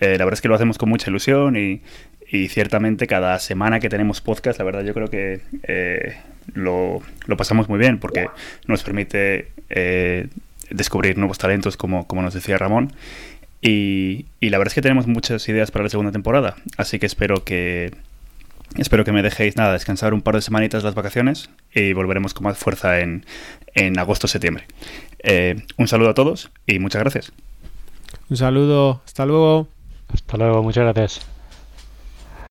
[0.00, 1.82] la verdad es que lo hacemos con mucha ilusión y,
[2.30, 6.16] y ciertamente cada semana que tenemos podcast, la verdad yo creo que eh,
[6.54, 7.02] lo,
[7.36, 8.28] pasamos muy bien porque
[8.66, 10.28] nos permite eh,
[10.70, 12.92] descubrir nuevos talentos, como, como nos decía Ramón.
[13.62, 17.44] Y, la verdad es que tenemos muchas ideas para la segunda temporada, así que espero
[17.44, 17.92] que
[18.76, 22.44] espero que me dejéis nada descansar un par de semanitas las vacaciones y volveremos con
[22.44, 23.26] más fuerza en,
[23.74, 24.64] en agosto-septiembre.
[25.18, 27.32] Eh, un saludo a todos y muchas gracias.
[28.30, 29.68] Un saludo, hasta luego.
[30.08, 31.39] Hasta luego, muchas gracias.